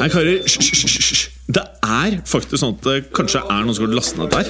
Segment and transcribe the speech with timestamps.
[0.00, 1.22] Nei, karer, hysj, hysj, hysj, hysj.
[1.52, 4.46] Det er faktisk sånn at det kanskje er noen som har lastet ned der.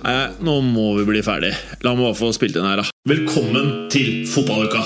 [0.00, 0.14] Nei,
[0.48, 1.50] nå må vi bli ferdig.
[1.84, 2.86] La meg bare få spilt inn her, da.
[3.04, 4.80] Velkommen til fotballuka!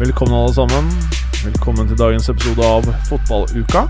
[0.00, 0.88] Velkommen alle sammen.
[1.42, 3.84] Velkommen til dagens episode av Fotballuka.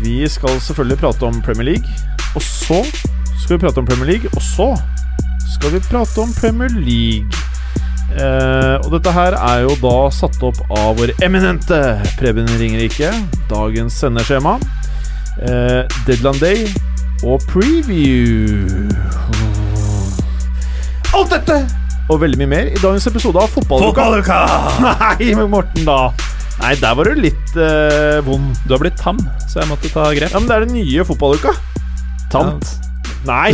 [0.00, 2.00] Vi skal selvfølgelig prate om Premier League,
[2.32, 2.80] og så
[3.48, 4.66] skal vi prate om Premier League, og så
[5.54, 7.38] skal vi prate om Premier League.
[8.12, 11.78] Eh, og dette her er jo da satt opp av vår eminente
[12.18, 13.08] Preben Ringerike.
[13.48, 14.58] Dagens sendeskjema.
[15.40, 16.66] Eh, Deadland Day
[17.24, 18.68] og preview.
[21.16, 21.56] Alt dette
[22.12, 24.42] og veldig mye mer i dagens episode av Fotballuka.
[24.84, 26.10] Nei, men Morten, da.
[26.58, 28.60] Nei, der var du litt eh, vond.
[28.66, 30.36] Du har blitt tam, så jeg måtte ta grep.
[30.36, 31.56] Ja, men det er den nye fotballuka.
[32.28, 32.76] Tamt.
[33.26, 33.52] Nei,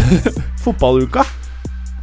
[0.64, 1.24] fotballuka.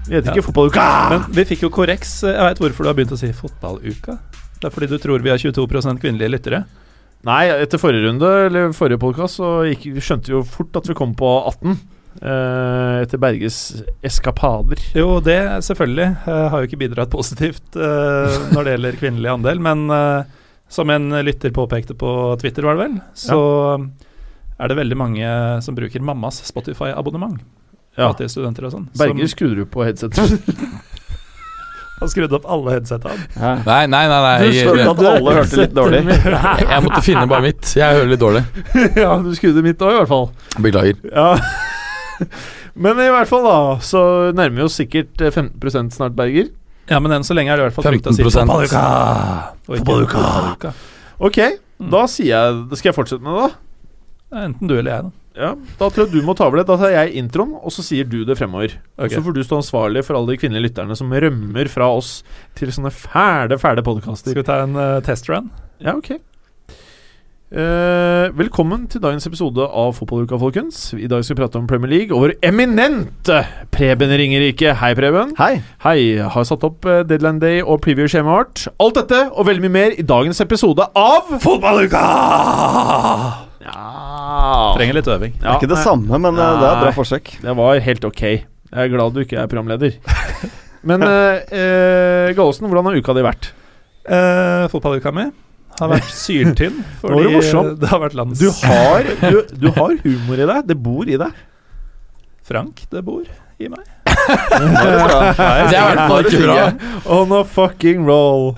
[0.08, 0.86] Vi heter ikke Fotballuka.
[1.14, 2.17] Men vi fikk jo korreks.
[2.26, 4.17] Jeg veit hvorfor du har begynt å si fotballuka.
[4.62, 5.67] Det er fordi du tror vi har 22
[6.02, 6.64] kvinnelige lyttere.
[7.26, 10.95] Nei, etter forrige runde, eller forrige podkast, så gikk, skjønte vi jo fort at vi
[10.98, 11.76] kom på 18.
[12.17, 13.59] eh, etter Berges
[14.06, 14.82] eskapader.
[14.98, 15.38] Jo, det
[15.70, 16.08] selvfølgelig.
[16.26, 20.39] Jeg har jo ikke bidratt positivt eh, når det gjelder kvinnelig andel, men eh,
[20.72, 23.39] som en lytter påpekte på Twitter, var det vel, så
[24.62, 25.34] er det veldig mange
[25.66, 27.42] som bruker mammas Spotify-abonnement.
[27.98, 28.12] Ja.
[28.12, 28.88] Fattige studenter og sånn.
[28.95, 30.38] Berger Som skrudde du på headsetet.
[32.02, 33.28] Han skrudde opp alle headsetene.
[33.38, 34.22] Nei, nei, nei.
[34.26, 34.38] nei.
[34.42, 36.00] Du skrudde at alle hørte litt dårlig.
[36.08, 37.73] jeg måtte finne bare mitt.
[37.78, 38.42] Jeg hører litt dårlig.
[39.04, 40.26] ja, du skrudde mitt òg, i hvert fall.
[40.66, 40.98] Beklager.
[41.12, 41.36] Ja.
[42.82, 44.02] Men i hvert fall, da, så
[44.34, 46.50] nærmer vi oss sikkert eh, 15 snart, Berger.
[46.89, 48.32] Ja, men enn så lenge er det i hvert fall trygt å si 15%.
[48.50, 48.80] fotballuka.
[49.67, 50.22] og ikke Fotballuka.
[50.23, 50.72] fotballuka.
[51.22, 51.38] Ok,
[51.94, 53.70] da sier jeg Skal jeg fortsette med det, da?
[54.32, 55.18] Enten du eller jeg, da.
[55.32, 56.68] Ja, Da tror jeg du må ta over det.
[56.68, 58.76] Da tar jeg introen, og så sier du det fremover.
[59.00, 62.20] Og så får du stå ansvarlig for alle de kvinnelige lytterne som rømmer fra oss
[62.60, 64.32] til sånne fæle, fæle podkaster.
[64.36, 65.48] Skal vi ta en uh, testrun?
[65.83, 66.14] Ja, ok.
[67.52, 70.94] Uh, velkommen til dagens episode av Fotballuka, folkens.
[70.95, 73.42] I dag skal vi prate om Premier League og vår eminente
[73.76, 74.72] Preben Ringerike.
[74.80, 75.36] Hei, Preben.
[75.39, 75.60] Hei.
[75.84, 76.00] Hei.
[76.23, 78.67] Har satt opp Deadland Deadline Day og preview-skjemaet vårt.
[78.80, 82.08] Alt dette og veldig mye mer i dagens episode av Fotballuka!
[83.61, 85.36] Ja Trenger litt øving.
[85.42, 86.48] Ja, Ikke det samme, men Nei.
[86.58, 87.36] det er et bra forsøk.
[87.44, 88.23] Det var helt ok.
[88.32, 89.98] Jeg er glad du ikke er programleder.
[90.88, 93.52] Men eh, eh, Gallosen, hvordan har uka di vært?
[94.02, 95.27] Uh, fotballuka mi
[95.77, 96.82] har vært syltynn.
[97.02, 98.42] Fordi det, det har vært lands...
[98.42, 100.64] Du har, du, du har humor i deg.
[100.72, 101.43] Det bor i deg.
[102.48, 103.22] Frank, det bor
[103.61, 103.86] i meg.
[104.11, 106.66] Det er i hvert fall ikke bra.
[107.14, 108.52] On a fucking roll.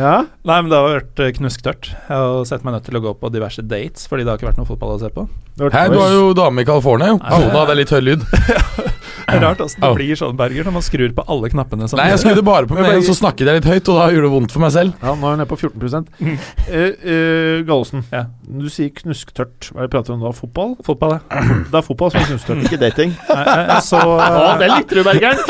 [0.00, 0.14] Ja?
[0.48, 1.90] Nei, men det har vært eh, knusktørt.
[1.92, 4.48] Jeg har sett meg nødt til å gå på diverse dates fordi det har ikke
[4.50, 5.26] vært noe fotball å se på.
[5.60, 7.20] Hæ, du har jo dame i California, jo.
[7.20, 8.24] Hona, det er litt høy lyd.
[9.26, 12.08] Det er rart åssen det blir sånn, Berger, når man skrur på alle knappene Nei,
[12.12, 14.54] jeg skrudde bare på meg, så snakket jeg litt høyt, og da gjorde det vondt
[14.54, 14.94] for meg selv.
[15.02, 18.24] Ja, nå er hun nede på 14 uh, uh, Gallosen, Ja.
[18.46, 19.70] du sier knusktørt.
[19.70, 20.32] Hva er det vi prater om da?
[20.36, 20.76] Fotball?
[20.86, 21.42] Fotball, ja.
[21.70, 22.64] Det er fotball som er knusktørt.
[22.68, 23.14] Ikke dating.
[23.30, 25.42] Nei, jeg, jeg så Å, eh, det likte du, Bergeren!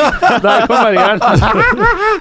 [0.45, 1.21] Der kom Bergeren.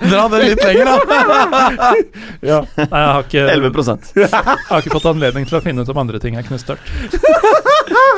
[0.06, 0.96] Dra det litt lenger, da.
[2.50, 2.60] Ja.
[2.78, 6.00] Nei, jeg har ikke, 11 jeg har ikke fått anledning til å finne ut om
[6.02, 6.80] andre ting er knusktørt.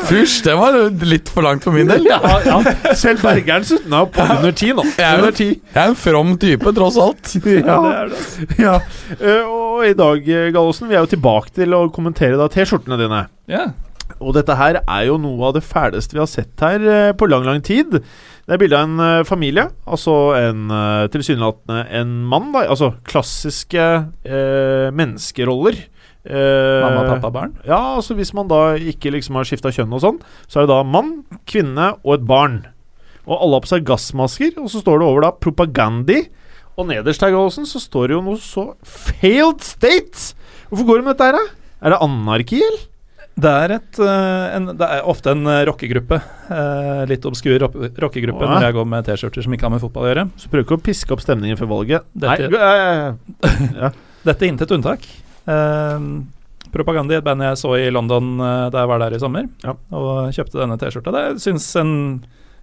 [0.09, 0.77] Fysj, det var
[1.07, 2.05] litt for langt for min del.
[2.09, 2.59] Ja, ja.
[2.99, 4.85] Selv Bergeren sutna på under ti nå.
[4.99, 7.35] Jeg er, jeg er en from type, tross alt.
[7.63, 7.79] Ja,
[8.11, 8.19] det.
[8.61, 8.75] ja.
[9.19, 12.99] Eh, og i dag, eh, Gallosen, vi er jo tilbake til å kommentere da T-skjortene
[13.01, 13.25] dine.
[13.51, 13.69] Ja.
[14.23, 17.29] Og dette her er jo noe av det fæleste vi har sett her eh, på
[17.31, 17.99] lang, lang tid.
[18.43, 20.65] Det er bilde av en familie, altså en
[21.15, 22.65] tilsynelatende en mann, da.
[22.75, 23.85] Altså klassiske
[24.27, 25.79] eh, menneskeroller.
[26.25, 27.55] Eh, Mamma, pappa, barn.
[27.67, 30.75] Ja, altså hvis man da ikke liksom har skifta kjønn og sånn, så er det
[30.75, 32.61] da mann, kvinne og et barn.
[33.27, 36.29] Og alle har på seg gassmasker, og så står det over da 'propagandi'.
[36.79, 40.35] Og nederst her, Gallosen, så står det jo noe så 'failed state'.
[40.71, 41.45] Hvorfor går det med dette her, da?
[41.83, 42.89] Er det anarki, eller?
[43.33, 46.21] Det er, et, eh, en, det er ofte en eh, rockegruppe.
[46.51, 50.05] eh, litt obskur rock- rockegruppe når jeg går med T-skjorter som ikke har med fotball
[50.05, 50.31] å gjøre.
[50.37, 52.03] Så prøver ikke å piske opp stemningen før valget.
[52.15, 53.91] Dette- Nei.
[54.25, 55.01] Dette er intet unntak.
[55.47, 56.07] Eh,
[56.73, 59.75] Propaganda, et band jeg så i London eh, da jeg var der i sommer, Ja.
[59.93, 61.13] og kjøpte denne T-skjorta.
[61.29, 61.93] Jeg syns en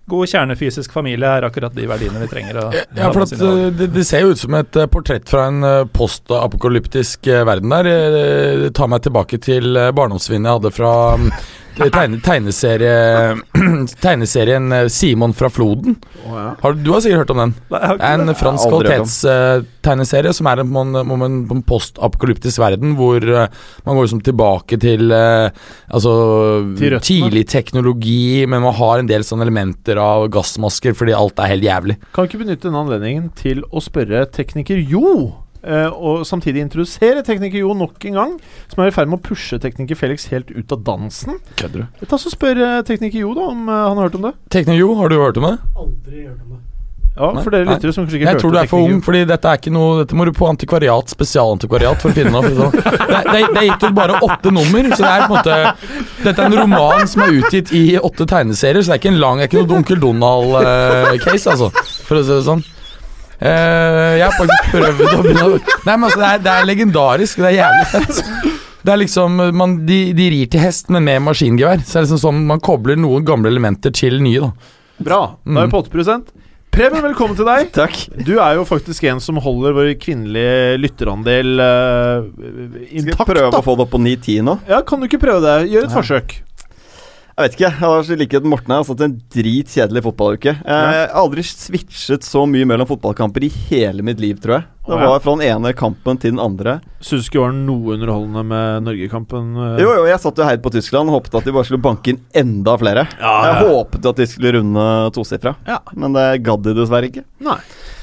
[0.10, 2.58] god kjernefysisk familie er akkurat de verdiene vi trenger.
[2.98, 5.62] Ja, for at, uh, det, det ser jo ut som et uh, portrett fra en
[5.62, 7.86] uh, postapokalyptisk uh, verden der.
[7.86, 11.30] Uh, Det tar meg tilbake til uh, barndomsvinnet jeg hadde fra um,
[11.80, 12.96] tegne, tegneserie,
[14.04, 15.96] tegneserien eh, Simon fra Floden.
[16.28, 17.54] Har, du- har sikkert hørt om den?
[17.72, 17.82] Nei,
[18.12, 23.48] en fransk kvalitetstegneserie som er en, om en, om en, en postapokalyptisk verden hvor eh,
[23.88, 25.50] man går liksom tilbake til eh,
[25.88, 26.14] altså,
[26.80, 31.54] Til tidlig teknologi, men man har en del sånne elementer av gassmasker fordi alt er
[31.56, 32.00] helt jævlig.
[32.16, 35.32] Kan ikke benytte denne anledningen til å spørre tekniker Jo.
[35.64, 38.38] Eh, og samtidig introdusere tekniker Jo nok en gang,
[38.72, 41.40] som er i ferd med å pushe tekniker Felix helt ut av dansen.
[41.60, 42.08] Kødder du?
[42.08, 44.36] Ta så Spør eh, tekniker Jo da om uh, han har hørt om det.
[44.54, 45.56] Tekniker Jo, har du hørt om det?
[45.76, 46.66] Aldri hørt om det.
[47.20, 49.00] Ja, Nei, For dere lytter lyttere som kanskje ikke Jeg tror du er for ung,
[49.04, 52.54] fordi dette er ikke noe Dette må du på antikvariat, spesialantikvariat, for å finne det
[52.56, 52.78] sånn.
[52.78, 55.58] Det, det, det er gitt ut bare åtte nummer, så det er på en måte
[56.24, 59.22] Dette er en roman som er utgitt i åtte tegneserier, så det er ikke en
[59.26, 61.72] lang Det er ikke noe Dunkel Donald-case, altså,
[62.08, 62.64] for å si det sånn.
[63.40, 66.68] Eh, jeg har faktisk prøvd å begynne å Nei, men altså, det er, det er
[66.68, 67.40] legendarisk.
[67.40, 68.24] Det er jævlig fett.
[68.80, 71.82] Det er liksom man, de, de rir til hest, men med maskingevær.
[71.84, 74.76] Så det er liksom sånn Man kobler noen gamle elementer til nye, da.
[75.00, 75.24] Bra.
[75.48, 76.20] Da er vi på 8
[76.70, 77.72] Preben, velkommen til deg.
[77.74, 77.96] Takk.
[78.28, 83.50] Du er jo faktisk en som holder vår kvinnelige lytterandel uh, Skal vi jeg prøve
[83.50, 83.60] da.
[83.60, 84.56] å få det opp på 9-10 nå?
[84.70, 85.72] Ja, Kan du ikke prøve det?
[85.74, 86.36] Gjør et forsøk.
[87.40, 87.68] Jeg vet ikke.
[87.70, 88.74] Jeg har så likhet med Morten.
[88.76, 90.54] Har hatt en dritkjedelig fotballuke.
[90.60, 94.66] Jeg har aldri switchet så mye mellom fotballkamper i hele mitt liv, tror jeg.
[94.90, 96.74] Det var fra den ene kampen til den andre.
[97.00, 99.52] Syns du ikke det var noe underholdende med Norgekampen?
[99.56, 99.80] eh?
[99.86, 102.12] Jo, jo, jeg satt jo heid på Tyskland og håpet at de bare skulle banke
[102.12, 103.06] inn enda flere.
[103.22, 105.80] Ja, Jeg håpet at de skulle runde tosifra, Ja.
[105.96, 107.24] men det gadd de dessverre ikke.
[107.40, 107.60] Nei.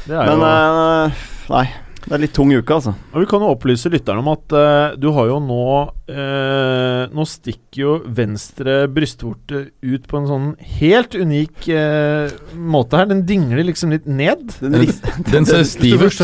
[0.07, 1.67] Det er Men jo eh, nei.
[2.07, 2.93] Det er litt tung uke, altså.
[3.11, 7.25] Og Vi kan jo opplyse lytterne om at uh, du har jo nå uh, Nå
[7.27, 10.47] stikker jo venstre brystvorte ut på en sånn
[10.79, 13.11] helt unik uh, måte her.
[13.11, 14.47] Den dingler liksom litt ned.
[14.61, 14.95] Den den,
[15.33, 16.23] Den ser stiv ut.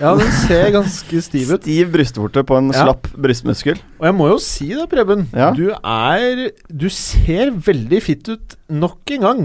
[0.00, 1.62] Ja, den ser ganske stiv ut.
[1.62, 2.88] Stiv brystvorte på en Ja.
[2.88, 3.78] slapp brystmuskel.
[4.00, 5.28] Og jeg må jo si det, Preben.
[5.30, 5.52] Ja.
[5.54, 9.44] Du er Du ser veldig fitt ut nok en gang.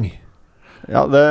[0.92, 1.24] Ja, det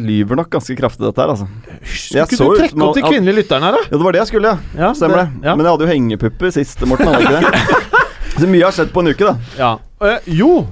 [0.00, 1.46] lyver nok ganske kraftig, dette her, altså.
[1.84, 3.82] Skulle ikke du trekke opp de kvinnelige lytterne her, da?
[3.90, 4.78] Ja, det var det jeg skulle, ja.
[4.86, 5.26] Ja, Stemmer det.
[5.44, 5.54] Ja.
[5.56, 7.10] Men jeg hadde jo hengepupper sist, Morten.
[7.12, 7.90] Hadde ikke det?
[8.40, 9.34] Så mye har skjedd på en uke, da.
[9.58, 9.72] ja.
[10.00, 10.62] Eh, jo,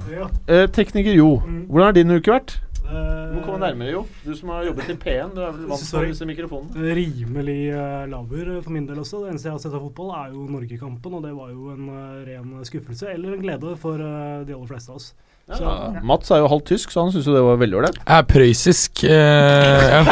[0.49, 1.35] eh, tekniker Jo.
[1.45, 1.61] Mm.
[1.69, 2.55] Hvordan har din uke vært?
[2.89, 3.99] Eh, Du må komme nærmere, Jo.
[4.25, 5.35] Du som har jobbet i P1.
[5.35, 6.95] Du er vel vant til disse mikrofonene?
[6.97, 9.21] Rimelig uh, laber for min del også.
[9.21, 11.85] Det eneste jeg har sett av fotball, er jo Norgekampen, og det var jo en
[11.93, 13.11] eh, ren skuffelse.
[13.13, 15.11] Eller en glede for eh, de aller fleste av oss.
[15.57, 16.01] Så, Ja.
[16.05, 17.97] Mats er jo halvt tysk, så han syns jo det var veldig ålreit.
[18.05, 20.03] er prøyssisk Uh, ja.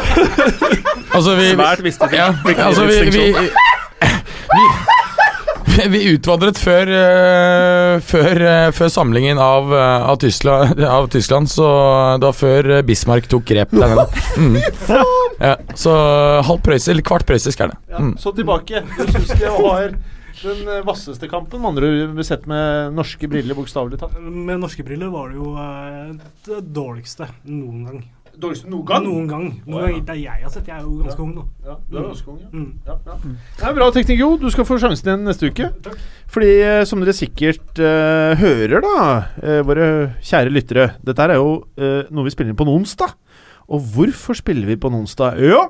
[1.18, 2.28] Altså, vi, Svært visste ja,
[2.62, 3.31] altså, vi, vi,
[5.78, 11.66] vi, vi utvandret før, uh, før, uh, før samlingen av, av, Tyskland, av Tyskland, så
[12.22, 14.06] da før Bismarck tok grep der nede.
[14.38, 14.57] Mm.
[15.42, 15.94] Ja, så
[16.48, 17.78] halvt prøyssisk, eller kvart prøyssisk er det.
[17.94, 18.13] Ja, Mm.
[18.22, 18.84] Så tilbake.
[18.98, 19.89] Du syns det var
[20.44, 24.19] den eh, vasseste kampen, med andre sett med norske briller, bokstavelig talt.
[24.22, 26.13] med norske briller var det jo eh,
[26.48, 28.06] det dårligste noen gang.
[28.38, 29.45] Dårligste noen Noen gang.
[29.66, 29.94] Noen Å, ja.
[29.95, 30.04] gang.
[30.06, 30.68] Det er jeg har sett.
[30.69, 31.45] Jeg er jo ganske ung nå.
[31.66, 32.50] Ja, du er ganske ung, ja.
[32.54, 32.68] Mm.
[32.86, 33.16] Ja, ja.
[33.57, 34.30] Det er bra, teknik, Jo.
[34.38, 35.72] Du skal få sjansen igjen neste uke.
[35.88, 36.04] Takk.
[36.36, 39.07] Fordi, eh, som dere sikkert uh, hører, da,
[39.42, 39.88] uh, våre
[40.28, 43.16] kjære lyttere Dette er jo uh, noe vi spiller inn på en onsdag.
[43.74, 45.42] Og hvorfor spiller vi på en onsdag?
[45.42, 45.63] Jo,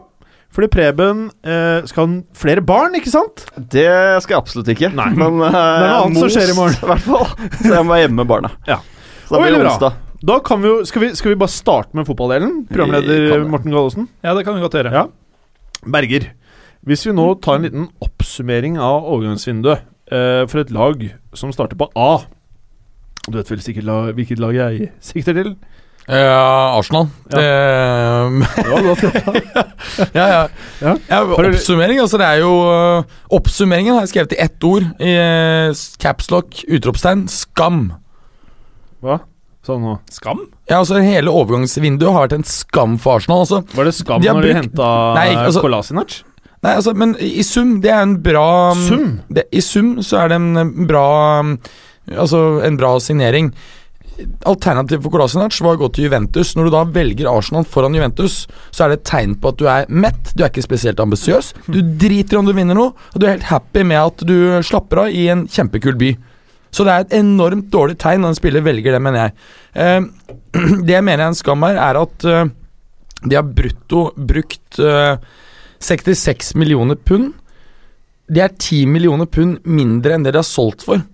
[0.55, 3.45] fordi Preben eh, skal ha flere barn, ikke sant?
[3.57, 3.87] Det
[4.23, 4.89] skal jeg absolutt ikke.
[4.97, 5.11] Nei.
[5.19, 6.77] Men uh, er noe annet som skjer i morgen.
[6.83, 7.27] I hvert fall.
[7.59, 8.53] Så jeg må være hjemme med barna.
[8.69, 8.79] Ja.
[9.27, 10.03] Så da blir det onsdag.
[10.27, 12.63] Da kan vi jo, skal, vi, skal vi bare starte med fotballdelen?
[12.71, 13.45] Programleder.
[13.45, 14.09] Morten Gallosen.
[14.25, 14.93] Ja, det kan vi godt gjøre.
[14.95, 15.05] Ja.
[15.85, 16.31] Berger,
[16.87, 21.03] hvis vi nå tar en liten oppsummering av overgangsvinduet eh, for et lag
[21.37, 22.23] som starter på A
[23.27, 25.53] Du vet vel sikkert la, hvilket lag jeg sikter til?
[26.07, 27.09] Ja, Arsenal.
[27.27, 29.01] Det, Ja, godt.
[30.15, 30.43] ja, ja.
[30.79, 30.93] Ja.
[31.09, 33.03] ja Har oppsummering, altså det er jo øh,
[33.35, 34.85] Oppsummeringen har jeg skrevet i ett ord.
[35.03, 37.89] I uh, capslock, utropstegn, skam.
[39.03, 39.19] Hva?
[39.67, 39.97] Sånn nå.
[40.15, 40.45] Skam?
[40.69, 43.43] Ja, altså Hele overgangsvinduet har vært en skam for Arsenal.
[43.43, 43.61] Altså.
[43.75, 44.91] Var det skam De når når de brukt- henta
[45.43, 46.21] altså- Kolasinac?
[46.63, 49.19] Nei, altså, men i sum, det er en bra Sum?
[49.29, 51.03] Det, I sum så er det en eh, bra
[52.17, 53.51] Altså en bra signering.
[54.49, 56.55] Alternativet for Kolasinac var å gå til Juventus.
[56.57, 59.67] Når du da velger Arsenal foran Juventus, så er det et tegn på at du
[59.69, 61.51] er mett, du er ikke spesielt ambisiøs.
[61.69, 64.37] Du driter i om du vinner noe, og du er helt happy med at du
[64.65, 66.13] slapper av i en kjempekul by.
[66.73, 69.35] Så det er et enormt dårlig tegn når en spiller velger det, mener jeg.
[69.81, 69.99] Eh,
[70.87, 72.53] det jeg mener er en skam her, er at eh,
[73.25, 75.21] de har brutto brukt eh,
[75.83, 77.31] 66 millioner pund.
[78.27, 81.05] Det er 10 millioner pund mindre enn det de har solgt for.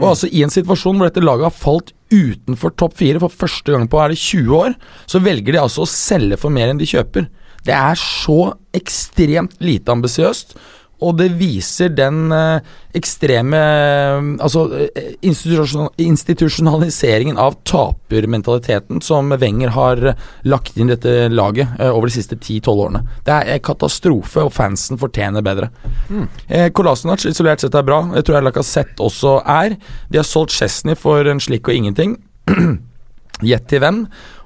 [0.00, 3.74] Og altså I en situasjon hvor dette laget har falt utenfor topp fire for første
[3.74, 4.76] gang på er det 20 år,
[5.10, 7.28] så velger de altså å selge for mer enn de kjøper.
[7.64, 10.56] Det er så ekstremt lite ambisiøst.
[11.02, 12.60] Og det viser den eh,
[12.94, 20.14] ekstreme eh, Altså eh, institusjonaliseringen av tapermentaliteten som Wenger har
[20.46, 23.02] lagt inn i dette laget over de siste 10-12 årene.
[23.26, 25.68] Det er katastrofe, og fansen fortjener bedre.
[26.08, 26.28] Mm.
[26.76, 28.00] Kolasinac isolert sett er bra.
[28.14, 29.68] Det tror jeg Lacassette også er.
[30.10, 32.10] De har solgt Chesney for en slikk og ingenting.
[33.42, 34.04] Gjett til hvem?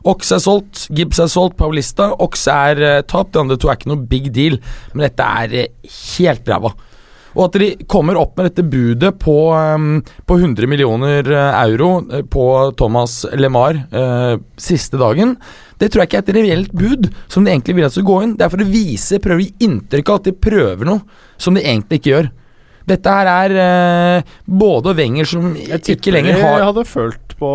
[0.08, 2.12] Ox er solgt, Gibbs er solgt, Paulista.
[2.24, 4.56] Ox er uh, tapt, de andre to er ikke noe big deal,
[4.94, 6.72] men dette er uh, helt ræva.
[7.36, 11.90] Og at de kommer opp med dette budet på, um, på 100 millioner euro
[12.32, 12.46] på
[12.80, 15.36] Thomas LeMar uh, siste dagen,
[15.78, 18.18] det tror jeg ikke er et reelt bud som de egentlig vil at skal gå
[18.24, 18.34] inn.
[18.38, 21.54] Det er for å vise, prøve å gi inntrykk av at de prøver noe som
[21.54, 22.30] de egentlig ikke gjør.
[22.88, 27.50] Dette her er uh, både Wenger som ikke lenger har Jeg hadde følt på,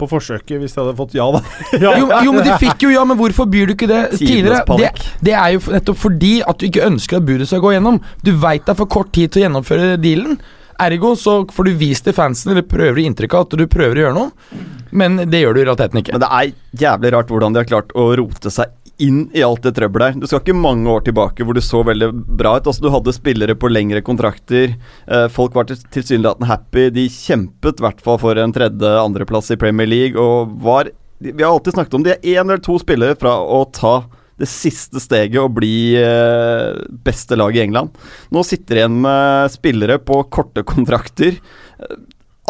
[0.00, 1.42] på forsøket hvis jeg hadde fått ja, da.
[1.84, 4.64] jo, jo, men de fikk jo ja, men hvorfor byr du ikke det tidligere?
[4.80, 4.90] Det,
[5.28, 8.00] det er jo nettopp fordi at du ikke ønsker at budet skal gå gjennom.
[8.24, 10.38] Du veit det er for kort tid til å gjennomføre dealen.
[10.84, 14.00] Ergo så får du vist til fansen, eller prøver å inntrykk av at du prøver
[14.00, 16.16] å gjøre noe, men det gjør du i realiteten ikke.
[16.16, 19.62] Men det er jævlig rart hvordan de har klart å rote seg inn i alt
[19.64, 20.20] det trøbbelet her.
[20.22, 22.08] Du skal ikke mange år tilbake hvor det så veldig
[22.38, 22.66] bra ut.
[22.70, 24.76] Altså Du hadde spillere på lengre kontrakter.
[25.08, 26.90] Eh, folk var til- tilsynelatende happy.
[26.94, 31.50] De kjempet i hvert fall for en tredje-andreplass i Premier League og var Vi har
[31.54, 34.04] alltid snakket om de er én eller to spillere fra å ta
[34.36, 36.74] det siste steget og bli eh,
[37.06, 37.94] beste lag i England.
[38.34, 41.38] Nå sitter de igjen med spillere på korte kontrakter.
[41.80, 41.96] Eh,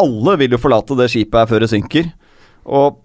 [0.01, 2.09] Alle vil jo forlate det skipet her før det synker.
[2.65, 2.97] Og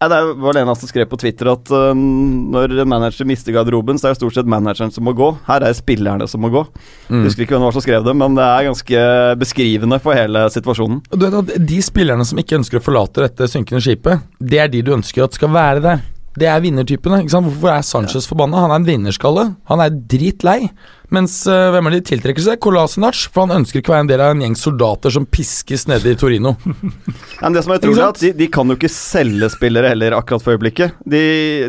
[0.00, 4.14] Det var Lena som skrev på Twitter at uh, når manager mister garderoben, så er
[4.14, 5.26] det stort sett manageren som må gå.
[5.44, 6.62] Her er det spillerne som må gå.
[7.10, 7.26] Mm.
[7.26, 9.02] Husker ikke hvem det var som skrev det, men det er ganske
[9.42, 11.02] beskrivende for hele situasjonen.
[11.12, 14.72] Du vet at De spillerne som ikke ønsker å forlate dette synkende skipet, det er
[14.72, 16.00] de du ønsker at skal være der.
[16.40, 17.20] Det er vinnertypene.
[17.20, 17.48] ikke sant?
[17.50, 18.62] Hvorfor er Sanchez forbanna?
[18.64, 19.44] Han er en vinnerskalle.
[19.68, 20.70] Han er dritlei.
[21.10, 22.60] Mens øh, hvem er det de tiltrekker seg?
[22.62, 23.26] Kolasinac.
[23.34, 26.14] For han ønsker ikke å være en del av en gjeng soldater som piskes nede
[26.14, 26.54] i Torino.
[27.42, 30.16] Men det som er utrolig, er at de, de kan jo ikke selge spillere heller
[30.16, 30.96] akkurat for øyeblikket.
[31.04, 31.24] De,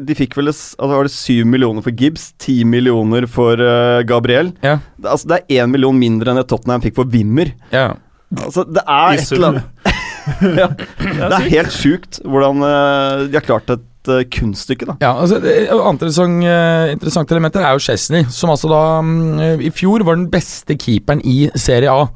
[0.05, 4.53] de fikk vel altså var det 7 millioner for Gibbs, 10 millioner for uh, Gabriel.
[4.63, 4.77] Ja.
[4.95, 7.51] Det, altså, det er 1 million mindre enn det Tottenham fikk for Wimmer.
[7.75, 7.91] ja.
[8.31, 9.87] Altså, det er et eller annet
[10.61, 14.95] ja, Det er helt sjukt hvordan uh, de har klart et eh, kunststykke, da.
[15.03, 18.81] Ja, altså det, andre Annet interessant, eh, interessant element er jo Chesney, som altså da
[19.03, 22.07] um, i fjor var den beste keeperen i Serie A.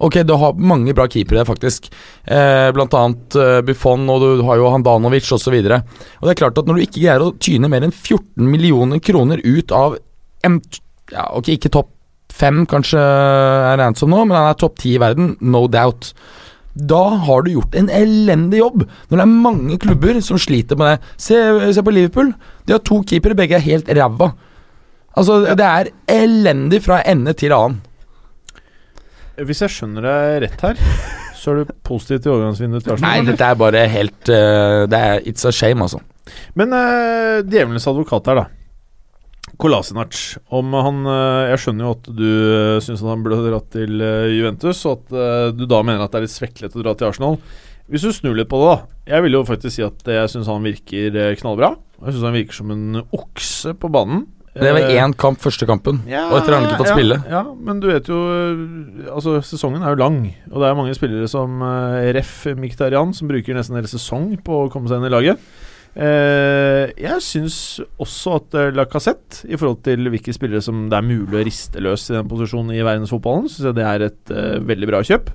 [0.00, 1.90] Ok, du har mange bra keepere, faktisk.
[2.24, 5.56] Eh, blant annet eh, Buffon, og du har jo Handanovic osv.
[5.60, 8.46] Og, og det er klart at når du ikke greier å tyne mer enn 14
[8.48, 9.98] millioner kroner ut av
[10.46, 10.60] en
[11.10, 11.90] ja, Ok, ikke topp
[12.32, 16.14] fem, kanskje er regnet som nå, men han er topp ti i verden, no doubt.
[16.74, 18.84] Da har du gjort en elendig jobb.
[19.10, 21.14] Når det er mange klubber som sliter med det.
[21.18, 21.36] Se,
[21.74, 22.30] se på Liverpool.
[22.66, 24.30] De har to keepere, begge er helt ræva.
[25.18, 27.80] Altså, det er elendig fra ende til annen.
[29.40, 30.80] Hvis jeg skjønner deg rett her,
[31.40, 33.30] så er du positiv til overgangsvinduet til Nei, Arsenal?
[33.32, 36.02] dette er bare helt uh, Det er It's a shame, altså.
[36.60, 38.44] Men uh, djevelens advokat her, da.
[39.60, 40.38] Kolasinac.
[40.48, 44.32] Om han eh, Jeg skjønner jo at du uh, syns han burde dratt til eh,
[44.36, 47.10] Juventus, og at eh, du da mener at det er litt sveklet å dra til
[47.10, 47.38] Arsenal.
[47.90, 49.14] Hvis du snur litt på det, da.
[49.16, 51.72] Jeg vil jo faktisk si at jeg syns han virker eh, knallbra.
[52.04, 54.28] Jeg syns han virker som en okse på banen.
[54.50, 56.94] Det var Eh, én kamp første kampen, ja, og etter har han ikke fått ja,
[56.96, 57.18] spille.
[57.30, 58.18] Ja, men du vet jo
[59.14, 60.16] Altså, sesongen er jo lang,
[60.50, 61.62] og det er mange spillere som
[62.16, 65.50] Ref Miktarian som bruker nesten hele sesong på å komme seg inn i laget.
[65.90, 67.56] Eh, jeg syns
[67.98, 71.82] også at uh, Lacassette, i forhold til hvilke spillere som det er mulig å riste
[71.82, 75.32] løs i den posisjonen i verdensfotballen, syns jeg det er et eh, veldig bra kjøp.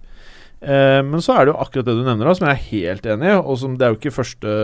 [0.66, 3.08] Eh, men så er det jo akkurat det du nevner, da, som jeg er helt
[3.14, 3.36] enig i.
[3.38, 4.56] Og som det er jo ikke første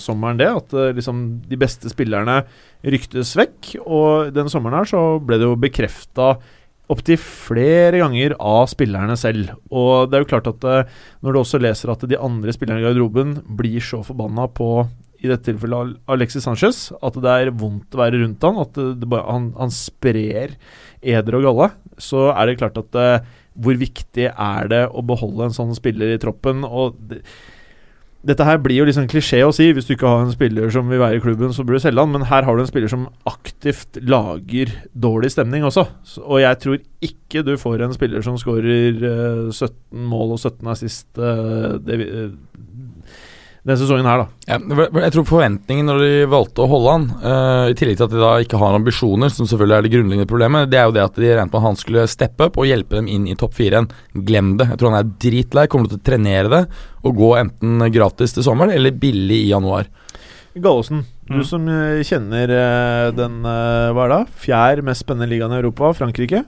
[0.00, 0.50] sommeren, det.
[0.50, 2.42] At eh, liksom de beste spillerne
[2.84, 3.72] ryktes vekk.
[3.84, 6.34] Og den sommeren her så ble det jo bekrefta
[6.92, 9.56] opptil flere ganger av spillerne selv.
[9.74, 10.92] Og det er jo klart at eh,
[11.24, 14.70] når du også leser at de andre spillerne i garderoben blir så forbanna på
[15.26, 18.86] i dette tilfellet Alexis Sanchez, at det er vondt å være rundt han, at det,
[19.02, 20.56] det han, han sprer
[21.02, 21.68] eder og galle,
[22.02, 26.14] så er det klart at uh, hvor viktig er det å beholde en sånn spiller
[26.14, 26.64] i troppen?
[26.66, 27.22] Og det,
[28.26, 29.68] dette her blir jo liksom klisjé å si.
[29.74, 32.02] Hvis du ikke har en spiller som vil være i klubben, så bør du selge
[32.02, 32.12] han.
[32.14, 35.86] Men her har du en spiller som aktivt lager dårlig stemning også.
[36.06, 40.42] Så, og jeg tror ikke du får en spiller som skårer eh, 17 mål og
[40.42, 42.34] 17 assist eh, det, eh,
[43.66, 44.26] denne sesongen her, da.
[44.46, 44.56] Ja,
[45.02, 48.20] jeg tror forventningen når de valgte å holde han, uh, i tillegg til at de
[48.22, 51.18] da ikke har ambisjoner, som selvfølgelig er det grunnleggende problemet, det er jo det at
[51.18, 53.80] de regnet med at han skulle steppe opp og hjelpe dem inn i topp fire
[53.80, 53.90] igjen.
[54.28, 54.68] Glem det.
[54.70, 56.62] Jeg tror han er dritlei, kommer til å trenere det
[57.02, 59.90] og gå enten gratis til sommeren eller billig i januar.
[60.54, 61.44] Gallosen, du Mm.
[61.44, 66.46] som eh, kjenner eh, den hva er det, fjerde mest spennende ligaen i Europa, Frankrike.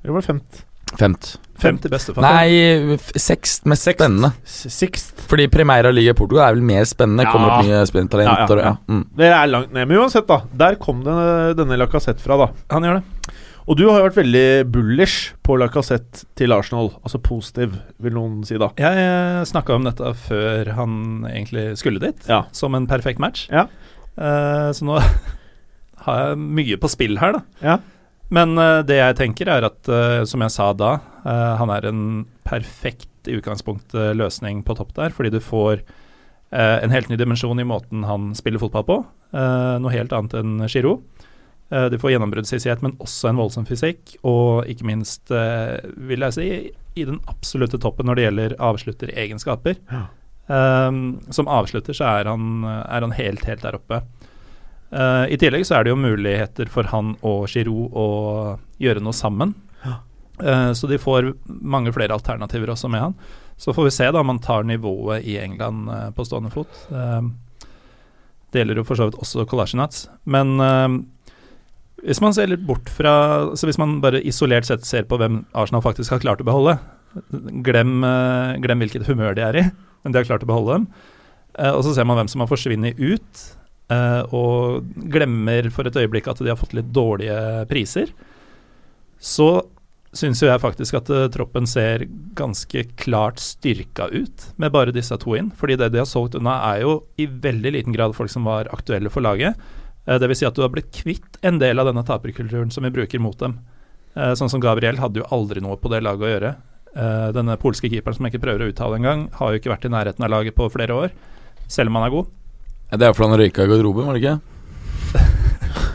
[0.00, 0.62] Eller var det femt?
[0.94, 1.34] Femt.
[1.60, 2.24] Femte beste, faktisk.
[2.24, 4.32] Nei, seks sekst mest spennende.
[4.44, 5.26] Sixth.
[5.30, 7.26] Fordi Primera Liga Portugal er vel mer spennende.
[7.26, 7.34] Ja.
[7.34, 8.64] Kommer opp mye spennende Ja, ja, ja.
[8.70, 9.04] Ja, mm.
[9.20, 9.88] Det er langt ned.
[9.90, 10.40] Men uansett, da.
[10.64, 12.50] Der kom denne, denne Lacassette fra, da.
[12.74, 13.36] Han gjør det.
[13.70, 16.90] Og du har jo vært veldig bullish på Lacassette til Arsenal.
[17.04, 18.72] Altså positiv, vil noen si da.
[18.80, 20.96] Jeg snakka om dette før han
[21.30, 22.44] egentlig skulle dit, Ja.
[22.56, 23.46] som en perfekt match.
[23.52, 23.68] Ja.
[24.18, 24.98] Uh, så nå
[26.06, 27.42] har jeg mye på spill her, da.
[27.62, 27.78] Ja.
[28.34, 31.88] Men uh, det jeg tenker, er at, uh, som jeg sa da, uh, han er
[31.90, 32.04] en
[32.46, 35.82] perfekt i utgangspunktet løsning på topp der, fordi du får
[36.50, 38.94] en helt ny dimensjon i måten han spiller fotball på.
[39.30, 41.04] Noe helt annet enn Giroud.
[41.70, 46.48] Eh, du får gjennombruddshissighet, men også en voldsom fysikk, og ikke minst, vil jeg si,
[46.98, 49.78] i den absolutte toppen når det gjelder avslutteregenskaper.
[49.92, 50.08] Ja.
[50.50, 54.00] Um, som avslutter så er han, er han helt, helt der oppe.
[54.90, 58.06] Eh, I tillegg så er det jo muligheter for han og Giroud å
[58.82, 59.54] gjøre noe sammen.
[60.40, 63.14] Uh, så de får mange flere alternativer også med han.
[63.60, 66.86] Så får vi se da om han tar nivået i England uh, på stående fot.
[68.50, 70.06] Det gjelder jo for så vidt også Kolasjinats.
[70.24, 70.56] Men
[72.00, 73.12] hvis man ser litt bort fra
[73.54, 76.78] Så hvis man bare isolert sett ser på hvem Arsenal faktisk har klart å beholde,
[77.62, 78.00] glem,
[78.64, 79.64] glem hvilket humør de er i,
[80.02, 80.88] men de har klart å beholde dem.
[81.76, 83.44] Og så ser man hvem som har forsvunnet ut,
[83.90, 88.12] og glemmer for et øyeblikk at de har fått litt dårlige priser.
[89.18, 89.48] Så
[90.16, 92.06] syns jo jeg faktisk at uh, troppen ser
[92.38, 95.52] ganske klart styrka ut med bare disse to inn.
[95.54, 98.70] Fordi det de har solgt unna, er jo i veldig liten grad folk som var
[98.74, 99.58] aktuelle for laget.
[100.08, 102.86] Uh, det vil si at du har blitt kvitt en del av denne taperkulturen som
[102.86, 103.60] vi bruker mot dem.
[104.16, 106.56] Uh, sånn som Gabriel hadde jo aldri noe på det laget å gjøre.
[106.90, 109.86] Eh, denne polske keeperen som jeg ikke prøver å uttale engang, har jo ikke vært
[109.86, 111.12] i nærheten av laget på flere år,
[111.70, 112.32] selv om han er god.
[112.90, 114.40] Ja, Det er fordi han røyka i garderoben, var det ikke?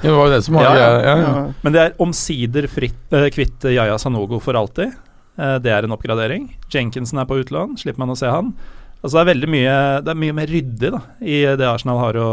[0.05, 0.89] Ja, det var jo det som var Ja, ja.
[1.01, 1.43] Ja, ja.
[1.65, 4.93] Men det er omsider fritt, eh, kvitt Yaya Sanogo for alltid.
[5.35, 6.49] Eh, det er en oppgradering.
[6.71, 8.53] Jenkinson er på utlån, slipper man å se han.
[9.01, 12.17] Altså Det er veldig mye Det er mye mer ryddig da i det Arsenal har
[12.17, 12.29] å,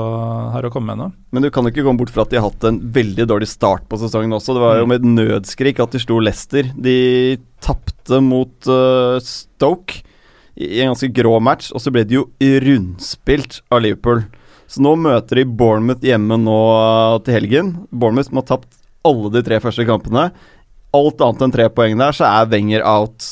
[0.55, 1.09] har å komme med nå.
[1.35, 3.49] Men du kan jo ikke komme bort fra at de har hatt en veldig dårlig
[3.51, 4.55] start på sesongen også.
[4.57, 6.71] Det var jo med et nødskrik at de slo Leicester.
[6.73, 6.97] De
[7.65, 10.01] tapte mot uh, Stoke
[10.57, 12.27] i i en ganske grå match, og så ble de jo
[12.65, 14.25] rundspilt av Liverpool.
[14.73, 17.73] Så nå møter de Bournemouth hjemme nå eh, til helgen.
[17.93, 20.29] Bournemouth som har tapt alle de tre første kampene.
[20.97, 23.25] Alt annet enn tre poeng der, så er Wenger out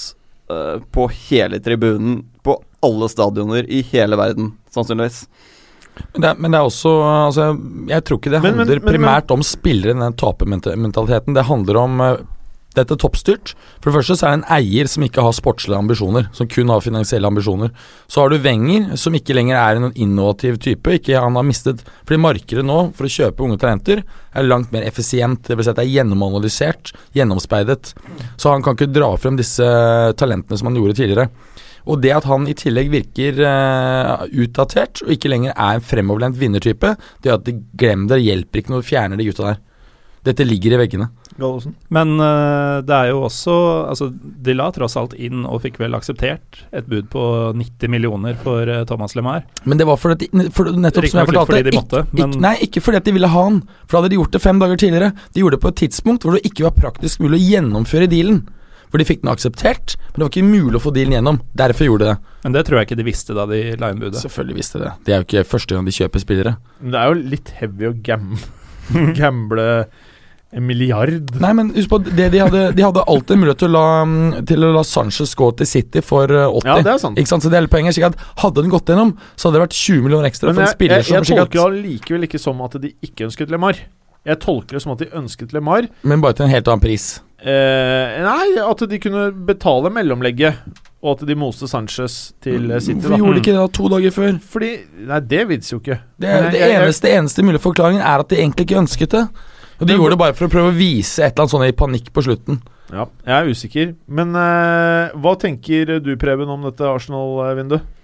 [0.50, 5.22] uh, på hele tribunen på alle stadioner i hele verden, sannsynligvis.
[6.14, 7.46] Men, det er, men det er også altså,
[7.90, 11.34] Jeg tror ikke det Men- men- handler men- primært om spillere, den tapermentaliteten.
[11.36, 12.16] Det handler om uh,
[12.76, 13.52] dette er toppstyrt.
[13.80, 16.70] For det første så er det en eier som ikke har sportslige ambisjoner, som kun
[16.70, 17.72] har finansielle ambisjoner.
[18.06, 20.94] Så har du Wenger, som ikke lenger er en innovativ type.
[21.00, 24.04] Ikke Han har mistet Fordi markedet nå, for å kjøpe unge talenter,
[24.34, 25.42] er langt mer effisient.
[25.48, 27.94] Det vil si at det er gjennomanalysert, gjennomspeidet.
[28.38, 29.66] Så han kan ikke dra frem disse
[30.16, 31.28] talentene som han gjorde tidligere.
[31.90, 36.38] Og det at han i tillegg virker uh, utdatert, og ikke lenger er en fremoverlent
[36.38, 39.62] vinnertype, det at de glemmer det, hjelper ikke når du fjerner de gutta der.
[40.30, 41.08] Dette ligger i veggene.
[41.38, 41.74] Gallosen.
[41.94, 43.54] Men uh, det er jo også
[43.90, 47.22] Altså, de la tross alt inn, og fikk vel akseptert, et bud på
[47.56, 49.44] 90 millioner for uh, Thomas LeMar.
[49.64, 52.02] Men det var fordi at de, for, nettopp som jeg fortalte fordi de ikke- måtte,
[52.10, 54.32] ikke, men- Nei, ikke fordi at de ville ha han, for da hadde de gjort
[54.36, 55.12] det fem dager tidligere.
[55.34, 58.42] De gjorde det på et tidspunkt hvor det ikke var praktisk mulig å gjennomføre dealen.
[58.90, 61.36] For de fikk den akseptert, men det var ikke mulig å få dealen gjennom.
[61.54, 62.16] Derfor gjorde de det.
[62.42, 64.18] Men det tror jeg ikke de visste da de la inn budet.
[64.18, 64.94] Selvfølgelig visste de det.
[65.06, 66.56] Det er jo ikke første gang de kjøper spillere.
[66.80, 68.32] Men det er jo litt heavy å gam
[69.14, 69.66] gamble
[70.52, 71.28] en milliard.
[71.38, 74.40] Nei, men husk på det de hadde De hadde alltid mulighet til å la, mm,
[74.50, 76.66] til å la Sanchez gå til City for uh, 80.
[76.66, 77.20] Ja, det er sant.
[77.22, 77.98] Ikke sant, så det hele poenget.
[78.00, 80.66] er at Hadde den gått gjennom, så hadde det vært 20 millioner ekstra Men for
[80.66, 83.78] en jeg, jeg, som jeg tolker det likevel ikke som at de ikke ønsket LeMar.
[84.26, 85.86] Jeg tolker det som at de ønsket LeMar.
[86.02, 87.06] Men bare til en helt annen pris.
[87.40, 90.58] Eh, nei, at de kunne betale mellomlegget,
[91.00, 92.98] og at de moste Sanchez til eh, City.
[93.00, 93.20] Hvorfor Da.
[93.22, 94.34] gjorde de ikke det da to dager før?
[94.52, 94.72] Fordi
[95.08, 95.96] Nei, det vits jo ikke.
[96.20, 99.24] Det, det jeg- jeg- eneste, eneste mulige forklaringen er at de egentlig ikke ønsket det.
[99.80, 101.76] Og De gjorde det bare for å prøve å vise et eller annet sånn i
[101.76, 102.60] panikk på slutten.
[102.92, 103.94] Ja, jeg er usikker.
[104.10, 107.96] Men eh, hva tenker du, Preben, om dette Arsenal-vinduet?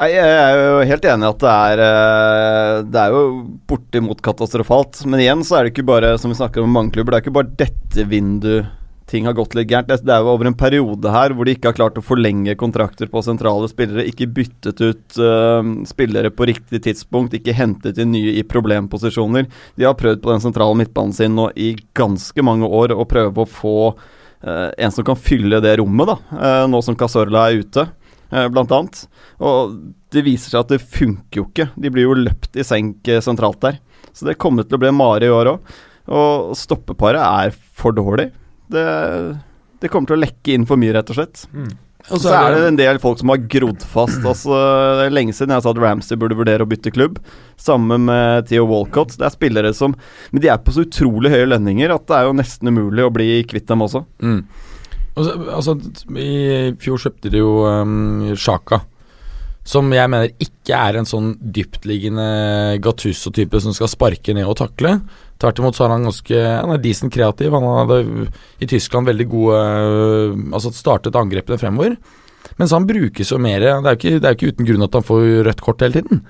[0.00, 3.24] Jeg er jo helt enig i at det er eh, Det er jo
[3.68, 5.02] bortimot katastrofalt.
[5.04, 7.26] Men igjen så er det ikke bare som vi snakker om mange klubber, det er
[7.26, 8.76] ikke bare dette vinduet
[9.10, 9.90] ting har gått litt gærent.
[9.90, 13.10] Det er jo over en periode her hvor de ikke har klart å forlenge kontrakter
[13.10, 18.36] på sentrale spillere, ikke byttet ut uh, spillere på riktig tidspunkt, ikke hentet inn nye
[18.38, 19.50] i problemposisjoner.
[19.76, 23.42] De har prøvd på den sentrale midtbanen sin nå i ganske mange år å prøve
[23.44, 27.64] å få uh, en som kan fylle det rommet, da, eh, nå som Casorla er
[27.64, 27.90] ute
[28.30, 28.98] blant annet.
[29.42, 29.72] Og
[30.14, 31.64] det viser seg at det funker jo ikke.
[31.74, 33.80] De blir jo løpt i senk sentralt der.
[34.14, 35.72] Så det kommer til å bli mare i år òg.
[36.14, 38.28] Og stoppeparet er for dårlig.
[38.70, 38.88] Det,
[39.82, 41.46] Det kommer til å lekke inn for mye, rett og slett.
[42.08, 44.22] Og Så er det en del folk som har grodd fast.
[44.24, 44.56] Altså,
[44.98, 47.18] det er lenge siden jeg sa at Ramsey burde vurdere å bytte klubb.
[47.60, 49.18] Sammen med Theo Walcott.
[49.20, 49.94] Det er spillere som
[50.32, 53.12] Men de er på så utrolig høye lønninger at det er jo nesten umulig å
[53.12, 54.04] bli kvitt dem også.
[54.24, 54.40] Mm.
[55.18, 55.74] Altså, altså,
[56.16, 58.80] I fjor kjøpte de jo um, Sjaka,
[59.70, 64.96] som jeg mener ikke er en sånn dyptliggende Gattuso-type som skal sparke ned og takle.
[65.40, 67.54] Tvert imot så er han ganske Han er decent kreativ.
[67.54, 68.26] Han hadde
[68.60, 71.96] i Tyskland veldig gode øh, Altså startet angrepene fremover.
[72.58, 75.26] Mens han brukes jo mer Det er jo ikke, ikke uten grunn at han får
[75.46, 76.24] rødt kort hele tiden.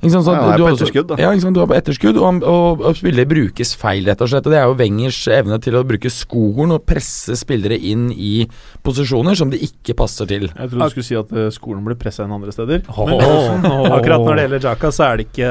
[0.00, 1.16] Ikke sant, så Ja, han er du på etterskudd, da.
[1.20, 4.30] Ja, ikke sant, du er på etterskudd, og, og, og spillere brukes feil, rett og
[4.32, 4.46] slett.
[4.48, 8.46] Og Det er jo Wengers evne til å bruke skolen og presse spillere inn i
[8.86, 10.48] posisjoner som de ikke passer til.
[10.48, 12.86] Jeg trodde du skulle si at eh, skolen ble pressa inn andre steder.
[12.88, 15.50] men Akkurat når det gjelder Jaka, så er det ikke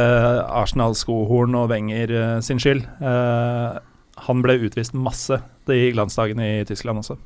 [0.63, 2.87] Arsenal, Skohorn og Wenger eh, sin skyld.
[3.03, 3.77] Uh,
[4.25, 5.37] han ble utvist masse
[5.69, 7.19] de glansdagene i Tyskland også.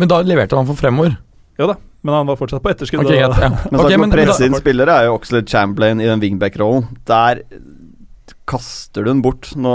[0.00, 1.18] Men da leverte han for fremover.
[1.60, 3.04] Jo da, men han var fortsatt på etterskudd.
[3.04, 3.28] Okay, ja.
[3.70, 6.86] Men Ok, okay, men- presse inn spillere er jo Oxlade Chamberlain i den wingback-rollen.
[7.08, 7.42] Der
[8.48, 9.52] kaster du den bort.
[9.56, 9.72] Nå,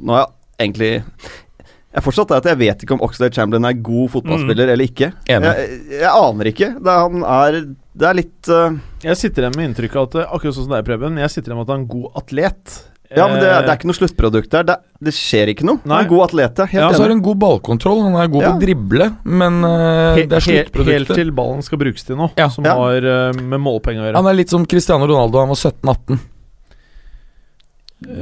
[0.00, 0.32] nå er jeg
[0.66, 0.90] egentlig
[1.92, 4.88] Jeg er fortsatt er at jeg vet ikke om Oxlade Chamberlain er god fotballspiller eller
[4.88, 5.10] ikke.
[5.28, 6.70] Jeg, jeg aner ikke.
[6.80, 7.58] Det er, han er
[7.92, 8.78] Det er litt uh...
[9.04, 11.52] Jeg sitter igjen med inntrykk av at eh, akkurat sånn som deg, Preben, jeg sitter
[11.52, 12.78] igjen med at han er en god atlet.
[13.16, 14.62] Ja, men det, Eh, det er ikke noe sluttprodukt der.
[14.64, 15.78] Det, det skjer ikke noe.
[15.84, 15.98] Han Nei.
[16.00, 16.64] er en god atlet, ja.
[16.66, 18.50] Helt Ja, så har han god ballkontroll, han er god Ja.
[18.52, 20.92] på å drible, men uh, he- det er sluttproduktet.
[20.92, 22.48] Helt til ballen skal brukes til noe, Ja.
[22.48, 22.74] som Ja.
[22.74, 24.16] har uh, med målpenger å gjøre.
[24.16, 26.18] Han er litt som Cristiano Ronaldo, han var 17-18.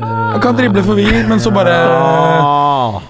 [0.01, 1.73] Han kan drible forbi, men så bare.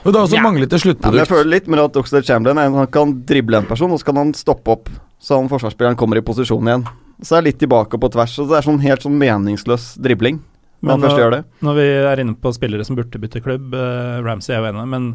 [0.04, 0.42] Og det har også Ja.
[0.42, 3.22] manglet et Ja, men jeg føler litt med at Oxlade Chamberlain er en, han kan
[3.26, 4.88] drible en person, og så kan han stoppe opp,
[5.20, 6.86] så han forsvarsspilleren kommer i posisjon igjen.
[7.22, 9.98] Så er det litt tilbake og på tvers, og det er sånn helt sånn meningsløs
[10.00, 10.40] dribling.
[10.80, 11.42] Men når, gjør det.
[11.66, 14.86] Når vi er inne på spillere som burde bytte klubb, eh, Ramsey er jo enig,
[14.88, 15.12] men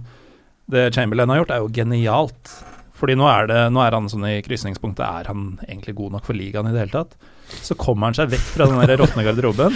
[0.72, 2.56] det Chamberlain har gjort, er jo genialt.
[2.96, 6.28] Fordi nå er, det, nå er han sånn i krysningspunktet Er han egentlig god nok
[6.30, 7.18] for ligaen i det hele tatt?
[7.46, 9.76] Så kommer han seg vekk fra den råtne garderoben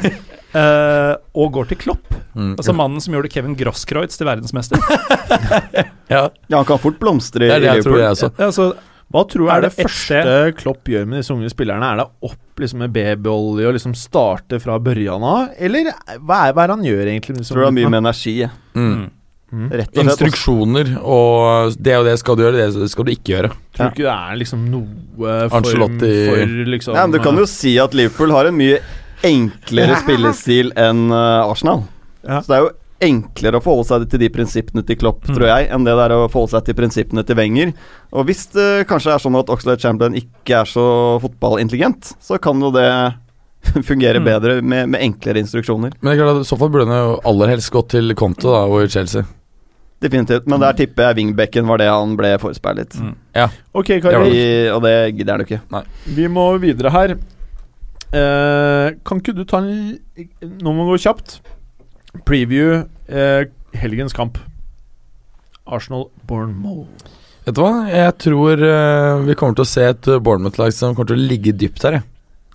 [0.60, 2.12] eh, og går til Klopp.
[2.36, 2.52] Mm.
[2.52, 4.78] Altså mannen som gjorde Kevin Grosskreutz til verdensmester.
[6.12, 8.04] ja, Ja, han kan fort blomstre i det er det tror Liverpool.
[8.04, 8.30] jeg også.
[8.36, 8.68] Ja, altså,
[9.08, 11.90] Hva tror du Er er det det første Klopp gjør med disse unge spillerne?
[11.90, 15.54] Er det opp liksom med babyolje og liksom starte fra børjan av?
[15.58, 17.38] Eller hva er, hva er han gjør egentlig?
[17.38, 17.54] Liksom?
[17.54, 18.34] Tror det er mye med energi.
[18.44, 18.50] jeg.
[18.74, 19.06] Mm.
[19.48, 19.68] Mm.
[19.72, 20.04] Rett og slett.
[20.04, 23.50] Instruksjoner og det og det skal du gjøre, det skal du ikke gjøre.
[23.72, 27.40] Tror du ikke det er liksom noe form Ancelotti- for liksom Ja, men du kan
[27.40, 28.82] jo si at Liverpool har en mye
[29.24, 31.86] enklere spillestil enn eh, Arsenal.
[32.28, 32.42] Ja.
[32.42, 35.34] Så det er jo enklere å forholde seg til de prinsippene til Klopp, Mm.
[35.36, 37.72] tror jeg, enn det der å forholde seg til prinsippene til Wenger.
[38.12, 42.58] Og hvis det kanskje er sånn at Oxlade Chamberlain ikke er så fotballintelligent, så kan
[42.60, 43.14] jo det
[43.86, 44.24] fungere Mm.
[44.24, 45.92] bedre med, med enklere instruksjoner.
[46.00, 48.14] Men det er klart at i så fall burde han jo aller helst gått til
[48.14, 49.22] Conte da, og Chelsea.
[50.00, 50.46] Definitivt.
[50.46, 52.94] Men der tipper jeg wingbacken var det han ble forespeilet.
[53.02, 53.16] Mm.
[53.74, 55.84] Ok, Det var og det gidder han jo ikke.
[56.14, 57.16] Vi må videre her.
[58.14, 59.98] Eh, kan ikke du ta en
[60.62, 61.40] Nå må vi gå kjapt.
[62.28, 64.38] Preview eh, helgens kamp.
[65.68, 67.08] Arsenal-Bournemouth.
[67.44, 71.12] Vet du hva, jeg tror eh, vi kommer til å se et Bournemouth-lag som kommer
[71.12, 72.08] til å ligge dypt her, jeg.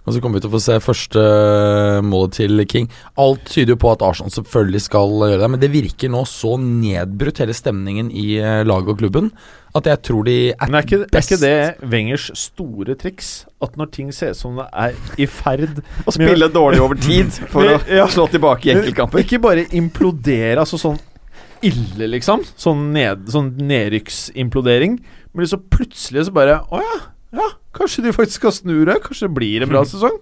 [0.03, 2.89] Og så kommer vi til å få se første eh, målet til King.
[3.23, 6.57] Alt tyder jo på at Arsenal selvfølgelig skal gjøre det, men det virker nå så
[6.59, 9.31] nedbrutt, hele stemningen i eh, laget og klubben,
[9.75, 13.29] at jeg tror de er Men er ikke, er ikke det Wengers store triks?
[13.63, 17.31] At når ting ser ut som det er i ferd Å spille dårlig over tid
[17.49, 18.05] for å Ja.
[18.11, 19.23] slå tilbake i enkeltkamper.
[19.23, 20.99] Ikke bare implodere, altså sånn
[21.63, 22.41] ille, liksom.
[22.59, 23.53] Sånn, ned, sånn
[24.13, 24.97] nedrykksimplodering.
[25.33, 26.97] Men så plutselig så bare Å ja,
[27.39, 28.99] ja, kanskje de faktisk skal snu det?
[29.05, 30.19] Kanskje det blir en bra sesong?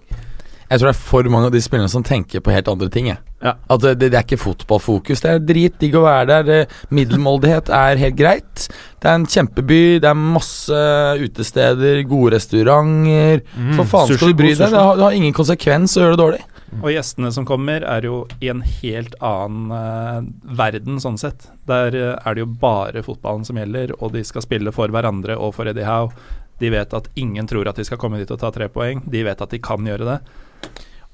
[0.72, 3.10] Jeg tror det er for mange av de spillerne som tenker på helt andre ting.
[3.12, 3.52] Ja.
[3.68, 5.20] At det, det er ikke fotballfokus.
[5.20, 6.70] Det er dritdigg å være der.
[6.94, 8.68] Middelmådighet er helt greit.
[9.02, 10.78] Det er en kjempeby, det er masse
[11.20, 13.44] utesteder, gode restauranter.
[13.76, 14.64] For faen skal du bry deg?
[14.64, 16.42] Det har, det har ingen konsekvens å gjøre det dårlig.
[16.80, 21.50] Og gjestene som kommer, er jo i en helt annen uh, verden, sånn sett.
[21.68, 25.36] Der uh, er det jo bare fotballen som gjelder, og de skal spille for hverandre
[25.36, 26.14] og for Eddie Howe.
[26.62, 29.02] De vet at ingen tror at de skal komme dit og ta tre poeng.
[29.10, 30.18] De vet at de kan gjøre det.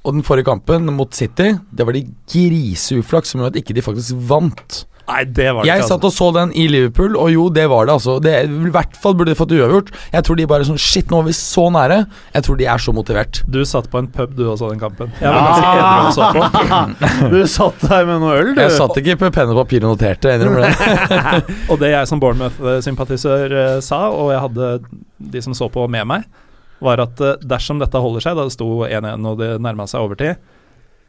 [0.06, 3.82] Og den forrige kampen mot City, det var de griseuflaks som gjorde at ikke de
[3.84, 4.84] faktisk vant.
[5.08, 5.88] Nei, det var det Jeg ikke.
[5.88, 8.18] satt og så den i Liverpool, og jo, det var det, altså.
[8.20, 9.88] Det, I hvert fall burde de fått uavgjort.
[10.12, 11.96] Jeg tror de bare sånn Shit, nå er vi så nære.
[12.34, 13.40] Jeg tror de er så motivert.
[13.48, 15.08] Du satt på en pub du og så den kampen.
[15.16, 17.30] Jeg var ganske edru og så på.
[17.32, 18.61] Du satt der med noe øl, du.
[18.61, 21.56] Jeg satt ikke på penn og papir og noterte, jeg innrømmer det.
[21.72, 24.68] Og det jeg som Bournemouth-sympatisør eh, sa, og jeg hadde
[25.32, 26.28] de som så på med meg,
[26.84, 30.04] var at eh, dersom dette holder seg, da det sto 1-1 og det nærma seg
[30.06, 30.36] overtid,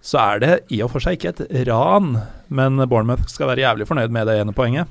[0.01, 2.13] så er det i og for seg ikke et ran,
[2.47, 4.88] men Bournemouth skal være jævlig fornøyd med det ene poenget.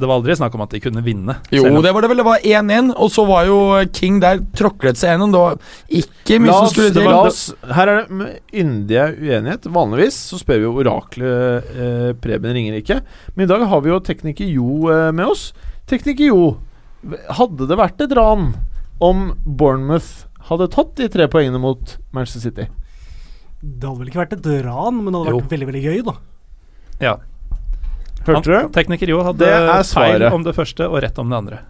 [0.00, 1.34] Det var aldri snakk om at de kunne vinne.
[1.52, 2.16] Jo, om- det var det vel.
[2.22, 3.58] Det var 1-1, og så var jo
[3.92, 5.34] King der tråklet seg gjennom.
[5.34, 5.58] Det var
[6.00, 7.04] ikke mye som skulle til.
[7.04, 9.68] la oss, her er det med yndig uenighet.
[9.68, 13.02] Vanligvis så spør vi jo oraklet eh, Preben Ringerike.
[13.34, 15.50] Men i dag har vi jo tekniker Jo eh, med oss.
[15.90, 16.56] Tekniker Jo,
[17.36, 18.54] hadde det vært et ran
[19.00, 22.68] om Bournemouth hadde tatt de tre poengene mot Manchester City?
[23.62, 26.14] Det hadde vel ikke vært et ran, men det hadde vært veldig veldig gøy, da.
[27.00, 27.16] Ja.
[28.26, 28.54] Hørte du?
[28.56, 29.50] Han- Tekniker Jo hadde
[29.88, 31.60] feil om det første og rett om det andre.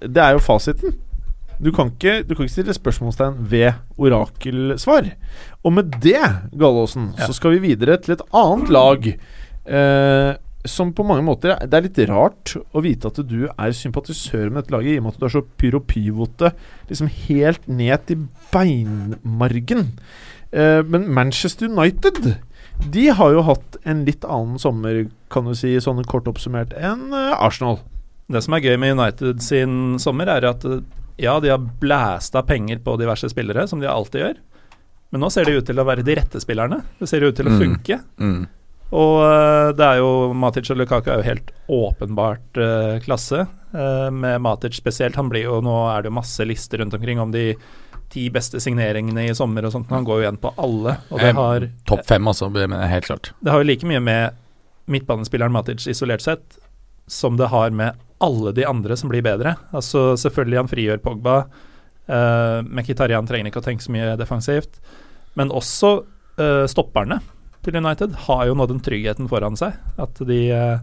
[0.00, 0.94] Det er jo fasiten.
[1.60, 5.08] Du kan ikke, du kan ikke stille spørsmålstegn ved orakelsvar.
[5.64, 6.20] Og med det,
[6.56, 7.26] Gallåsen, Ja.
[7.26, 9.08] så skal vi videre til et annet lag.
[9.66, 10.36] Eh,
[10.70, 14.62] som på mange måter Det er litt rart å vite at du er sympatisør med
[14.64, 16.52] dette laget, i og med at du er så pyro-pyvote
[16.90, 19.86] liksom helt ned til beinmargen.
[20.52, 22.36] Eh, men Manchester United
[22.92, 27.08] De har jo hatt en litt annen sommer, kan du si, sånn kort oppsummert, enn
[27.12, 27.80] eh, Arsenal.
[28.30, 30.84] Det som er gøy med United sin sommer, er at eh,
[31.18, 34.36] ja, de har blæsta penger på diverse spillere, som de alltid gjør.
[35.10, 36.82] Men nå ser de ut til å være de rette spillerne.
[37.00, 37.58] Det ser ut til å Mm.
[37.64, 37.96] funke.
[38.20, 38.46] Mm.
[38.96, 43.44] Og eh, det er jo Matic og Lukaku er jo helt åpenbart uh, klasse.
[43.74, 45.18] Uh, med Matic spesielt.
[45.20, 47.52] Han blir jo, Nå er det jo masse lister rundt omkring om de
[48.08, 49.90] ti beste signeringene i sommer og sånt.
[49.92, 50.96] Han går jo igjen på alle.
[51.12, 52.48] Og det har, Topp fem, altså.
[52.54, 53.32] Det helt klart.
[53.44, 54.38] det har jo like mye med
[54.88, 56.56] midtbanespilleren Matic isolert sett
[57.08, 59.54] som det har med alle de andre som blir bedre.
[59.76, 61.42] Altså Selvfølgelig han frigjør Pogba.
[62.08, 64.80] Uh, Mkhitarian trenger ikke å tenke så mye defensivt.
[65.36, 65.98] Men også
[66.40, 67.20] uh, stopperne
[67.64, 69.74] til United har jo nå den tryggheten foran seg.
[69.98, 70.78] At de, eh,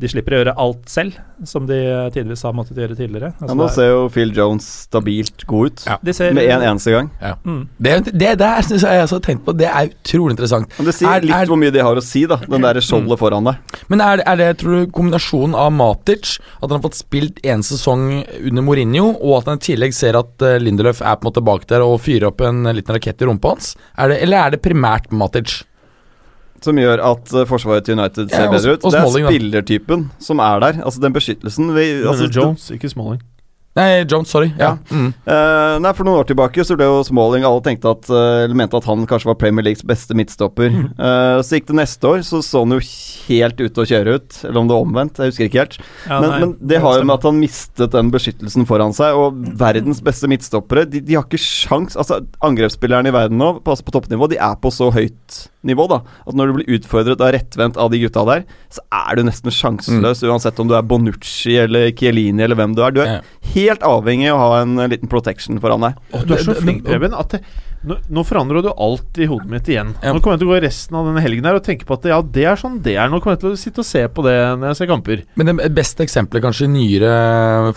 [0.00, 3.34] de slipper å gjøre alt selv, som de eh, tidvis har måttet gjøre tidligere.
[3.34, 5.82] Ja, Altså, nå er- ser jo Phil Jones stabilt god ut.
[5.86, 5.98] Ja.
[6.02, 7.10] de ser, Med en eneste gang.
[7.44, 7.66] Mm.
[7.78, 9.52] Det, det der syns jeg jeg også har tenkt på.
[9.60, 10.72] Det er utrolig interessant.
[10.78, 12.36] Men det sier Er- litt er- hvor mye de har å si, da.
[12.36, 13.56] Den der skjoldet foran deg.
[13.92, 17.60] Men er, er det, tror du, kombinasjonen av Matic, at han har fått spilt en
[17.60, 21.32] sesong under Mourinho, og at han i tillegg ser at uh, Lindelöf er på en
[21.32, 23.76] måte bak der og fyrer opp en eh, liten rakett i rumpa hans?
[23.98, 25.64] Er det, eller er det primært Matic?
[26.62, 28.84] Som gjør at eh, forsvaret til United ser Ja, og- bedre ut.
[28.84, 30.24] og Det er spillertypen da.
[30.30, 30.82] som er der.
[30.84, 33.20] Altså den beskyttelsen vi, altså, Jones, ikke Smalling.
[33.78, 34.48] Nei, Jones, sorry.
[34.58, 34.72] Ja.
[34.90, 34.96] Ja.
[34.96, 35.12] Mm.
[35.30, 38.56] Uh, nei, For noen år tilbake så ble jo Smalling Alle tenkte at, uh, eller
[38.58, 40.74] mente at han kanskje var Premier Leagues beste midtstopper.
[41.00, 44.40] Eh, så gikk det neste år, så så han jo helt ute å kjøre ut.
[44.42, 45.78] Eller om det var omvendt, jeg husker ikke helt.
[46.08, 49.14] Ja, men, nei, men det har jo med at han mistet den beskyttelsen foran seg.
[49.14, 53.70] Og verdens beste midtstoppere, de, de har ikke sjans Altså Angrepsspillerne i verden nå, på,
[53.70, 57.20] altså på toppnivå, de er på så høyt nivå da at når du blir utfordret
[57.20, 60.82] og rettvendt av de gutta der, så er du nesten sjanseløs, uansett om du er
[60.88, 62.90] Bonucci eller Chiellini eller hvem du er.
[62.96, 63.20] Du er Ja.
[63.54, 65.94] helt avhengig av å ha en eh, liten protection foran deg.
[66.14, 67.12] Og du er så flink, Preben.
[67.12, 67.42] At det,
[67.80, 69.94] nå, nå forandrer du alt i hodet mitt igjen.
[70.02, 70.12] Ja.
[70.12, 72.08] Nå kommer jeg til å gå resten av denne helgen her og tenke på at
[72.10, 73.08] ja, det er sånn det er.
[73.08, 75.22] Nå kommer jeg til å sitte og se på det når jeg ser kamper.
[75.40, 77.12] Men det beste eksempelet kanskje i nyere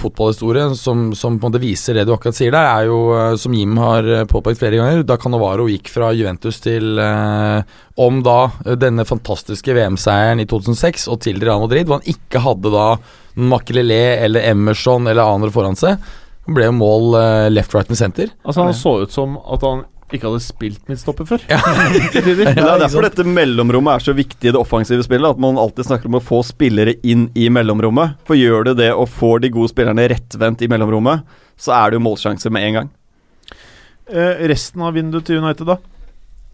[0.02, 3.36] fotballhistorie som, som på en måte viser det du akkurat sier der, er jo, eh,
[3.39, 8.20] som Jim har eh, påpekt flere ganger, da Canovaro gikk fra Juventus til eh, om
[8.28, 12.74] da eh, denne fantastiske VM-seieren i 2006 og til Real Madrid, hvor han ikke hadde
[12.76, 12.89] da
[13.39, 15.96] Makelele eller Emerson eller andre foran seg.
[16.44, 17.13] Han ble jo mål
[17.56, 18.34] left, right and center.
[18.44, 19.86] Altså Han så ut som at han
[20.17, 21.45] ikke hadde spilt midtstopper før.
[21.54, 21.60] Ja.
[22.13, 25.36] Det er derfor dette mellomrommet er så viktig i det offensive spillet.
[25.36, 28.19] At man alltid snakker om å få spillere inn i mellomrommet.
[28.28, 31.23] For gjør du det og får de gode spillerne rettvendt i mellomrommet,
[31.60, 32.91] så er det jo målsjanse med en gang.
[34.12, 35.78] Eh, resten av vinduet til United, da?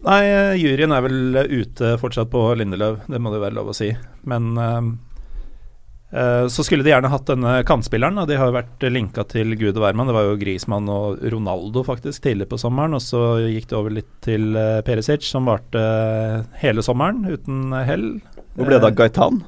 [0.06, 3.76] Nei, eh, juryen er vel ute fortsatt på Lindeløv, det må det være lov å
[3.76, 3.90] si.
[4.30, 4.80] Men eh,
[6.10, 9.76] så skulle de gjerne hatt denne kantspilleren, og de har jo vært linka til gud
[9.76, 10.08] og hvermann.
[10.10, 13.94] Det var jo Griezmann og Ronaldo faktisk tidlig på sommeren, og så gikk det over
[13.94, 18.08] litt til eh, Perisic, som varte eh, hele sommeren uten hell.
[18.56, 19.42] Hvor ble det av Eh, Gaitan?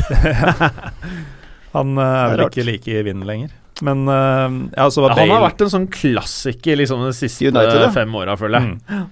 [1.76, 3.56] Han eh, er er vel ikke like i vinden lenger.
[3.86, 7.48] Men eh, ja, så var Ja, han har vært en sånn klassiker liksom de siste
[7.48, 8.76] United, fem åra, føler jeg.
[8.76, 9.08] Mm.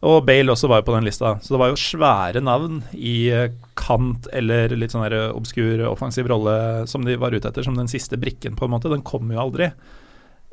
[0.00, 3.28] Og Bale også var jo på den lista, så det var jo svære navn i
[3.36, 6.54] eh, kant eller litt sånn der eh, obskur offensiv rolle
[6.88, 8.88] som de var ute etter, som den siste brikken, på en måte.
[8.88, 9.68] Den kom jo aldri.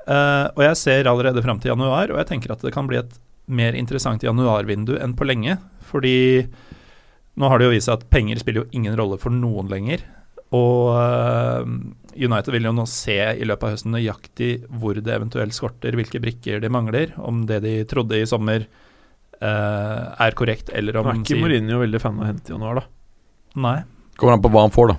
[0.07, 2.99] Uh, og jeg ser allerede fram til januar, og jeg tenker at det kan bli
[2.99, 3.15] et
[3.47, 5.57] mer interessant januarvindu enn på lenge.
[5.87, 6.43] Fordi
[7.39, 10.03] nå har det jo vist seg at penger spiller jo ingen rolle for noen lenger.
[10.55, 11.63] Og uh,
[12.17, 16.19] United vil jo nå se i løpet av høsten nøyaktig hvor det eventuelt skorter, hvilke
[16.23, 18.67] brikker de mangler, om det de trodde i sommer
[19.41, 22.55] er korrekt, eller om Nå er ikke sier- Mourinho veldig fan av å hente i
[22.55, 22.87] januar, da.
[23.55, 23.83] Nei.
[24.17, 24.97] Kommer an på hva han får, da.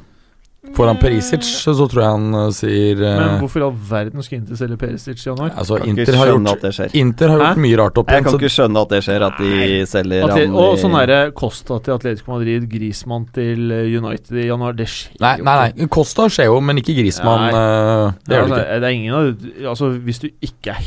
[0.75, 4.21] Får han Perisic så tror jeg han eh, sier eh, Men hvorfor i all verden
[4.27, 5.53] skulle Inter selge Perisic i januar?
[5.57, 6.97] Altså, Inter har, gjort, at det skjer.
[6.99, 8.19] Inter har gjort mye rart opp igjen.
[8.19, 10.81] Jeg kan så- ikke skjønne at det skjer, at de selger Atle han og i-
[10.83, 15.37] sånn derre Costa til Atletico Madrid, Grismann til eh, United i januar, det skjer Nei,
[15.39, 15.79] jo nei, ikke.
[15.79, 15.87] nei.
[15.89, 17.41] Costa skjer jo, men ikke Grismann.
[17.41, 17.55] Nei.
[17.55, 18.81] eh, det Ja, gjør det altså, ikke.
[18.81, 20.83] det er ingen av Altså, hvis du ikke er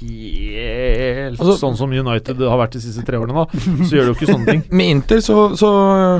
[0.00, 4.12] helt Altså- sånn som United har vært de siste tre årene, da, så gjør det
[4.12, 4.62] jo ikke sånne ting.
[4.80, 5.70] Med Inter så, så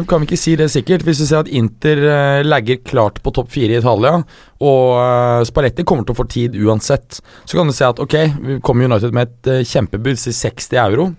[0.08, 1.04] kan vi ikke si det sikkert.
[1.06, 4.20] Hvis vi ser at Inter uh, legger klart på topp fire i Italia,
[4.60, 8.16] og uh, Spalletti kommer til å få tid uansett, så kan du se at ok,
[8.44, 11.10] vi kommer United med et uh, kjempebud til 60 euro.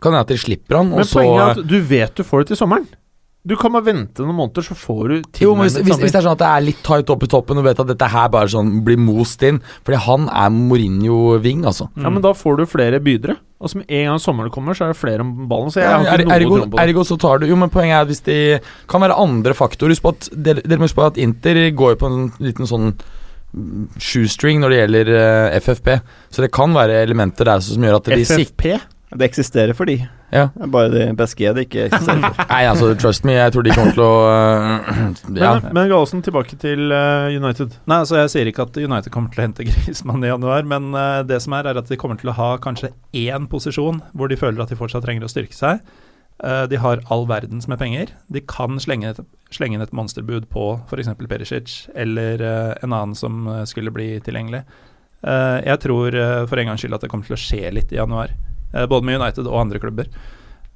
[0.00, 2.24] Kan hende at de slipper han, Men og så poenget er at du vet du
[2.24, 2.86] får det til sommeren.
[3.40, 6.18] Du kan bare vente noen måneder, så får du jo, men hvis, hvis, hvis det
[6.18, 8.26] er sånn at det er litt tight opp i toppen, og vet at dette her
[8.32, 11.88] bare sånn blir most inn Fordi han er Mourinho-ving, altså.
[11.96, 13.38] Ja, men da får du flere bydere.
[13.60, 15.72] Altså Med en gang sommeren kommer, så er det flere om ballen.
[15.72, 16.84] Så jeg har ikke noe ergo, tro på det.
[16.84, 18.38] ergo så tar du Jo, men poenget er at hvis de
[18.92, 19.96] Kan være andre faktorer.
[19.96, 23.90] Husk på at Dere må huske på at Inter går på en liten sånn mm,
[24.00, 25.92] shoestring når det gjelder uh, FFP.
[26.32, 28.48] Så det kan være elementer der som gjør at de FFP?
[28.48, 28.89] FFP?
[29.10, 29.96] Det eksisterer for de.
[30.30, 30.44] Ja.
[30.54, 32.44] Det bare det PSG det ikke eksisterer for.
[32.52, 35.00] Nei, altså, trust me, jeg tror de kommer til å uh,
[35.42, 35.54] Ja.
[35.56, 37.74] Men, men Gallosen, tilbake til uh, United.
[37.90, 40.92] Nei, altså Jeg sier ikke at United kommer til å hente Griezmann i januar, men
[40.94, 44.30] uh, det som er, er at de kommer til å ha kanskje én posisjon hvor
[44.30, 45.82] de føler at de fortsatt trenger å styrke seg.
[46.40, 48.14] Eh, de har all verdens med penger.
[48.32, 49.18] De kan slenge, et,
[49.52, 51.10] slenge inn et monsterbud på f.eks.
[51.28, 52.40] Perisic eller
[52.80, 54.62] en annen som skulle bli tilgjengelig.
[55.20, 56.16] Eh, jeg tror
[56.48, 58.32] for en gangs skyld at det kommer til å skje litt i januar,
[58.72, 60.10] både med United og andre klubber.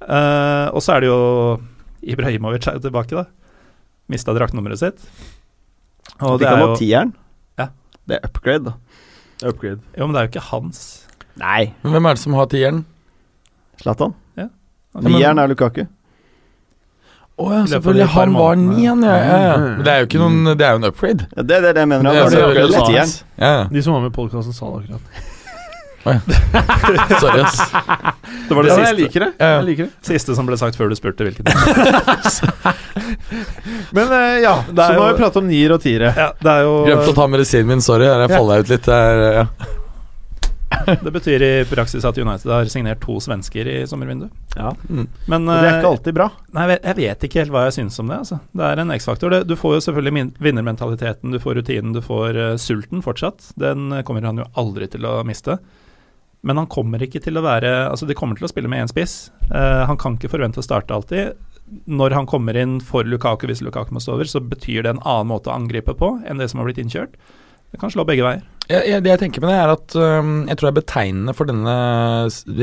[0.05, 1.21] Eh, og så er det jo
[2.05, 3.25] Ibrahimovic er jo tilbake, da.
[4.13, 5.07] Mista draktnummeret sitt.
[6.21, 7.15] Og De det er jo tieren.
[7.61, 7.71] Ja.
[8.09, 8.75] Det er upgrade, da.
[9.49, 9.81] Upgrade.
[9.97, 10.83] Jo, men det er jo ikke hans.
[11.41, 11.73] Nei.
[11.83, 12.85] Men Hvem er det som har tieren?
[13.81, 14.15] Zlatan.
[14.95, 15.81] Altså, Nieren er Lukaku.
[17.35, 18.07] Å ja, I selvfølgelig.
[18.15, 19.15] Han var nian, ja.
[19.19, 19.55] ja, ja.
[19.83, 21.27] Det er jo ikke noen Det er jo en upgrade.
[21.35, 22.05] Ja, det, det er det jeg mener.
[22.07, 23.15] Det er det er det er, det er.
[23.43, 23.65] Ja, ja.
[23.73, 25.33] De som var med i podkasten, sa det akkurat.
[27.21, 27.61] Sorry, ass.
[28.49, 29.31] Det var det Ja, siste, jeg liker det.
[29.39, 29.53] Ja.
[29.57, 30.07] Jeg liker det.
[30.07, 31.49] siste som ble sagt før du spurte hvilken.
[33.97, 36.13] Men eh, ja, så nå har vi pratet om nier og tiere.
[36.17, 38.11] ja, det er jo Glemte å ta medisinen min, sorry.
[38.11, 38.91] Jeg faller jeg ut litt.
[38.91, 39.47] Der, ja.
[41.05, 44.33] Det betyr i praksis at United har signert to svensker i sommervinduet.
[44.57, 44.75] Ja.
[44.89, 45.07] Mm.
[45.31, 46.29] Men det er eh, ikke alltid bra.
[46.57, 48.19] Nei, jeg vet- ikke helt hva jeg syns om det.
[48.25, 48.41] Altså.
[48.53, 49.39] Det er en X-faktor.
[49.47, 53.53] Du får jo selvfølgelig vinnermentaliteten, du får rutinen, du får uh, sulten fortsatt.
[53.61, 55.59] Den eh, kommer han jo aldri til å miste.
[56.45, 58.91] Men han kommer ikke til å være Altså, de kommer til å spille med én
[58.91, 59.33] spiss.
[59.49, 61.39] Uh, han kan ikke forvente å starte alltid.
[61.89, 65.05] Når han kommer inn for Lukaku, hvis Lukaku må stå over, så betyr det en
[65.05, 67.17] annen måte å angripe på enn det som har blitt innkjørt.
[67.75, 68.43] Det kan slå begge veier.
[68.69, 71.33] Jeg, jeg, det jeg tenker med det, er at um, jeg tror det er betegnende
[71.37, 71.73] for denne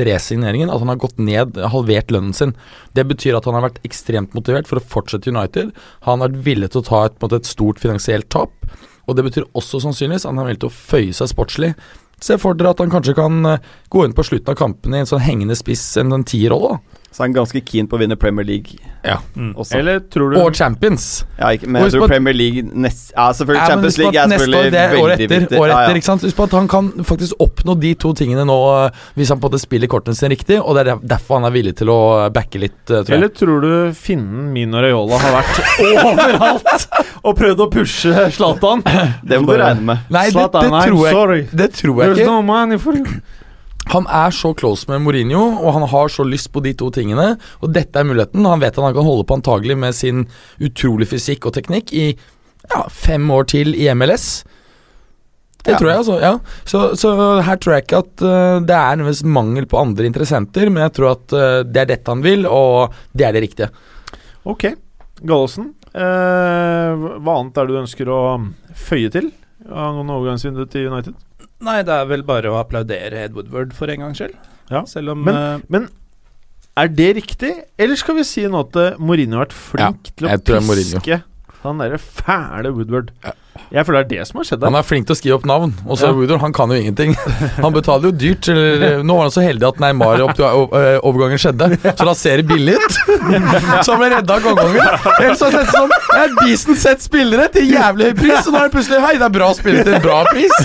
[0.08, 2.54] resigneringen at han har gått ned, halvert lønnen sin.
[2.98, 5.76] Det betyr at han har vært ekstremt motivert for å fortsette United.
[6.08, 8.56] Han har vært villig til å ta et, måte, et stort finansielt tap.
[9.10, 11.74] Og det betyr også sannsynligvis at han er villig til å føye seg sportslig.
[12.22, 15.06] Se for dere at han kanskje kan øh, gå inn på slutten av kampene i
[15.06, 16.78] en sånn hengende spiss, en, en tierrolle.
[16.78, 17.01] da.
[17.12, 18.78] Så er han ganske keen på å vinne Premier League
[19.36, 19.56] Mm.
[19.58, 19.80] også.
[19.80, 21.26] Eller tror du Og Champions.
[21.40, 24.60] ja, ikke, men jeg tror Premier League nest, Ja, selvfølgelig Ja, Champions League er selvfølgelig
[24.60, 25.58] år, det er veldig etter, viktig.
[25.60, 25.96] året etter, ja.
[25.98, 26.22] ikke sant?
[26.22, 29.50] Husk på at han kan faktisk oppnå de to tingene nå øh, hvis han på
[29.50, 31.98] en måte spiller kortene sine riktig, og det er derfor han er villig til å
[32.28, 33.18] øh, backe litt, øh, tror jeg.
[33.18, 35.62] Eller tror du finnen Mino Raiola har vært
[36.06, 36.88] overalt
[37.26, 38.86] og prøvd å pushe Zlatan?
[39.26, 39.98] Det må du regne med.
[40.14, 41.42] Nei, det, Zlatan, det, I'm tror jeg, sorry.
[41.52, 42.32] det tror jeg There's ikke.
[42.32, 42.94] no money for.
[43.90, 47.34] Han er så close med Mourinho, og han har så lyst på de to tingene.
[47.66, 48.46] Og dette er muligheten.
[48.46, 50.28] Han vet at han kan holde på antagelig med sin
[50.62, 54.44] utrolig fysikk og teknikk i ja, fem år til i MLS.
[55.62, 55.78] Det Ja.
[55.78, 56.16] tror jeg, altså.
[56.22, 60.08] ja så, så her tror jeg ikke at uh, det er nødvendigvis mangel på andre
[60.10, 63.44] interessenter, men jeg tror at uh, det er dette han vil, og det er det
[63.44, 63.70] riktige.
[64.50, 64.72] Ok.
[65.22, 68.22] Gallosen, uh, hva annet er det du ønsker å
[68.74, 69.30] føye til
[69.70, 71.14] angående overgangsvinduet til United?
[71.62, 74.34] Nei, det er vel bare å applaudere Ed Woodward for en gangs skyld.
[74.72, 74.84] Ja.
[74.90, 75.88] Selv om Men- eh,
[76.78, 80.28] Er det riktig, eller skal vi si nå at eh, Mourinho har vært flink til
[80.28, 81.02] å jeg tror det er Mourinho.
[81.02, 81.24] piske
[81.62, 83.12] han derre fæle Woodward?
[83.72, 85.46] Jeg føler det er det som har skjedd Han er flink til å skrive opp
[85.48, 86.16] navn, og så Ja.
[86.18, 87.16] Woodward, han kan jo ingenting.
[87.64, 88.50] Han betaler jo dyrt.
[88.52, 92.98] Eller, nå var han så heldig at Neymar-overgangen skjedde, så da ser det billig ut.
[93.86, 94.82] Så han ble redda av gangen.
[95.22, 98.48] Ellers så har jeg sett sånn Jeg er decent sett spillere til jævlig høy pris,
[98.48, 100.56] og nå er det plutselig Hei, det er bra spillere til en bra pris.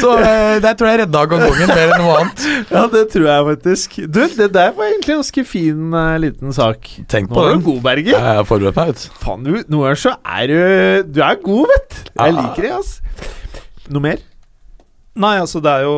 [0.00, 2.46] Så eh, der tror jeg redda av gangen mer enn noe annet.
[2.72, 3.98] Ja, det tror jeg faktisk.
[4.06, 6.88] Du, det der var egentlig en ganske fin uh, liten sak.
[7.12, 8.16] Tenk på Nå er du god, Berger.
[8.16, 9.18] Jeg har forberedt meg, vet du.
[9.22, 12.11] Faen, du, noen ganger så er du Du er god, vet du.
[12.18, 13.00] Jeg liker det, altså.
[13.92, 14.20] Noe mer?
[15.22, 15.96] Nei, altså det er jo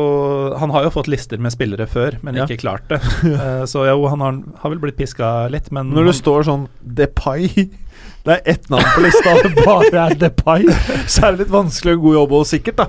[0.59, 2.43] Han har jo fått lister med spillere før, men Ja.
[2.47, 2.99] ikke klart det.
[3.45, 6.67] Eh, så jo, han har, har vel blitt piska litt, men Når det står sånn
[6.83, 7.47] Depay
[8.25, 10.65] det er ett navn på lista, og det bare er Depay,
[11.07, 12.87] så er det litt vanskelig og god jobb, og sikkert, da.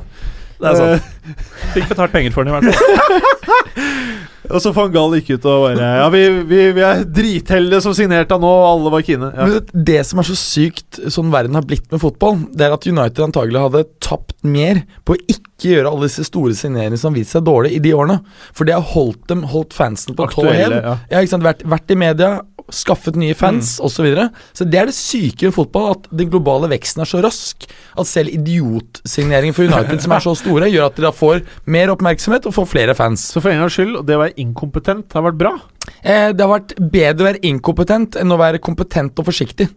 [0.57, 1.13] Det er sant.
[1.75, 3.45] Fikk betalt penger for den i hvert fall.
[4.47, 7.97] Og så van Gaal gikk ut og bare Ja, vi, vi, vi er dritheldige som
[7.99, 9.31] signerte han nå, og alle var kine.
[9.33, 9.47] Ja.
[9.47, 12.77] Men det, det som er så sykt sånn verden har blitt med fotball, det er
[12.77, 17.17] at United antagelig hadde tapt mer på å ikke gjøre alle disse store signeringene som
[17.17, 18.21] viste seg dårlig i de årene.
[18.55, 20.77] For det har holdt dem, holdt fansen på tå hev.
[20.77, 20.99] Ja.
[21.11, 21.47] Ja, ikke sant?
[21.47, 22.37] Vært, vært i media,
[22.73, 23.97] skaffet nye fans osv.
[23.97, 24.29] Så, videre.
[24.57, 28.11] så det er det syke i fotball, at den globale veksten er så rask at
[28.11, 31.43] selv idiotsigneringen for United som er så store, gjør at de da får
[31.77, 33.27] mer oppmerksomhet og får flere fans.
[33.35, 35.57] Så for en gangs skyld, det å være inkompetent har vært bra.
[36.03, 39.69] Eh, det har vært bedre å være inkompetent enn å være kompetent og forsiktig.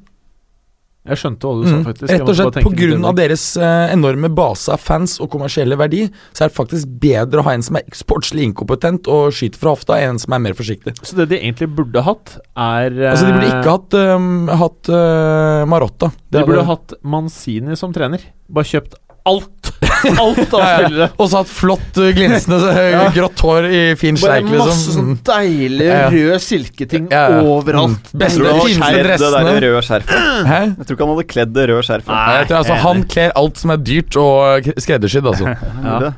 [1.09, 1.85] Jeg skjønte hva du sa, Mm.
[1.87, 2.09] faktisk.
[2.11, 3.13] Rett og slett pga.
[3.15, 6.03] deres eh, enorme base av fans og kommersielle verdi,
[6.35, 9.73] så er det faktisk bedre å ha en som er sportslig inkompetent og skyter fra
[9.73, 10.93] hofta, enn en som er mer forsiktig.
[11.01, 15.65] Så det de egentlig burde hatt, er Altså De burde ikke hatt, um, hatt uh,
[15.65, 16.11] Marotta.
[16.29, 18.19] De burde hatt Manzini som trener.
[18.51, 19.78] Bare kjøpt alt!
[20.23, 20.77] Alt av Ja, ja.
[20.79, 21.07] spillere.
[21.17, 24.95] Og så hatt flott, uh, glinsende uh, grått hår i fin sleik, masse liksom.
[24.95, 26.09] sånn deilige Ja, ja.
[26.15, 27.41] røde silketing Ja, ja.
[27.43, 28.09] overalt.
[28.13, 28.19] Mm.
[28.23, 30.25] Beste, Jeg tror han fineste kledd det der røde skjerfet.
[30.49, 30.59] Hæ?
[30.77, 32.13] Jeg tror ikke han hadde kledd det røde skjerfet.
[32.15, 35.55] Nei, jeg tror, altså, han kler alt som er dyrt og uh, skreddersydd, altså.
[35.89, 36.11] Ja.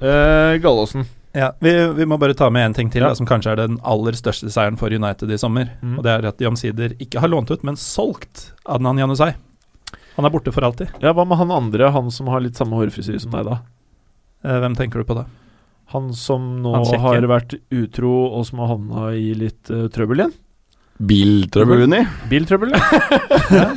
[0.00, 1.04] Uh, Gallåsen.
[1.36, 3.12] Ja, vi, vi må bare ta med en ting til, Ja.
[3.12, 5.68] da, som kanskje er den aller største seieren for United i sommer.
[5.82, 5.98] Mm.
[6.00, 9.34] Og Det er at de omsider ikke har lånt ut, men solgt Adnan Janusai.
[10.20, 10.90] Han er borte for alltid.
[11.00, 13.62] Ja, Hva med han andre, han som har litt samme hårfrisyre som deg, da?
[14.44, 15.24] Eh, hvem tenker du på da?
[15.94, 20.20] Han som nå Han har vært utro, og som har havna i litt uh, trøbbel
[20.22, 20.36] igjen?
[21.00, 21.80] Biltrøbbel.
[21.80, 22.04] Rooney.
[22.28, 22.80] Biltrøbbel, ja.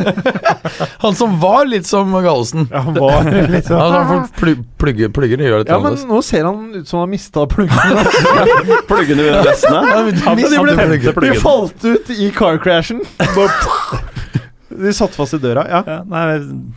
[1.06, 2.68] Han som var litt som Gallosen.
[2.72, 6.20] ja han var litt sånn Altså, pl plu plugger, pluggene gjør det Ja, men nå
[6.28, 8.04] ser han ut som han har mista pluggene.
[8.91, 9.84] Pluggene ved dressene.
[9.88, 11.14] Ja, de de ble-.
[11.30, 13.00] De falt ut i car crashen.
[13.38, 14.02] Bare-
[14.80, 15.63] De satt fast i døra.
[15.69, 15.82] Ja.
[15.88, 16.24] Ja, nei,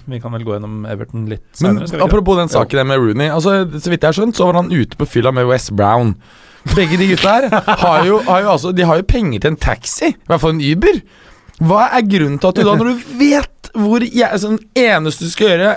[0.06, 1.88] vi kan vel gå gjennom Everton litt senere.
[1.92, 4.60] Men apropos den saken der med Rooney Altså, Så vidt jeg har skjønt, så var
[4.60, 6.14] han ute på fylla med West Brown.
[6.74, 7.48] Begge de gutta her
[7.84, 10.56] har jo, har jo, altså, De har jo penger til en taxi, i hvert fall
[10.56, 11.00] en Uber.
[11.66, 15.28] Hva er grunnen til at du da, når du vet hvor jeg, altså, Den eneste
[15.28, 15.76] du skal gjøre,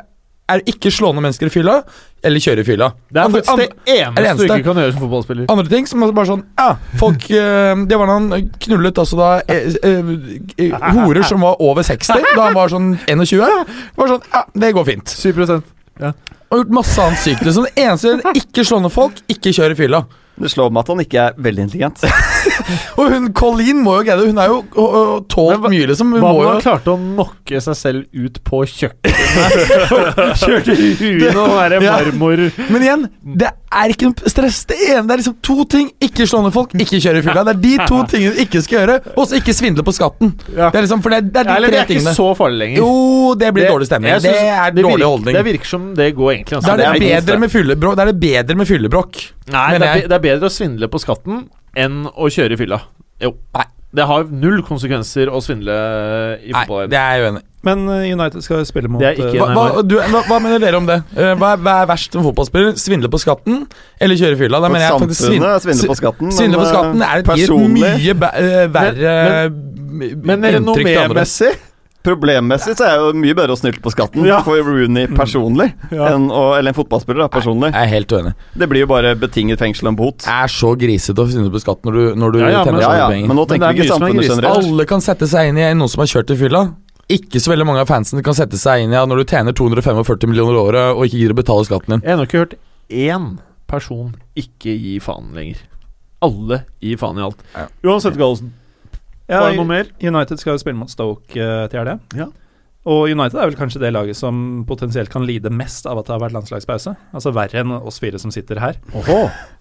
[0.49, 1.75] er ikke slå ned mennesker i fylla,
[2.25, 2.89] eller kjøre i fylla.
[3.09, 4.47] Det er Andre- faktisk det eneste, det eneste.
[4.47, 5.45] du ikke kan gjøre som fotballspiller.
[5.55, 6.69] Andre ting som er bare sånn Ja,
[6.99, 10.11] folk eh, Det var da han knullet altså da eh, eh,
[10.65, 13.39] eh, horer som var over 60, da han var sånn 21.
[13.39, 15.15] Det var sånn Ja, det går fint.
[15.15, 15.33] 7
[16.49, 17.45] Og gjort masse annet sykt.
[17.45, 17.67] Liksom.
[17.69, 20.03] Det eneste Ikke slå ned folk, ikke kjøre i fylla.
[20.39, 22.03] Det slår meg at han ikke er veldig intelligent.
[22.99, 24.27] Og hun Colleen må jo greie det.
[24.29, 24.59] Hun er jo
[25.27, 26.13] tålt mye, liksom.
[26.15, 29.09] Hun Hva om han klarte å knocke seg selv ut på kjøkkenet?
[30.39, 32.67] Kjørte huet og være marmor Ja.
[32.71, 33.03] Men igjen,
[33.41, 34.61] det er ikke noe stress.
[34.69, 35.91] Det ene det er liksom to ting.
[36.07, 37.43] Ikke slå ned folk, ikke kjøre i fylla.
[37.49, 38.97] Det er de to tingene du ikke skal gjøre.
[39.19, 40.31] Og så ikke svindle på skatten.
[40.53, 40.69] Ja.
[40.71, 42.15] Det er liksom, for det, det er de Eller det er ikke tingene.
[42.15, 42.79] så farlig lenger.
[42.79, 44.23] Jo, det blir dårlig stemning.
[44.23, 45.35] Det er dårlig holdning.
[45.35, 46.75] Det virker som det går egentlig Da altså.
[46.75, 47.95] er det, det er bedre med fyllebråk.
[47.99, 49.19] det, er det bedre med fyllebrokk.
[49.53, 51.43] Nei, det er, det er bedre å svindle på skatten
[51.77, 52.81] enn å kjøre i fylla.
[53.21, 53.35] Jo.
[53.57, 53.67] Nei.
[53.89, 55.73] Det har null konsekvenser å svindle
[56.45, 56.89] i Nei, fotball.
[56.91, 57.45] det er jeg uenig i.
[57.65, 60.85] Men eh, United skal spille mot eh, Hva, hva, du, hva, hva mener dere om
[60.87, 60.99] det?
[61.17, 62.77] Eh, Hva er, hva er verst som fotballspiller?
[62.79, 63.65] Svindle på skatten
[63.99, 64.61] eller kjøre i fylla?
[64.63, 66.31] Da mener jeg faktisk svindle, samfunnet på skatten.
[66.37, 69.15] Svindle på skatten eh, er et, personlig, mye eh, verre
[69.49, 70.93] men, Men inntrykk noe andre.
[70.93, 71.51] renommémessig
[72.03, 74.37] Problemmessig så er det jo mye bedre å snylte på skatten Ja.
[74.45, 76.13] for Rooney personlig, Ja.
[76.13, 77.73] enn å, eller en fotballspiller da, personlig.
[77.73, 78.33] Jeg er helt uenig.
[78.55, 80.17] Det blir jo bare betinget fengsel og en bot.
[80.23, 82.79] Det er så grisete å svindle på skatten når du, når du Ja, ja, tjener
[82.85, 83.27] så ja, mye penger.
[83.33, 84.63] men nå tenker men vi ikke samfunnet generelt.
[84.69, 86.63] Alle kan sette seg inn i noen som har kjørt i fylla.
[87.09, 89.51] Ikke så veldig mange av fansen kan sette seg inn i at når du tjener
[89.57, 92.03] 245 millioner i året og ikke gidder å betale skatten din.
[92.05, 92.55] Jeg har nok ikke hørt
[92.93, 93.27] én
[93.67, 95.57] person ikke gi faen lenger.
[96.21, 97.41] Alle gir faen i alt.
[97.55, 97.65] Ja.
[97.89, 98.53] Uansett, Gallosen.
[99.29, 99.89] Ja, Var det noe mer?
[100.01, 101.99] United skal jo spille mot Stoke uh, til helga.
[102.17, 102.29] Ja.
[102.89, 106.15] Og United er vel kanskje det laget som potensielt kan lide mest av at det
[106.15, 106.95] har vært landslagspause.
[107.13, 108.79] Altså verre enn oss fire som sitter her.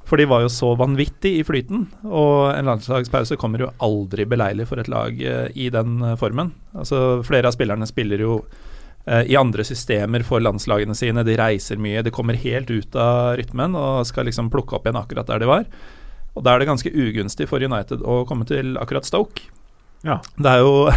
[0.08, 4.68] For de var jo så vanvittig i flyten, og en landslagspause kommer jo aldri beleilig
[4.70, 6.54] for et lag uh, i den uh, formen.
[6.78, 8.40] Altså Flere av spillerne spiller jo
[9.08, 11.22] i andre systemer for landslagene sine.
[11.24, 14.98] De reiser mye, de kommer helt ut av rytmen og skal liksom plukke opp igjen
[15.00, 15.64] akkurat der de var.
[16.38, 19.48] Og da er det ganske ugunstig for United å komme til akkurat Stoke.
[20.06, 20.20] Ja.
[20.38, 20.74] Det er jo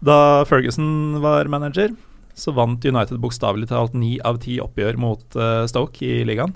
[0.00, 1.90] Da Ferguson var manager,
[2.32, 6.54] så vant United bokstavelig talt ni av ti oppgjør mot uh, Stoke i ligaen.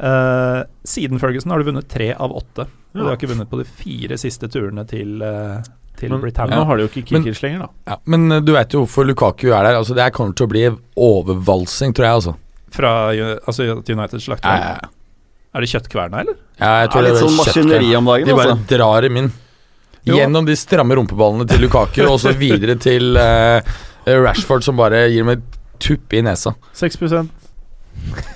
[0.00, 2.64] Uh, siden Ferguson har du vunnet tre av åtte.
[2.94, 5.60] Og du har ikke vunnet på de fire siste turene til, uh,
[6.00, 6.56] til Men Britannia.
[6.56, 7.92] nå har de jo ikke kickers lenger, da.
[7.92, 9.82] Ja, men du vet jo hvorfor Lukaku er der.
[9.82, 10.64] Altså Det kommer til å bli
[11.10, 12.20] overvalsing, tror jeg.
[12.22, 12.36] altså
[12.78, 14.92] Fra altså at United slakter Ja, ja, ja,
[15.54, 16.34] Er det kjøttkverna, eller?
[16.58, 17.68] ja, jeg Det tror er litt det sånn kjøttkvern.
[17.70, 18.26] maskineri om dagen.
[18.26, 18.66] De bare Altså.
[18.76, 19.32] drar dem inn.
[20.04, 23.60] Gjennom de stramme rumpeballene til Lukaku, og så videre til uh,
[24.06, 25.44] Rashford, som bare gir dem et
[25.80, 26.52] tupp i nesa.
[26.76, 27.30] 6%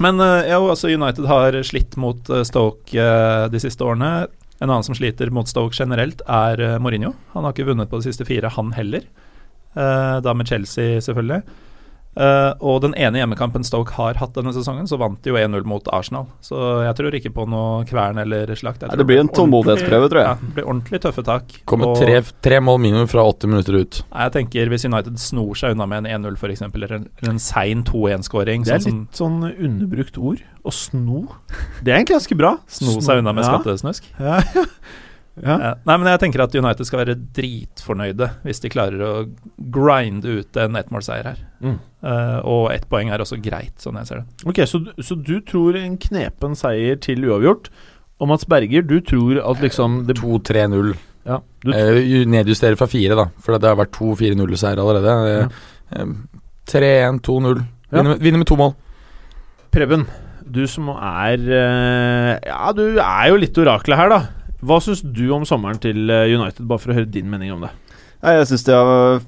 [0.01, 4.29] Men uh, ja, altså United har slitt mot eh, Stoke uh, de siste årene.
[4.63, 7.13] En annen som sliter mot Stoke generelt, er Mourinho.
[7.35, 9.05] Han har ikke vunnet på de siste fire, han heller.
[9.79, 11.43] Eh, da med Chelsea, selvfølgelig.
[12.19, 15.63] Eh, og den ene hjemmekampen Stoke har hatt denne sesongen, så vant de jo 1-0
[15.71, 16.27] mot Arsenal.
[16.43, 18.81] Så jeg tror ikke på noe kvern eller slakt.
[18.83, 20.27] Jeg tror det blir en tålmodighetsprøve, tror jeg.
[20.27, 21.45] Ja, det blir ordentlig tøffe tak.
[21.65, 24.03] Kommer Og- tre, tre mål minimum fra 80 minutter ut.
[24.13, 27.39] Nei, Jeg tenker Hvis United snor seg unna med en 1-0 f.eks., eller en, en
[27.39, 30.43] sein 2-1-skåring Det er sånn litt sånn underbrukt ord.
[30.65, 31.29] Å sno.
[31.85, 32.57] Det er egentlig ganske bra.
[32.67, 33.59] sno seg unna med Ja.
[33.59, 34.05] skattesnusk.
[34.19, 34.41] Ja.
[35.43, 35.57] ja.
[35.63, 35.73] Ja.
[35.87, 39.13] Nei, men jeg tenker at United skal være dritfornøyde hvis de klarer å
[39.75, 41.43] grinde ut en ettmålseier her.
[41.65, 41.77] Mm.
[42.03, 44.47] Uh, og ett poeng er også greit, sånn jeg ser det.
[44.51, 47.71] Ok, så, så du tror en knepen seier til uavgjort.
[48.19, 50.95] Og Mats Berger, du tror at liksom 2-3-0.
[51.29, 55.19] ja, du, Eh, nedjusterer fra fire, da, for det har vært to 4-0-seiere allerede.
[55.29, 56.05] Ja.
[56.05, 56.15] Uh,
[56.69, 57.61] 3-1, 2-0.
[57.89, 57.99] Ja.
[58.03, 58.75] Vinner, med- vinner med to mål.
[59.73, 60.07] Preben,
[60.49, 64.21] du som er eh, Ja, du er jo litt oraklet her, da.
[64.59, 67.63] Hva syns du om sommeren til eh, United, bare for å høre din mening om
[67.67, 67.71] det?
[68.19, 69.21] Ja, jeg synes de har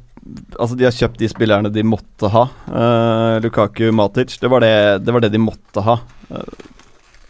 [0.60, 2.42] Altså, de har kjøpt de spillerne de måtte ha.
[2.68, 4.34] Uh, Lukaku, Matic.
[4.36, 5.94] Det var det, det var det de måtte ha.
[6.28, 6.66] Uh,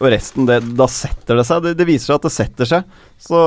[0.01, 1.62] og resten, det, da setter det seg.
[1.62, 2.98] Det, det viser seg at det setter seg.
[3.22, 3.38] Så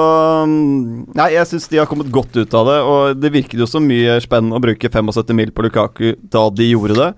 [0.48, 2.80] um, Nei, jeg syns de har kommet godt ut av det.
[2.88, 6.70] Og det virket jo så mye spennende å bruke 75 mil på Lukaku da de
[6.72, 7.12] gjorde det.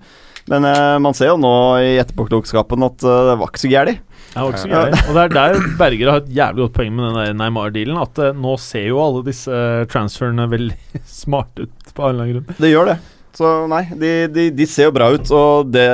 [0.50, 4.02] Men uh, man ser jo nå i etterpåklokskapen at det var ikke så gærent.
[4.36, 4.80] Ikke.
[5.08, 7.98] Og det er der Berger har et jævlig godt poeng med den Neymar-dealen.
[8.02, 12.26] At uh, nå ser jo alle disse uh, transferene veldig smarte ut, på en eller
[12.26, 12.58] annen grunn.
[12.60, 12.96] Det gjør det.
[13.36, 15.86] Så nei, de, de, de ser jo bra ut, og det,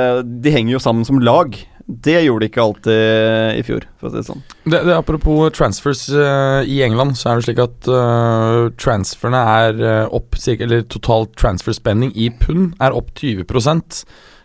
[0.43, 1.57] de henger jo sammen som lag.
[1.83, 4.43] Det gjorde de ikke alltid i fjor, for å si det sånn.
[4.63, 9.81] Det, det, apropos transfers uh, i England, så er det slik at uh, transferne er
[9.83, 13.45] uh, opp cirka, Eller total transferspenning i pund er opp 20 Eh,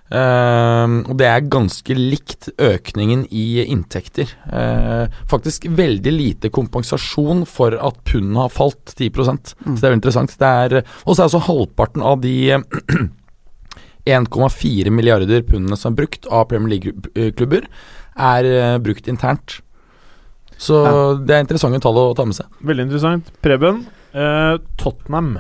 [0.09, 4.31] og det er ganske likt økningen i inntekter.
[4.49, 9.99] Eh, faktisk veldig lite kompensasjon for at pundet har falt 10% Så det er jo
[9.99, 10.35] interessant.
[10.41, 13.09] Er, og så er altså halvparten av de eh,
[14.09, 17.69] 1,4 milliarder pundene som er brukt av Premier League-klubber,
[18.17, 19.61] er eh, brukt internt.
[20.59, 20.81] Så
[21.23, 22.49] det er interessante tall å ta med seg.
[22.67, 23.31] Veldig interessant.
[23.45, 25.37] Preben, eh, Tottenham.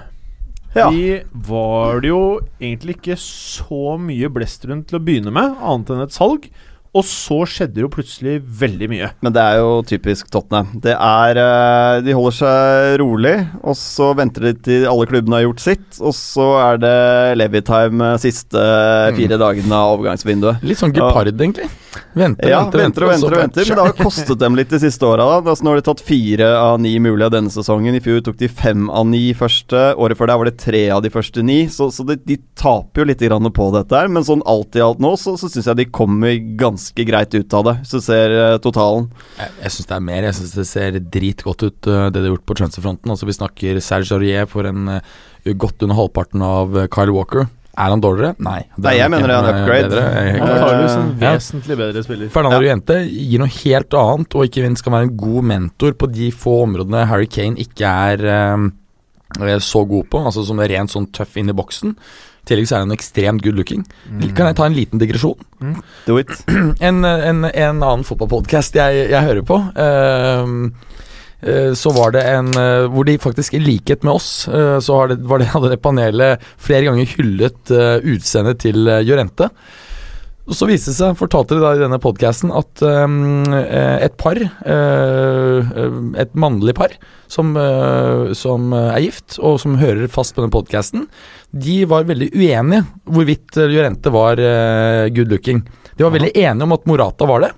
[0.78, 0.88] Ja.
[0.94, 2.22] De var det jo
[2.60, 6.48] egentlig ikke så mye blest rundt til å begynne med, annet enn et salg.
[6.96, 9.10] Og så skjedde jo plutselig veldig mye.
[9.24, 10.70] Men det er jo typisk Tottenham.
[10.82, 15.44] Det er eh, De holder seg rolig, og så venter de til alle klubbene har
[15.44, 16.94] gjort sitt, og så er det
[17.38, 18.62] Levitime siste
[19.18, 20.64] fire dagene av overgangsvinduet.
[20.66, 21.68] Litt sånn gepard, egentlig.
[22.18, 24.80] Venter, Ja, venter, venter og venter, og venter, men det har kostet dem litt de
[24.82, 25.26] siste åra.
[25.42, 27.94] Altså, nå har de tatt fire av ni mulige av denne sesongen.
[27.98, 29.92] I fjor tok de fem av ni første.
[29.98, 31.60] Året før der var det tre av de første ni.
[31.72, 34.82] Så, så de, de taper jo litt grann på dette her, men sånn alt i
[34.84, 36.77] alt nå så, så syns jeg de kommer ganske
[37.08, 39.10] greit ut av det, hvis du ser eh, totalen.
[39.38, 40.26] Jeg, jeg syns det er mer.
[40.28, 43.12] Jeg syns det ser dritgodt ut, uh, det de har gjort på transferfronten.
[43.14, 45.00] Altså Vi snakker Serge Aurier for en uh,
[45.58, 47.46] godt under halvparten av Kyle Walker.
[47.78, 48.34] Er han dårligere?
[48.42, 48.64] Nei.
[48.82, 49.88] Nei, jeg mener det er en upgrade.
[49.92, 50.06] bedre.
[50.10, 50.96] Jeg er Ja, klart.
[50.98, 52.30] En vesentlig bedre spiller.
[52.34, 52.72] Fernando Ja.
[52.72, 56.32] Jente gir noe helt annet, og ikke minst kan være en god mentor på de
[56.34, 58.72] få områdene Harry Kane ikke er um,
[59.62, 61.94] så god på, altså som er rent sånn tøff inn i boksen.
[62.48, 63.84] Tillegg så er han ekstremt good looking.
[64.34, 65.38] Kan jeg ta en liten digresjon?
[66.08, 66.32] Do it.
[66.88, 69.58] En, en, en annen fotballpodkast jeg, jeg hører på,
[71.42, 75.00] eh, så var det en eh, hvor de faktisk, i likhet med oss, eh, så
[75.10, 79.50] det, var det, hadde det panelet flere ganger hyllet uh, utseendet til Jørente, Jorente.
[80.48, 84.38] Og Så viste det seg, fortalte de da i denne podkasten, at eh, et par,
[84.40, 85.72] eh,
[86.24, 86.94] et mannlig par,
[87.28, 91.04] som, uh, som er gift, og som hører fast på den podkasten,
[91.52, 95.60] de var veldig uenige hvorvidt Jorente var uh, good looking.
[95.98, 97.52] De var veldig enige om at Morata var det.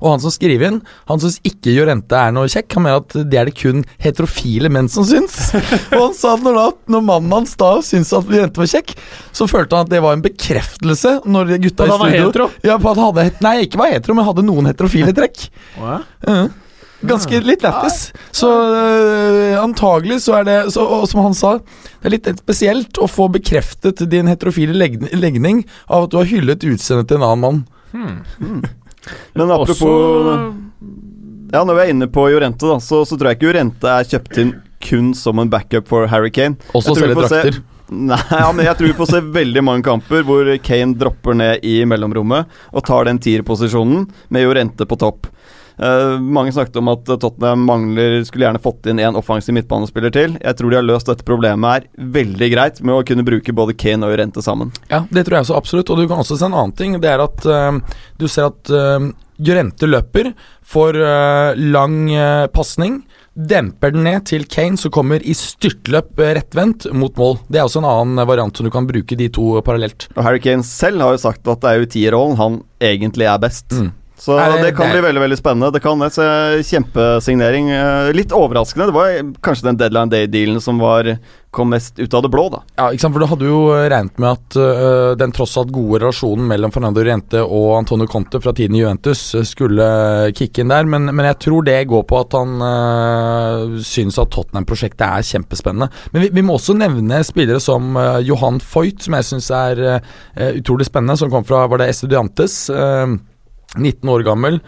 [0.00, 0.80] Og han som skriver inn,
[1.10, 2.76] han syns ikke Jorente er noe kjekk.
[2.76, 5.38] Han mener at det er det kun heterofile menn som syns.
[5.96, 6.66] og han sa at når, da,
[6.96, 8.94] når mannen hans da syntes at Jorente var kjekk,
[9.36, 12.50] så følte han at det var en bekreftelse når gutta i studio?
[12.66, 15.48] Ja, på at han hadde, Nei, ikke var hetero, men hadde noen heterofile trekk.
[15.80, 15.98] Ja.
[16.26, 16.54] Mhm.
[17.00, 18.12] Ganske litt lættis.
[18.32, 21.56] Så uh, antagelig så er det så, Og som han sa,
[22.00, 24.72] det er litt spesielt å få bekreftet din heterofile
[25.12, 27.62] legning av at du har hyllet utseendet til en annen mann.
[27.92, 28.64] Hmm.
[29.34, 30.32] Men apropos
[31.52, 34.08] Ja, når vi er inne på Jorente, da, så, så tror jeg ikke Jorente er
[34.10, 34.52] kjøpt inn
[34.86, 36.58] kun som en backup for Harry Kane.
[36.76, 37.58] Også selge drakter.
[37.58, 37.64] se-.
[38.10, 41.62] Nei, ja, men jeg tror vi får se veldig mange kamper hvor Kane dropper ned
[41.62, 45.28] i mellomrommet og tar den tierposisjonen med Jorente på topp.
[45.76, 50.38] Eh, mange snakket om at Tottenham mangler skulle gjerne fått inn en offensiv midtbanespiller til.
[50.40, 53.76] Jeg tror de har løst dette problemet her veldig greit med å kunne bruke både
[53.76, 54.72] Kane og Urente sammen.
[54.92, 55.92] Ja, det tror jeg også absolutt.
[55.92, 56.96] Og du kan også se en annen ting.
[57.02, 60.32] Det er at uh, du ser at uh, Jorente løper,
[60.64, 63.02] får uh, lang uh, pasning.
[63.36, 67.36] Demper den ned til Kane, som kommer i styrtløp eh, rettvendt mot mål.
[67.52, 70.08] Det er også en annen variant som du kan bruke de to parallelt.
[70.16, 73.28] Og Harry Kane selv har jo sagt at det er jo i tierrollen han egentlig
[73.28, 73.76] er best.
[73.76, 73.90] Mm.
[74.26, 75.72] Så det- det kan det- bli veldig veldig spennende.
[75.72, 76.10] Det kan det.
[76.16, 76.24] Så
[76.66, 77.70] kjempesignering.
[77.70, 78.86] Eh, Litt overraskende.
[78.90, 81.18] Det var kanskje den deadline day-dealen som var,
[81.54, 82.58] kom mest ut av det blå, da.
[82.76, 86.00] Ja, ikke sant, for Du hadde jo regnet med at uh, den tross alt gode
[86.02, 89.86] relasjonen mellom Fernando Riente og Antonio Conte fra tiden i Juventus skulle
[90.36, 94.30] kicke inn der, men, men jeg tror det går på at han uh, syns at
[94.34, 95.88] Tottenham-prosjektet er kjempespennende.
[96.12, 99.80] Men vi, vi må også nevne spillere som uh, Johan Foyt, som jeg syns er
[99.96, 102.66] uh, utrolig spennende, som kom fra var det Estudiantes.
[102.70, 103.16] øh,
[103.76, 104.60] 19 år gammel.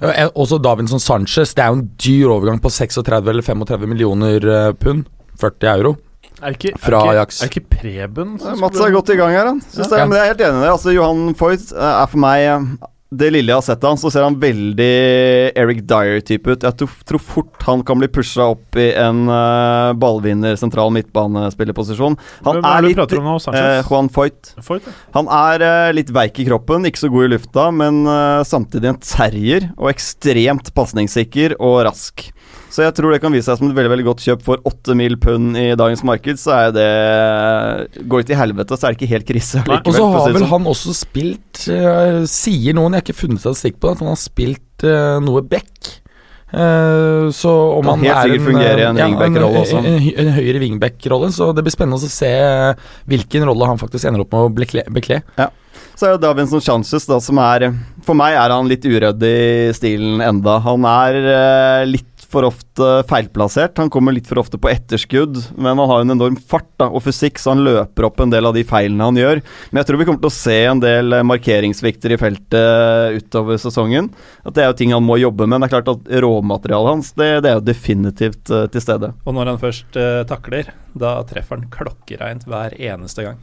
[0.00, 1.54] Eh, Også Davinson Sanchez.
[1.54, 5.06] Det er jo en dyr overgang på 36 eller 35 millioner eh, pund.
[5.40, 5.96] 40 euro.
[6.40, 7.40] Er ikke, Fra er ikke, Ajax.
[7.42, 9.60] Er ikke Preben som Mats er godt i gang her, han.
[9.76, 9.84] Ja.
[9.84, 10.70] det, Men jeg er helt enig i det.
[10.72, 12.68] Altså, Johan Foyt eh, er for meg eh,
[13.10, 14.90] Det lille jeg har sett av han, så ser han veldig
[15.58, 16.62] Eric Dyer-type ut.
[16.62, 22.14] Jeg tror, tror fort han kan bli pusha opp i en uh, ballvinner sentral midtbanespillerposisjon.
[22.46, 23.34] Han Hvem er er litt nå?
[23.50, 23.80] uh?
[23.88, 24.52] Juan Foyt.
[24.62, 24.94] Foyt, ja.
[25.18, 28.04] Han er uh, litt veik i kroppen, ikke så god i lufta, men
[28.46, 32.28] samtidig en terrier og ekstremt pasningssikker og rask.
[32.70, 34.94] Så jeg tror det kan vise seg som et veldig veldig godt kjøp for 8
[34.98, 36.38] mil pund i dagens marked.
[36.40, 36.90] Så er det
[38.06, 39.64] Går det til helvete, så er det ikke helt krise.
[39.66, 40.52] Likevel, Og så har vel sånn.
[40.54, 44.12] han også spilt uh, Sier noen, jeg har ikke funnet statistikk på det, at han
[44.12, 45.96] har spilt uh, noe back.
[46.50, 48.58] Uh, så om han er i en
[48.98, 49.06] ja.
[49.06, 52.30] En, en, en høyere wingback-rolle, så det blir spennende å se
[53.10, 54.86] hvilken rolle han faktisk ender opp med å bekle.
[54.94, 55.20] bekle.
[55.94, 57.66] Så er det Davinson Chances, da, som er
[58.06, 60.56] For meg er han litt uredd i stilen enda.
[60.64, 63.78] Han er uh, litt for ofte feilplassert.
[63.82, 67.04] Han kommer litt for ofte på etterskudd, men han har en enorm fart da, og
[67.04, 69.42] fysikk, så han løper opp en del av de feilene han gjør.
[69.70, 73.58] Men jeg tror vi kommer til å se en del markeringssvikter markeringsvikter i feltet utover
[73.58, 74.10] sesongen.
[74.44, 75.60] At Det er jo ting han må jobbe med.
[75.60, 79.12] Men det er klart at råmaterialet hans det, det er jo definitivt uh, til stede.
[79.24, 83.40] Og når han først uh, takler, da treffer han klokkereint hver eneste gang.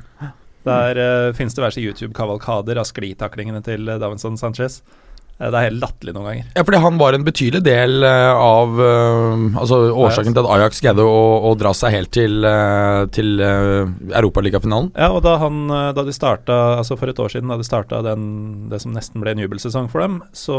[0.67, 4.81] Der uh, finnes det verste YouTube-kavalkader av sklitaklingene til Davinson Sanchez.
[5.39, 6.45] Eh, det er helt latterlig noen ganger.
[6.57, 10.81] Ja, fordi han var en betydelig del eh, av eh, Altså årsaken til at Ajax
[10.81, 11.19] greide å,
[11.49, 13.85] å dra seg helt til, uh, til uh,
[14.17, 14.89] Europaligafinalen.
[14.97, 18.01] Ja, og da, han, da de starta, altså for et år siden, da de starta
[18.05, 20.57] det som nesten ble en jubelsesong for dem, så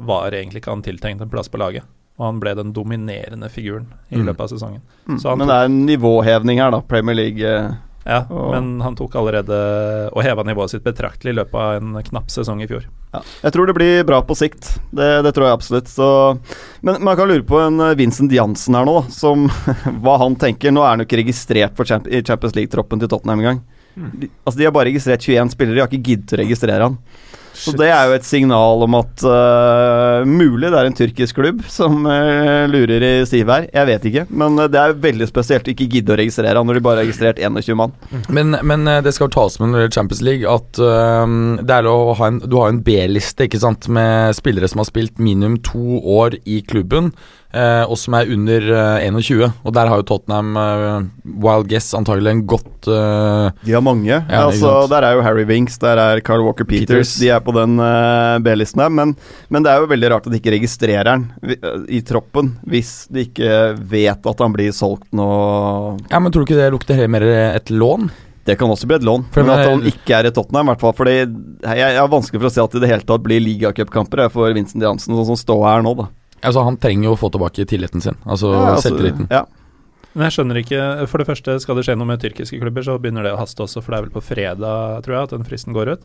[0.00, 1.86] var egentlig ikke han tiltenkt en plass på laget.
[2.20, 4.26] Og han ble den dominerende figuren i Mm.
[4.28, 4.82] løpet av sesongen.
[5.08, 5.18] Mm.
[5.20, 6.80] Så han Men det er en nivåhevning her, da.
[6.80, 7.54] Premier League.
[8.04, 12.02] Ja, Og- men han tok allerede og heva nivået sitt betraktelig i løpet av en
[12.02, 12.84] knapp sesong i fjor.
[13.12, 13.20] Ja.
[13.44, 14.80] Jeg tror det blir bra på sikt.
[14.90, 15.88] Det, det tror jeg absolutt.
[15.92, 16.38] Så,
[16.82, 19.46] men man kan lure på en eh, Vincent Jansen her nå, da, som
[20.02, 20.72] hva han tenker.
[20.74, 23.62] Nå er han jo ikke registrert for champ i Champions League-troppen til Tottenham engang.
[23.94, 26.98] De, altså de har bare registrert 21 spillere, de har ikke giddet å registrere han.
[27.62, 31.62] Så det er jo et signal om at uh, mulig det er en tyrkisk klubb
[31.70, 33.68] som uh, lurer i stiv her.
[33.70, 36.68] Jeg vet ikke, men eh, det er veldig spesielt å ikke gidde å registrere han
[36.68, 37.94] når de bare har registrert 21 mann.
[38.32, 41.90] Men, men det skal tas med når det gjelder Champions League at uh, det er
[41.90, 45.60] å ha en, du har en B-liste ikke sant, med spillere som har spilt minimum
[45.64, 47.12] to år i klubben,
[47.54, 49.44] eh, og som er under eh, 21.
[49.62, 51.06] Og der har jo Tottenham eh,
[51.44, 54.10] Wild Guess antagelig en godt eh, De har mange.
[54.12, 56.88] Ja, altså, der er jo Harry Winks, der er Carl Walker Peters.
[56.88, 57.14] Peters.
[57.22, 58.92] De er på den eh, B-listen her.
[58.92, 59.14] Men,
[59.52, 62.92] men det er jo veldig rart at de ikke registrerer han eh, i troppen, hvis
[63.12, 65.30] de ikke vet at han blir solgt nå.
[66.10, 68.10] Ja, men tror du ikke det lukter helt mer et lån?
[68.42, 70.80] Det kan også bli et lån, men at han ikke er i Tottenham, i hvert
[70.82, 70.94] fall.
[70.98, 73.42] Fordi jeg, jeg har vanskelig for å se at det i det hele tatt blir
[73.44, 76.08] ligacupkamper for Vincent Jansen, sånn som står her nå, da.
[76.42, 79.28] Altså Han trenger jo å få tilbake tilliten sin, altså Ja, altså, selvtilliten.
[79.30, 79.44] Ja.
[80.12, 82.98] Men jeg skjønner ikke For det første, skal det skje noe med tyrkiske klubber, så
[83.00, 85.46] begynner det å haste også, for det er vel på fredag, tror jeg, at den
[85.48, 86.02] fristen går ut.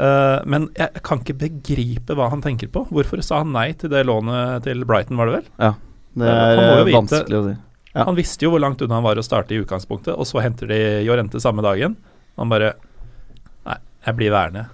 [0.00, 2.86] Uh, men jeg kan ikke begripe hva han tenker på.
[2.90, 5.46] Hvorfor sa han nei til det lånet til Brighton, var det vel?
[5.62, 5.72] Ja,
[6.16, 7.54] Det er må eh, vite- vanskelig å si.
[7.96, 8.04] Ja.
[8.04, 10.68] Han visste jo hvor langt unna han var å starte i utgangspunktet, og så henter
[10.68, 11.94] de Jorente samme dagen.
[12.36, 12.74] Han bare
[13.64, 14.66] Nei, jeg blir værende.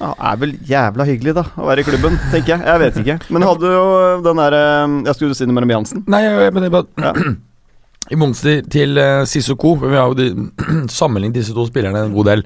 [0.00, 2.66] Ja, er vel jævla hyggelig, da, å være i klubben, tenker jeg.
[2.66, 3.18] Jeg vet ikke.
[3.34, 3.84] Men hadde jo
[4.24, 4.62] den derre
[5.06, 6.04] Jeg skulle si noe mellom om Jansen.
[6.10, 7.14] Nei, men det er bare Ja.
[8.12, 10.48] I motsetning til uh, Sissoko, vi har jo de,
[10.92, 12.42] sammenlignet disse to spillerne en god del.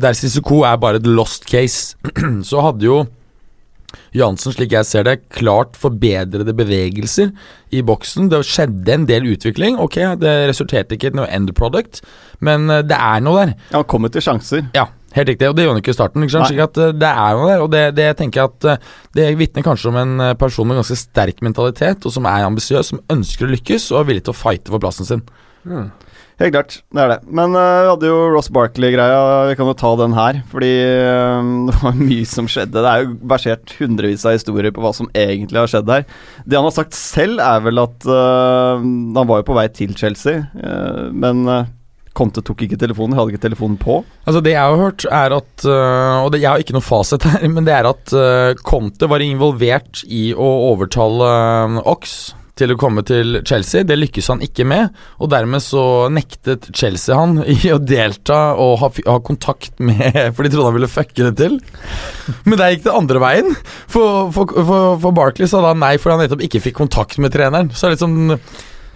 [0.00, 1.98] Der Sissoko er bare et lost case,
[2.48, 3.02] så hadde jo
[4.14, 7.32] Jansen, slik jeg ser det, klart forbedrede bevegelser
[7.74, 8.28] i boksen.
[8.30, 9.78] Det skjedde en del utvikling.
[9.82, 12.02] Ok, det resulterte ikke i noe end product,
[12.44, 13.54] men eh, det er noe der.
[13.72, 14.68] Ja, han kommer til sjanser.
[14.76, 14.88] Ja.
[15.14, 16.24] Helt riktig, og det gjorde han ikke i starten.
[16.26, 16.50] Ikke sant?
[16.50, 19.28] Slik at eh, Det er jo der, og det, det tenker jeg at eh, Det
[19.38, 23.04] vitner kanskje om en eh, person med ganske sterk mentalitet, og som er ambisiøs, som
[23.14, 25.22] ønsker å lykkes og er villig til å fighte for plassen sin.
[26.34, 27.18] Helt klart, det er det.
[27.30, 29.18] Men uh, vi hadde jo Ross Barkley-greia,
[29.52, 30.40] vi kan jo ta den her.
[30.50, 32.74] Fordi eh, det var mye som skjedde.
[32.74, 36.08] Det er jo versert hundrevis av historier på hva som egentlig har skjedd her.
[36.42, 39.94] Det han har sagt selv, er vel at uh, Han var jo på vei til
[39.98, 41.70] Chelsea, uh, men uh,
[42.14, 43.98] Conte tok ikke telefonen, hadde ikke telefonen på.
[44.24, 47.26] Altså Det jeg har hørt, er at øh, Og det, jeg har ikke noe fasit
[47.26, 52.70] her, men det er at øh, Conte var involvert i å overtale øh, Ox til
[52.70, 53.82] å komme til Chelsea.
[53.86, 58.76] Det lykkes han ikke med, og dermed så nektet Chelsea han i å delta og
[58.82, 61.58] ha, ha kontakt med For de trodde han ville fucke det til.
[62.46, 63.50] Men der gikk det andre veien.
[63.90, 67.34] For, for, for, for Barkley sa da nei fordi han nettopp ikke fikk kontakt med
[67.34, 67.72] treneren.
[67.74, 68.38] Så det er litt sånn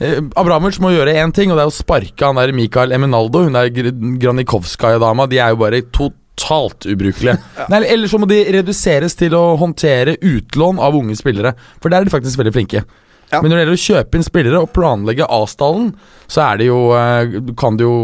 [0.00, 3.44] Eh, Abramovic må gjøre én ting, og det er å sparke han der Mikael Eminaldo.
[3.46, 3.92] Hun der Gr-
[4.22, 5.26] Granikovskaja-dama.
[5.30, 7.34] De er jo bare totalt ubrukelige.
[7.72, 11.54] Nei, eller så må de reduseres til å håndtere utlån av unge spillere.
[11.82, 12.84] For der er de faktisk veldig flinke.
[13.28, 13.42] Ja.
[13.42, 15.90] Men når det gjelder å kjøpe inn spillere og planlegge avstallen,
[16.32, 17.98] så er det jo eh, Kan det jo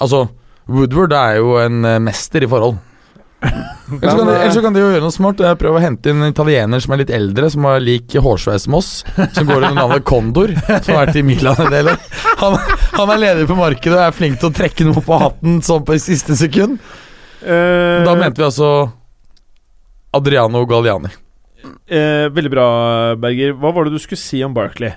[0.00, 0.22] Altså,
[0.72, 2.78] Woodward er jo en eh, mester i forhold.
[3.42, 5.40] Eller så, kan de, kan de jo gjøre noe smart.
[5.60, 8.76] Prøve å hente inn en italiener som er litt eldre, som har lik hårsveis som
[8.78, 8.90] oss.
[9.36, 12.00] Som går under navnet Kondor, som har vært i Milan en del år.
[12.42, 12.56] Han,
[12.96, 15.84] han er leder på markedet og er flink til å trekke noe på hatten sånn
[15.86, 16.80] på siste sekund.
[17.44, 18.70] Uh, Da mente vi altså
[20.16, 21.12] Adriano Galliani.
[21.90, 22.66] Uh, Veldig bra,
[23.20, 23.54] Berger.
[23.60, 24.94] Hva var det du skulle si om Barkley?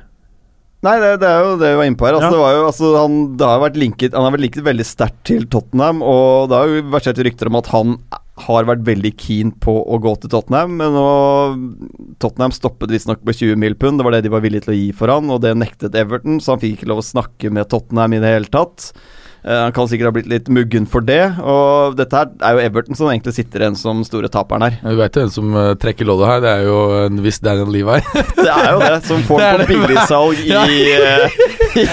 [0.86, 2.16] Nei, det, det er jo det vi var inne på her.
[2.16, 2.36] Altså, Ja.
[2.38, 5.18] det var jo, altså, han, det har vært linket, han har vært linket veldig sterkt
[5.28, 7.98] til Tottenham, og det har jo versert rykter om at han
[8.46, 11.08] har vært veldig keen på å gå til Tottenham, men nå
[12.24, 13.76] Tottenham stoppet visstnok på 20 mill.
[13.80, 15.98] pund, det var det de var villige til å gi for han, og det nektet
[16.00, 18.92] Everton, så han fikk ikke lov å snakke med Tottenham i det hele tatt.
[19.40, 22.64] Eh, han kan sikkert ha blitt litt muggen for det, og dette her er jo
[22.68, 24.76] Everton som egentlig sitter igjen som store taperen her.
[24.84, 27.72] Du vet jo hvem som eh, trekker loddet her, det er jo en viss Daniel
[27.72, 28.00] Levi.
[28.40, 30.52] Det er jo det, som får Det på billigsalg i,
[31.00, 31.40] eh,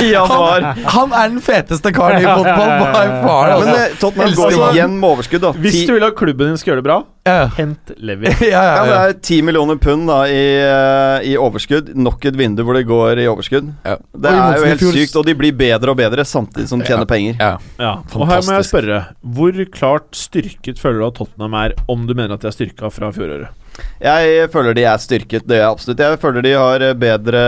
[0.03, 0.73] i januar.
[0.97, 3.53] Han er den feteste karen i fotball, by far.
[3.53, 3.77] Men Altså.
[3.87, 4.75] eh, Tottenham går han.
[4.75, 5.53] igjen med overskudd, da.
[5.63, 8.31] Hvis du vil at klubben din skal gjøre det bra, Ja, hent Levi.
[8.47, 11.91] ja, ja, Ja, det er 10 millioner pund da i, eh, i overskudd.
[11.99, 13.73] Nok et vindu hvor det går i overskudd.
[13.87, 13.97] Ja.
[14.15, 17.09] Det er jo helt sykt, og de blir bedre og bedre samtidig som de tjener
[17.11, 17.37] penger.
[17.43, 17.57] ja.
[17.83, 18.99] Ja, og her må jeg spørre
[19.37, 22.91] Hvor klart styrket føler du at Tottenham er, om du mener at de er styrka
[22.95, 23.51] fra fjoråret?
[24.01, 26.01] Jeg føler de er styrket, det er jeg absolutt.
[26.01, 27.43] Jeg føler de har eh, bedre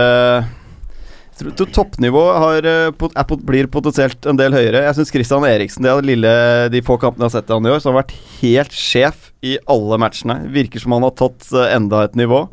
[1.39, 4.83] Toppnivået har, eh, blir potensielt en del høyere.
[4.83, 6.33] Jeg syns Christian Eriksen, det er lille,
[6.69, 9.31] de få kampene jeg har sett han i år, så har han vært helt sjef
[9.41, 10.41] i alle matchene.
[10.51, 12.47] Virker som han har tatt eh, enda et nivå.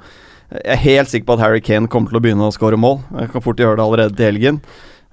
[0.52, 3.00] Jeg er helt sikker på at Harry Kane kommer til å begynne å skåre mål.
[3.18, 4.60] Jeg kan fort gjøre det allerede til helgen.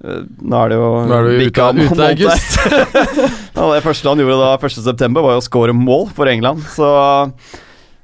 [0.04, 2.58] Eh, Nå er det jo Nå er ute, ute august.
[3.58, 6.66] Ja, det første han gjorde da 1.9, var jo å skåre mål for England.
[6.76, 6.88] Så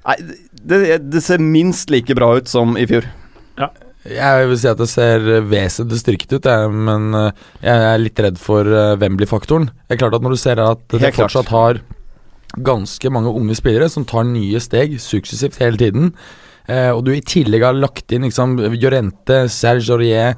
[0.10, 0.16] Nei,
[0.66, 0.80] det,
[1.12, 3.06] det ser minst like bra ut som i fjor.
[4.10, 8.22] Jeg vil si at det ser vesentlig styrket ut, jeg, men eh, jeg er litt
[8.26, 9.70] redd for eh, Wembley-faktoren.
[9.86, 11.82] Det er klart at Når du ser at det fortsatt har
[12.66, 16.14] ganske mange unge spillere som tar nye steg suksessivt hele tiden,
[16.66, 20.34] eh, og du i tillegg har lagt inn liksom, Jorente, Serge Aurier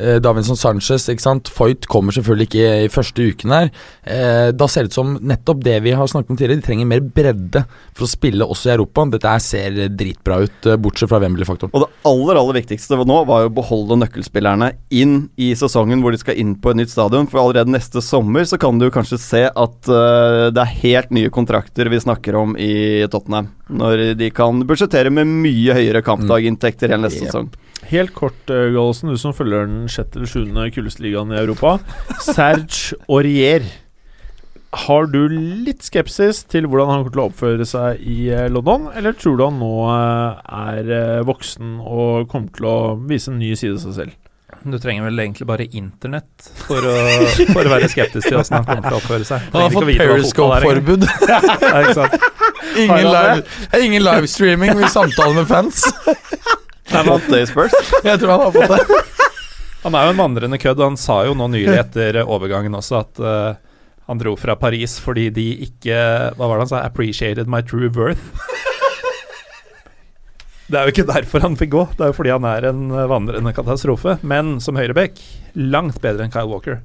[0.00, 1.48] eh, Davinson Sanchez, ikke sant.
[1.52, 3.70] Foyt kommer selvfølgelig ikke i første uken her.
[4.04, 6.60] Eh, da ser det ut som nettopp det vi har snakket om tidligere.
[6.62, 7.64] De trenger mer bredde
[7.94, 9.06] for å spille også i Europa.
[9.14, 11.72] Dette her ser dritbra ut, eh, bortsett fra Wembley-faktoren.
[11.74, 16.12] Og det aller aller viktigste nå var jo å beholde nøkkelspillerne inn i sesongen hvor
[16.14, 17.26] de skal inn på et nytt stadion.
[17.30, 21.30] For allerede neste sommer så kan du kanskje se at uh, det er helt nye
[21.34, 23.50] kontrakter vi snakker om i Tottenham.
[23.70, 27.30] Når de kan budsjettere med mye høyere kampdaginntekter enn neste Yep.
[27.30, 27.50] sesong.
[27.90, 31.78] Helt kort, uh, Gallosen, du som følger den sjette eller sjuende kuleste ligaen i Europa.
[32.24, 33.66] Serge Aurier.
[34.74, 38.88] Har du litt skepsis til hvordan han kommer til å oppføre seg i eh, London,
[38.96, 40.42] eller tror du han nå eh,
[40.74, 42.76] er eh, voksen og kommer til å
[43.06, 44.20] vise en ny side av seg selv?
[44.64, 46.94] Du trenger vel egentlig bare internett for å,
[47.52, 49.46] for å være skeptisk til åssen han kommer til å oppføre seg.
[49.52, 51.06] Han har fått Periscope-forbud.
[52.74, 55.84] Ingen, live, det ingen livestreaming med samtale med fans.
[56.92, 57.74] Hot i Spurs.
[58.04, 59.02] Jeg tror han har fått det.
[59.84, 60.78] Han er jo en vandrende kødd.
[60.80, 63.74] og Han sa jo nå nylig etter overgangen også at uh,
[64.08, 65.96] han dro fra Paris fordi de ikke
[66.36, 66.80] Hva var det han sa?
[66.84, 68.24] 'Appreciated my true worth'.
[70.64, 72.86] Det er jo ikke derfor han fikk gå, det er jo fordi han er en
[72.88, 74.14] eh, vandrende katastrofe.
[74.24, 75.20] Men som høyreback
[75.60, 76.78] langt bedre enn Kyle Walker.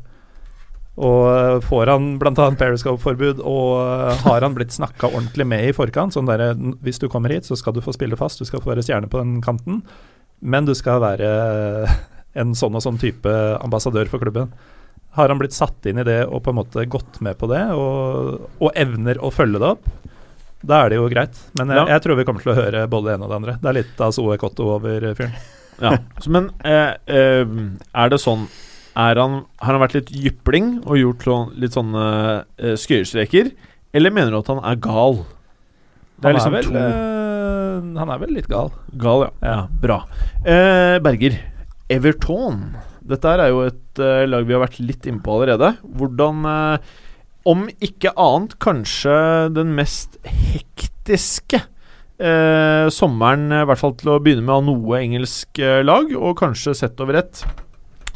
[0.99, 2.33] Og eh, får han bl.a.
[2.59, 6.11] Periscope-forbud, og eh, har han blitt snakka ordentlig med i forkant?
[6.15, 6.51] Sånn derre
[6.83, 9.07] Hvis du kommer hit, så skal du få spille fast, du skal få være stjerne
[9.11, 9.81] på den kanten,
[10.41, 11.29] men du skal være
[12.39, 13.31] en sånn og sånn type
[13.63, 14.51] ambassadør for klubben.
[15.17, 17.63] Har han blitt satt inn i det og på en måte gått med på det,
[17.73, 19.87] og, og evner å følge det opp,
[20.59, 21.37] da er det jo greit.
[21.57, 21.85] Men jeg, Ja.
[21.95, 23.57] jeg tror vi kommer til å høre både det ene og det andre.
[23.63, 25.37] Det er litt av Soe Cotto over fyren.
[25.79, 25.93] Ja.
[26.19, 27.53] Så, men eh, eh,
[27.95, 28.43] er det sånn
[28.99, 32.05] han, Har han vært litt jypling og gjort sånn, litt sånne
[32.43, 33.51] uh, skøyestreker?
[33.95, 35.23] Eller mener du at han er gal?
[36.19, 38.73] Det Han, er liksom er vel, to eh, han er vel litt gal.
[38.99, 39.31] Gal, ja.
[39.45, 39.59] ja.
[39.81, 40.01] Bra.
[40.43, 41.37] Eh, Berger,
[41.89, 42.59] Everton.
[43.09, 45.71] Dette er jo et uh, lag vi har vært litt innpå allerede.
[45.97, 46.91] Hvordan uh,
[47.49, 49.15] Om ikke annet, kanskje
[49.55, 55.63] den mest hektiske uh, sommeren, i hvert fall til å begynne med, av noe engelsk
[55.87, 57.41] lag, og kanskje sett over ett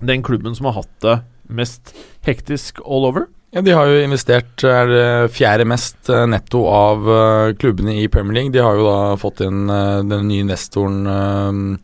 [0.08, 1.18] den klubben som har hatt det
[1.54, 1.94] mest
[2.26, 3.28] hektisk all over.
[3.54, 8.08] Ja, De har jo investert er det fjerde mest eh, netto av eh, klubbene i
[8.10, 8.54] Premier League.
[8.56, 11.78] De har jo da fått inn eh, den nye investoren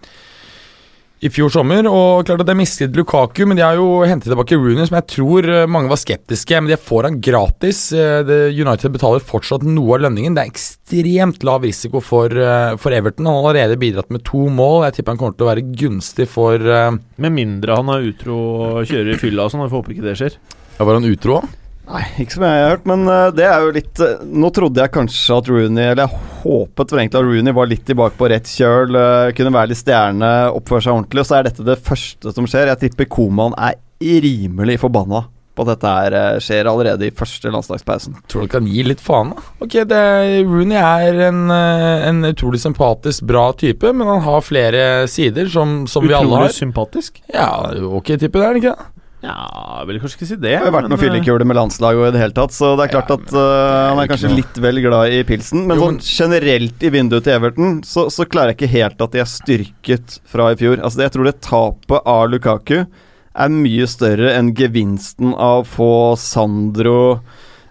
[1.20, 1.88] i fjor sommer.
[1.90, 5.10] Og klart at De mistet Lukaku, men de har jo hentet tilbake Rooney, som jeg
[5.16, 6.62] tror eh, mange var skeptiske.
[6.62, 7.82] Men de får han gratis.
[7.94, 10.38] Eh, United betaler fortsatt noe av lønningen.
[10.38, 13.28] Det er ekstremt lav risiko for, eh, for Everton.
[13.30, 14.86] Han har allerede bidratt med to mål.
[14.88, 18.88] Jeg tipper han kommer til å være gunstig for Med mindre han er utro og
[18.88, 19.64] kjører i fylla og sånn.
[19.66, 20.38] Jeg får håpe ikke det skjer.
[20.80, 21.50] Ja, Var han utro òg?
[21.90, 24.84] Nei, ikke som jeg har hørt, men eh, det er jo litt eh, Nå trodde
[24.84, 28.30] jeg kanskje at Rooney Eller jeg håpet for egentlig at Rooney var litt tilbake på
[28.30, 31.76] rett kjøl, eh, kunne være litt stjerne, oppføre seg ordentlig, og så er dette det
[31.84, 32.70] første som skjer.
[32.72, 35.26] Jeg tipper Koman er rimelig forbanna
[35.58, 38.22] på at dette her skjer allerede i første landslagspausen.
[38.32, 39.44] Tror du kan gi litt faen, da?
[39.66, 40.04] Ok, det,
[40.48, 46.06] Rooney er en, en utrolig sympatisk, bra type, men han har flere sider, som, som
[46.06, 47.20] vi alle Utrolig sympatisk.
[47.34, 47.50] Ja,
[47.90, 48.88] ok type, det er han ikke det?
[49.20, 49.36] Ja,
[49.82, 50.52] jeg vil kanskje ikke si det.
[50.54, 52.70] Jeg har jo vært noen med fyllekule med landslaget og i det hele tatt, så
[52.80, 54.38] det er klart Ja, at uh, han er kanskje noe.
[54.40, 55.66] litt vel glad i pilsen.
[55.68, 59.12] Men Jo, sånn generelt i vinduet til Everton, så, så klarer jeg ikke helt at
[59.18, 60.80] de er styrket fra i fjor.
[60.80, 65.92] Altså, jeg tror det tapet av Lukaku er mye større enn gevinsten av å få
[66.20, 66.98] Sandro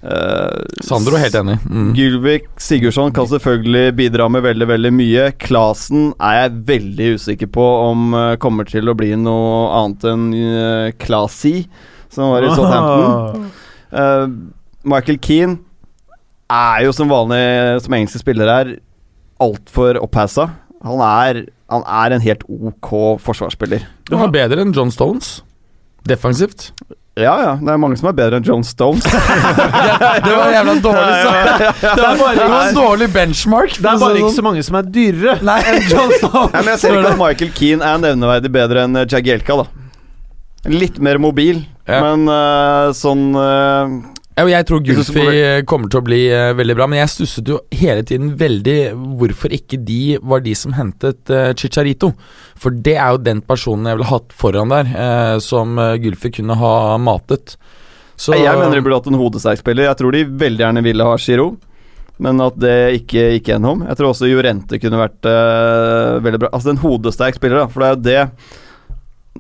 [0.03, 1.57] eh, Sandro er helt enig.
[1.67, 1.91] Mm.
[1.97, 5.29] Gylvik Sigurdsson kan selvfølgelig bidra med veldig veldig mye.
[5.43, 10.29] Klasen er jeg veldig usikker på om uh, kommer til å bli noe annet enn
[10.35, 11.63] uh, Klasi,
[12.13, 13.49] som var i Southampton.
[13.93, 14.27] Uh,
[14.95, 15.59] Michael Keane
[16.49, 17.43] er jo som vanlig
[17.85, 18.77] som engelske spiller er
[19.43, 20.49] altfor opphausa.
[20.87, 23.85] Han er, han er en helt ok forsvarsspiller.
[24.09, 25.41] Du har bedre enn John Stones.
[26.09, 26.71] Defensivt.
[27.19, 27.53] Ja, ja.
[27.59, 29.05] Det er mange som er bedre enn John Stones.
[29.09, 31.65] det var jævla dårlig sagt.
[31.83, 33.75] Det var bare det var en dårlig benchmark.
[33.79, 35.39] Det er bare ikke så mange som er dyrere.
[35.47, 35.59] Nei,
[35.91, 36.53] John Stones.
[36.59, 39.67] Men Jeg ser ikke at Michael Keane er nevneverdig bedre enn eh, Jagielka, da.
[40.69, 42.03] Litt mer mobil, Ja.
[42.05, 45.25] men uh, sånn og jeg tror det Gulfi
[45.67, 48.79] kommer til å bli uh, veldig bra, men jeg stusset jo hele tiden veldig
[49.19, 52.13] hvorfor ikke de var de som hentet uh, Chicharito.
[52.55, 56.59] For det er jo den personen jeg ville hatt foran der, uh, som Gulfi kunne
[56.61, 56.73] ha
[57.03, 57.57] matet.
[58.19, 59.87] Så Jeg mener de burde hatt en hodesterk spiller.
[59.87, 61.53] Jeg tror de veldig gjerne ville ha Giro,
[62.19, 63.85] men at det ikke gikk gjennom.
[63.87, 66.51] Jeg tror også Jorente kunne vært eh, veldig bra.
[66.51, 68.65] Altså en hodesterk spiller, da, for det er jo det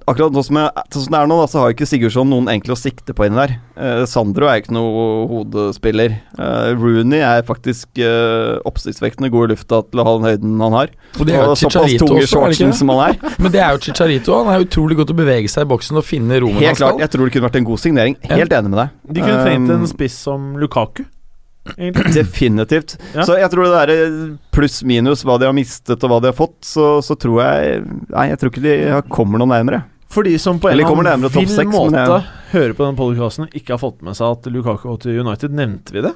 [0.06, 2.50] Akkurat nå som, jeg, sånn som det er nå, da, så har ikke Sigurdsson noen
[2.52, 3.54] egentlig å sikte på inni der.
[3.78, 6.14] Eh, Sandro er ikke noe hodespiller.
[6.38, 10.78] Eh, Rooney er faktisk eh, oppsiktsvekkende god i lufta til å ha den høyden han
[10.78, 10.94] har.
[11.18, 12.80] Og det er jo Og såpass Chicharito også, er det shortsen ikke?
[12.80, 13.20] som han er.
[13.42, 14.38] Men det er jo Chicharito.
[14.42, 16.80] Han er utrolig god til å bevege seg i boksen og finne rommet Helt han
[16.82, 17.04] klart, skal.
[17.06, 18.18] jeg tror det kunne vært en god signering.
[18.32, 18.96] Helt enig med deg.
[19.08, 21.04] De kunne trengt en Um, spiss som Lukaku.
[21.76, 22.14] Egentlig.
[22.14, 22.96] Definitivt.
[23.14, 23.26] Ja.
[23.28, 24.16] Så jeg tror det er
[24.54, 28.28] pluss-minus hva de har mistet og hva de har fått, så, så tror jeg Nei,
[28.32, 29.82] jeg tror ikke de kommer noe nærmere.
[30.08, 33.50] For de som på en Eller annen vill 6, måte jeg- hører på den podcasten
[33.52, 36.14] ikke har fått med seg at Lukaku går til United, nevnte vi det?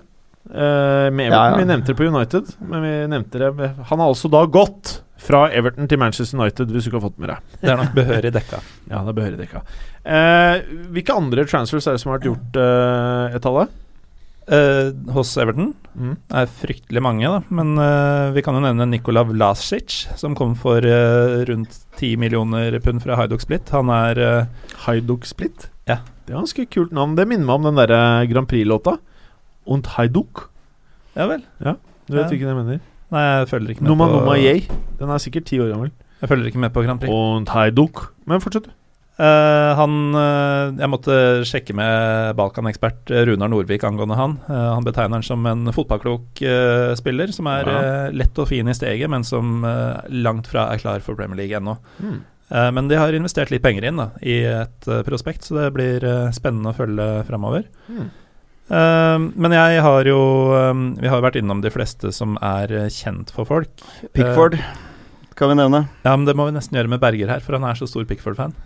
[0.48, 1.36] Uh, med Everton.
[1.36, 1.56] Ja, ja.
[1.60, 5.44] Vi nevnte det på United, men vi nevnte det Han har altså da gått fra
[5.54, 7.52] Everton til Manchester United, hvis du ikke har fått med deg.
[7.60, 8.58] Det er nok behørig dekka.
[8.90, 9.62] Ja, det er behørig dekka.
[10.02, 13.68] Uh, hvilke andre transfers er det som har vært gjort, uh, Etalle?
[14.48, 16.14] Eh, hos Everton Mm.
[16.24, 17.42] det er fryktelig mange, da.
[17.52, 22.78] Men uh, vi kan jo nevne Nikola Vlasic, som kom for uh, rundt 10 millioner
[22.80, 23.68] pund fra Haidok Split.
[23.76, 24.46] Han er
[24.86, 25.66] Haiduk Split?
[25.86, 25.98] Ja.
[26.24, 27.12] Det er ganske kult navn.
[27.14, 28.96] Det minner meg om den derre Grand Prix-låta.
[29.68, 30.46] Und Haiduk.
[31.14, 31.44] Ja vel.
[31.60, 32.28] Du vet Ja.
[32.32, 32.80] hvilken jeg mener?
[33.12, 34.62] Nei, jeg følger ikke med Numa, på Noma Yay.
[34.98, 35.90] Den er sikkert ti år gammel.
[36.22, 37.10] Jeg følger ikke med på Grand Prix.
[37.12, 38.14] Und Haiduk.
[38.24, 38.72] Men fortsett.
[39.22, 41.16] Eh, han eh, Jeg måtte
[41.46, 44.38] sjekke med Balkan-ekspert Runar Norvik angående han.
[44.48, 46.42] Eh, han betegner han som en fotballklok
[46.98, 47.68] spiller, som er
[48.14, 49.62] lett og fin i steget, men som
[50.08, 51.76] langt fra er klar for Premier League ennå.
[52.02, 52.18] Mm.
[52.76, 56.04] Men de har investert litt penger inn da, i et prospekt, så det blir
[56.36, 57.68] spennende å følge framover.
[57.88, 58.10] Mm.
[59.38, 60.20] Men jeg har jo
[61.00, 63.86] Vi har jo vært innom de fleste som er kjent for folk.
[64.12, 64.58] Pickford
[65.38, 65.86] kan vi nevne.
[66.04, 68.04] Ja, men det må vi nesten gjøre med Berger her, for han er så stor
[68.08, 68.56] Pickford-fan.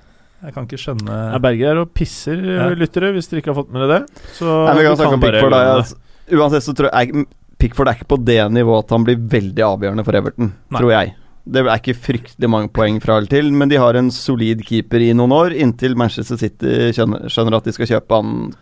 [0.45, 2.69] Jeg kan ikke skjønne Ja, Berger er og pisser, Ja.
[2.77, 4.23] lyttere, hvis dere ikke har fått med dere det.
[4.37, 5.51] Så Nei, vi kan snakke om Pickford.
[5.51, 5.63] Da.
[5.77, 7.27] la uansett så tror jeg
[7.59, 10.79] Pickford er ikke på det nivået at han blir veldig avgjørende for Everton, Nei.
[10.81, 11.15] tror jeg.
[11.49, 14.99] Det er ikke fryktelig mange poeng fra eller til, men de har en solid keeper
[15.01, 18.53] i noen år, inntil Manchester City skjønner, skjønner at de skal kjøpe han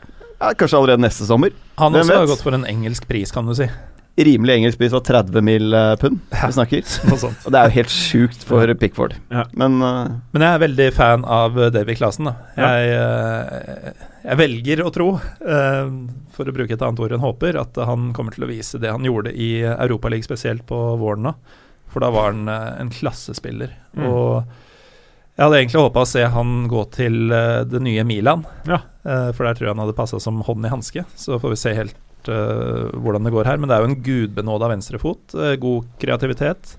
[0.41, 1.51] ja, kanskje allerede neste sommer.
[1.81, 3.67] Han også har gått for en engelsk pris, kan du si.
[4.17, 5.75] Rimelig engelsk pris var 30 mill.
[5.75, 6.85] eh, pund vi snakker.
[7.47, 9.17] Og det er jo helt sjukt for Pickford.
[9.33, 9.47] Ja.
[9.59, 12.31] Men uh, Men jeg er veldig fan av David Davy Clasen.
[12.31, 12.37] Da.
[12.55, 12.71] Ja.
[12.79, 15.91] Jeg, eh, jeg velger å tro, uh,
[16.37, 18.95] for å bruke et annet ord enn håper, at han kommer til å vise det
[18.95, 21.35] han gjorde i Europaligaen spesielt på våren nå.
[21.95, 23.71] For da var han eh, en klassespiller.
[23.95, 24.09] Mm.
[24.09, 24.43] Og
[25.35, 28.81] jeg hadde egentlig håpa å se han gå til eh, det nye Milan, Ja.
[29.05, 31.05] Eh, for der tror jeg han hadde passa som hånd i hanske.
[31.15, 31.95] Så får vi se helt
[32.33, 33.61] eh, hvordan det går her.
[33.61, 35.37] Men det er jo en gudbenåda venstrefot.
[35.37, 36.77] Uh, god kreativitet.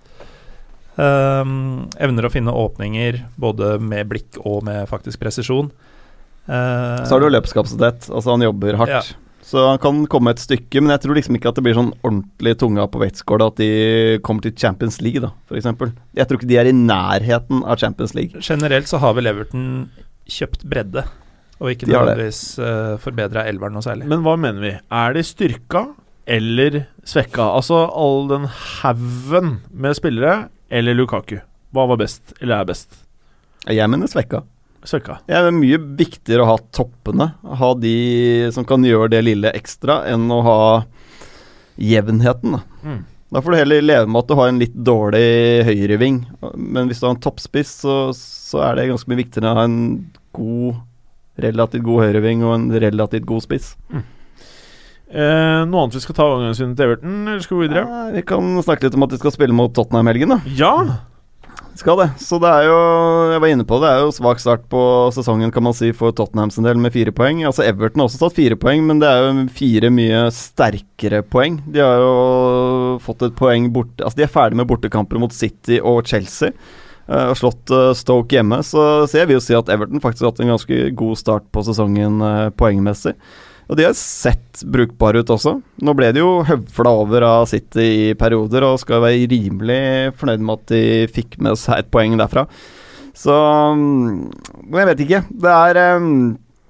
[0.96, 5.68] Um, evner å finne åpninger både med blikk og med faktisk presisjon.
[6.48, 8.10] Uh, så har du jo løpskapasitet.
[8.12, 8.96] Altså, han jobber hardt.
[8.96, 9.04] Ja.
[9.46, 11.92] Så han kan komme et stykke, men jeg tror liksom ikke at det blir sånn
[12.00, 13.68] ordentlig tunga på vektskåla at de
[14.26, 15.68] kommer til Champions League, da, f.eks.
[16.18, 18.42] Jeg tror ikke de er i nærheten av Champions League.
[18.42, 19.68] Generelt så har vel Everton
[20.26, 21.06] kjøpt bredde,
[21.62, 24.10] og ikke nødvendigvis uh, forbedra elveren noe særlig.
[24.12, 24.74] Men hva mener vi?
[24.76, 25.86] Er de styrka
[26.26, 27.48] eller svekka?
[27.56, 31.38] Altså all den haugen med spillere eller Lukaku?
[31.76, 33.02] Hva var best, eller er best?
[33.72, 34.44] Jeg mener svekka.
[34.86, 35.18] Svekka.
[35.26, 37.96] Det er mye viktigere å ha toppene, ha de
[38.54, 40.60] som kan gjøre det lille ekstra, enn å ha
[41.82, 42.56] jevnheten.
[42.56, 42.62] Da.
[42.86, 43.00] Mm.
[43.34, 45.30] da får du heller leve med at du har en litt dårlig
[45.68, 46.20] høyreving,
[46.54, 49.66] men hvis du har en toppspiss, så, så er det ganske mye viktigere å ha
[49.68, 49.80] en
[50.38, 50.84] god
[51.42, 53.74] Relativt god høyreving og en relativt god spiss.
[55.06, 57.84] Eh, noe annet vi skal ta overgangsrunden til Everton, eller skal vi gå videre?
[57.86, 60.56] Ja, vi kan snakke litt om at de skal spille mot Tottenham i helgen, da.
[60.58, 60.74] Ja!
[61.76, 62.08] Skal det.
[62.24, 62.76] Så det er jo
[63.34, 64.82] Jeg var inne på det, det er jo svak start på
[65.12, 67.44] sesongen, kan man si, for Tottenham sin del, med fire poeng.
[67.48, 71.60] Altså Everton har også tatt fire poeng, men det er jo fire mye sterkere poeng.
[71.68, 75.82] De har jo fått et poeng borte Altså, de er ferdig med bortekamper mot City
[75.84, 76.56] og Chelsea.
[77.08, 80.26] Eh, Og slått eh, Stoke hjemme, så, så jeg vil jo si at Everton faktisk
[80.26, 83.16] har hatt en ganske god start på sesongen eh, poengmessig.
[83.66, 85.56] Og de har sett brukbare ut også.
[85.82, 90.44] Nå ble de jo høvla over av City i perioder, og skal være rimelig fornøyd
[90.46, 90.84] med at de
[91.16, 92.46] fikk med seg et poeng derfra.
[93.16, 94.28] Så mm,
[94.76, 95.24] jeg vet ikke.
[95.42, 95.82] Det er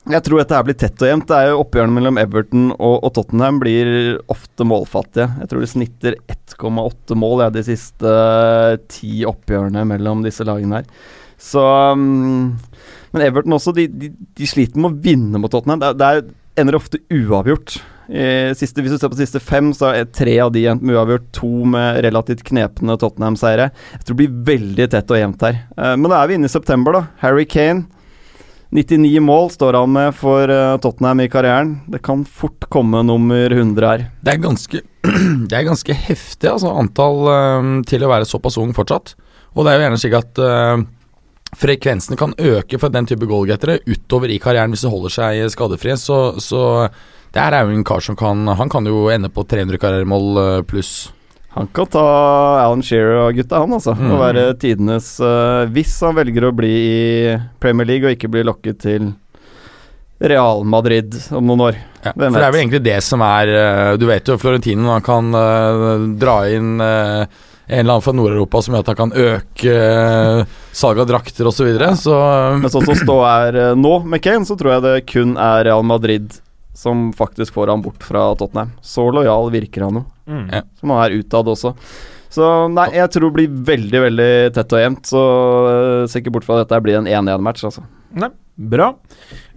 [0.05, 1.25] Jeg tror dette her blir tett og jevnt.
[1.31, 3.87] Det er jo Oppgjørene mellom Everton og, og Tottenham blir
[4.29, 5.31] ofte målfattige.
[5.41, 10.83] Jeg tror de snitter 1,8 mål ja, de siste eh, ti oppgjørene mellom disse lagene
[10.83, 10.91] her.
[11.41, 11.63] Så
[11.97, 12.53] um,
[13.11, 15.81] Men Everton også, de, de, de sliter med å vinne mot Tottenham.
[15.81, 16.23] Det, det er,
[16.61, 17.79] ender ofte uavgjort.
[18.05, 21.27] Siste, hvis du ser på siste fem, så er tre av de endt med uavgjort.
[21.39, 23.71] To med relativt knepne Tottenham-seire.
[23.97, 25.59] Jeg tror det blir veldig tett og jevnt her.
[25.73, 27.03] Eh, men da er vi inne i september, da.
[27.23, 27.87] Harry Kane.
[28.75, 31.77] 99 mål står han med for eh, Tottenham i karrieren.
[31.87, 34.03] Det kan fort komme nummer 100 her.
[34.19, 34.81] Det er ganske,
[35.49, 39.15] det er ganske heftig, altså, antall eh, til å være såpass ung fortsatt.
[39.55, 40.81] Og det er jo gjerne slik at uh,
[41.55, 45.95] frekvensen kan øke for den type goalgettere utover i karrieren hvis de holder seg skadefrie.
[45.95, 46.89] Så, så
[47.31, 50.65] det her er jo en kar som kan Han kan jo ende på 300 karrieremål
[50.67, 50.91] pluss.
[51.55, 52.05] Han kan ta
[52.59, 53.93] Alan Shearer og gutta, han altså.
[53.95, 54.09] Mm.
[54.11, 58.43] Og være tidenes uh, Hvis han velger å bli i Premier League og ikke bli
[58.43, 59.13] lokket til
[60.19, 61.79] Real Madrid om noen år.
[62.03, 65.03] Ja, for det er vel egentlig det som er uh, Du vet jo Florentino han
[65.05, 69.75] kan uh, dra inn en eller annen fra Nord-Europa som gjør at han kan øke
[69.75, 71.63] uh, salg av drakter osv.
[71.63, 72.17] Så, videre, så
[72.59, 75.87] Men sånn som stå er nå med Kane, så tror jeg det kun er Real
[75.87, 76.35] Madrid
[76.75, 78.75] som faktisk får han bort fra Tottenham.
[78.83, 80.45] Så lojal virker han jo, Mm.
[80.49, 80.61] Ja.
[80.79, 81.75] som han er utad også.
[82.35, 85.07] Så nei, jeg tror det blir veldig, veldig tett og jevnt.
[85.07, 87.85] Så uh, ser ikke bort fra at dette blir en 1-1-match, altså.
[88.17, 88.91] Nei, bra.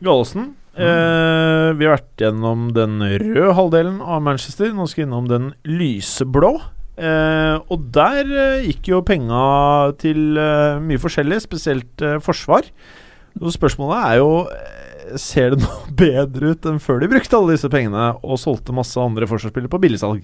[0.05, 0.53] Gallosen.
[0.79, 4.71] Eh, vi har vært gjennom den røde halvdelen av Manchester.
[4.75, 6.53] Nå skal vi innom den lyseblå.
[6.99, 9.43] Eh, og der eh, gikk jo penga
[10.03, 12.67] til eh, mye forskjellig, spesielt eh, forsvar.
[13.39, 14.33] Og spørsmålet er jo
[15.17, 18.99] Ser det noe bedre ut enn før de brukte alle disse pengene og solgte masse
[19.01, 20.21] andre forsvarsspillere på billigsalg?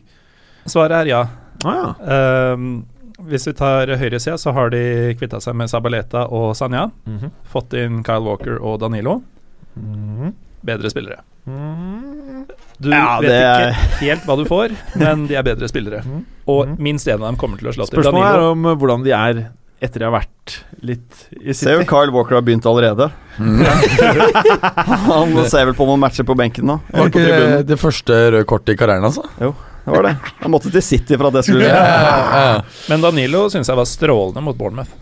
[0.66, 1.22] Svaret er ja.
[1.64, 2.52] Ah, ja.
[2.54, 2.86] Um,
[3.28, 6.90] hvis vi tar høyresida, så har de kvitta seg med Sabaleta og Sanja.
[7.08, 7.30] Mhm.
[7.52, 9.20] Fått inn Kyle Walker og Danilo.
[9.78, 10.32] Mhm.
[10.64, 11.20] Bedre spillere.
[11.46, 12.44] Mhm.
[12.80, 16.02] Du Ja, vet det er- ikke helt hva du får, men de er bedre spillere.
[16.04, 16.24] Mhm.
[16.48, 16.76] Og Mhm.
[16.82, 17.98] minst én av dem kommer til å slå til.
[18.02, 19.50] Spørsmålet er om eh, hvordan de er
[19.82, 21.64] etter de har vært litt i City.
[21.66, 23.10] Ser jo Kyle Walker har begynt allerede.
[23.38, 23.64] mm.
[25.08, 26.80] Han ser vel på noen matcher på benken nå.
[26.92, 29.24] Var ikke det første røde kortet i karrieren, altså?
[29.84, 30.16] Det var det.
[30.40, 32.62] Han måtte til City for at det skulle skje.
[32.88, 34.92] Men Danilo syns jeg var strålende mot Bournemouth.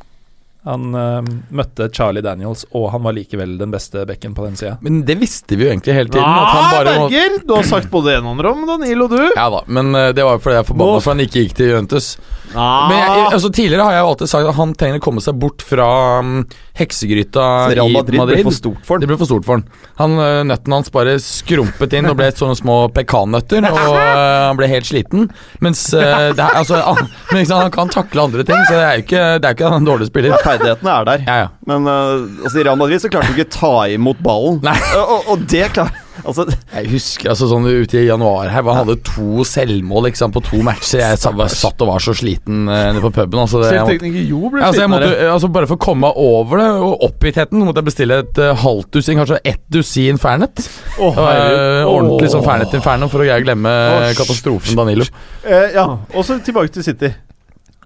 [0.62, 4.76] Han uh, møtte Charlie Daniels, og han var likevel den beste bekken på den sida.
[4.86, 6.22] Men det visste vi jo egentlig hele tiden.
[6.22, 7.00] at Berger!
[7.02, 9.18] må- Du har sagt både en og om Danilo, du.
[9.34, 11.56] Ja da, men uh, det var jo fordi jeg er forbanna for han ikke gikk
[11.58, 12.12] til Juventus.
[12.54, 12.86] Ah.
[12.90, 15.38] Men jeg, altså, Tidligere har jeg jo alltid sagt at han trenger å komme seg
[15.40, 15.88] bort fra
[16.20, 16.32] um,
[16.78, 18.42] heksegryta i Madrid, Madrid.
[18.42, 19.64] ble for stort for Det ble for stort for han.
[19.98, 24.68] han uh, Nøttene hans bare skrumpet inn og ble sånne små pekannøtter, og han ble
[24.70, 25.26] helt sliten.
[25.64, 27.00] Mens det er, altså, ah,
[27.32, 29.72] men liksom, han kan takle andre ting, så det er jo ikke, det er ikke
[29.80, 30.36] en dårlig spiller.
[30.52, 31.26] Ferdighetene er der.
[31.26, 31.50] Ja, ja.
[31.68, 34.62] Men uh, altså, i Real Madrid så klarte du ikke ta imot ballen.
[34.64, 34.78] Nei.
[35.02, 35.90] Og, og, det klar...
[36.22, 40.30] Altså, Jeg husker altså sånn ute i januar her, hvor han hadde to selvmål liksom,
[40.34, 41.00] på to matcher.
[41.00, 43.40] Jeg sa- satt og var så sliten uh, nede på puben.
[43.42, 46.20] Altså, det, jeg måtte, Jo ble altså, jeg måtte, altså Bare for å komme meg
[46.20, 50.66] over det og oppgittheten, måtte jeg bestille et uh, halvt dusin, kanskje ett dusin Fernet.
[51.00, 52.44] Oh, Uh, ordentlig sånn.
[52.44, 55.06] Fernet Inferno for å greie å glemme oh, katastrofen Danilo.
[55.42, 57.10] Eh, ja, og så tilbake til City.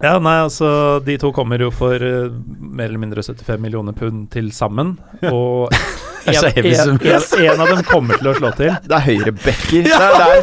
[0.03, 0.69] Ja, nei, altså
[1.07, 2.27] De to kommer jo for uh,
[2.61, 4.97] mer eller mindre 75 millioner pund til sammen.
[5.31, 5.71] Og
[6.27, 8.73] en, en, en, en av dem kommer til å slå til.
[8.83, 9.87] det er høyrebacker.
[9.87, 10.43] Det er der.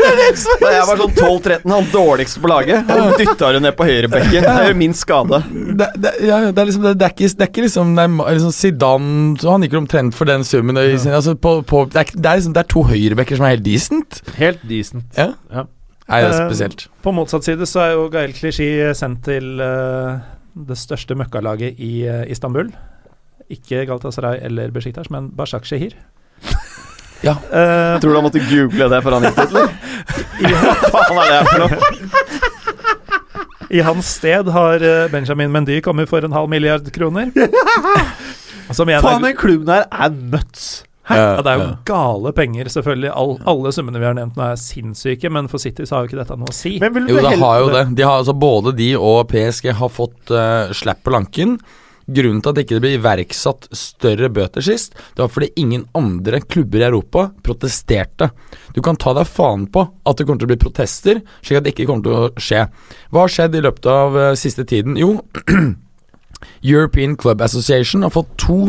[0.64, 4.48] Da jeg var sånn 12-13, han dårligste på laget, han dytta det ned på høyrebekken.
[4.48, 5.42] Det er jo min skade.
[5.52, 8.54] Det, det, ja, det er liksom Det, er, ikke, det er ikke liksom, er, liksom
[8.58, 10.80] Zidane Han gikk omtrent for den summen.
[10.98, 13.58] sin- Altså, på, på, det, er, det, er liksom, det er to høyrebekker som er
[13.58, 14.24] helt decent.
[14.40, 15.06] Helt decent.
[15.20, 15.30] Ja.
[15.54, 15.68] Ja.
[16.10, 16.82] Nei, det er spesielt.
[16.82, 17.04] spesielt.
[17.06, 20.20] På motsatt side så er jo Gael Clichy sendt til uh,
[20.54, 22.74] det største møkkalaget i uh, Istanbul.
[23.54, 25.96] Ikke Galatasaray eller Besjiktas, men Bashak Shehir.
[27.24, 27.38] Ja.
[27.54, 29.70] Eh, Tror du han måtte google det før han gikk dit, eller?
[30.92, 31.78] Hva faen er det her for noe?
[33.74, 37.32] I hans sted har eh, Benjamin Mendy kommet for en halv milliard kroner.
[38.76, 40.84] Som igjen Faen, er, den klubben her er nuts.
[41.10, 43.12] Ja, det er jo gale penger, selvfølgelig.
[43.12, 46.14] All, alle summene vi har nevnt nå er sinnssyke, men for City så har jo
[46.14, 46.78] ikke dette noe å si.
[46.80, 47.86] Men vil Jo, det har jo det.
[47.98, 51.58] De har, altså, både de og PSG har fått uh, slapp på lanken.
[52.04, 56.42] Grunnen til at det ikke ble iverksatt større bøter sist, det var fordi ingen andre
[56.44, 58.30] klubber i Europa protesterte.
[58.76, 61.68] Du kan ta deg faen på at det kommer til å bli protester, slik at
[61.68, 62.66] det ikke kommer til å skje.
[63.12, 65.00] Hva har skjedd i løpet av uh, siste tiden?
[65.00, 65.16] Jo,
[66.74, 68.60] European Club Association har fått to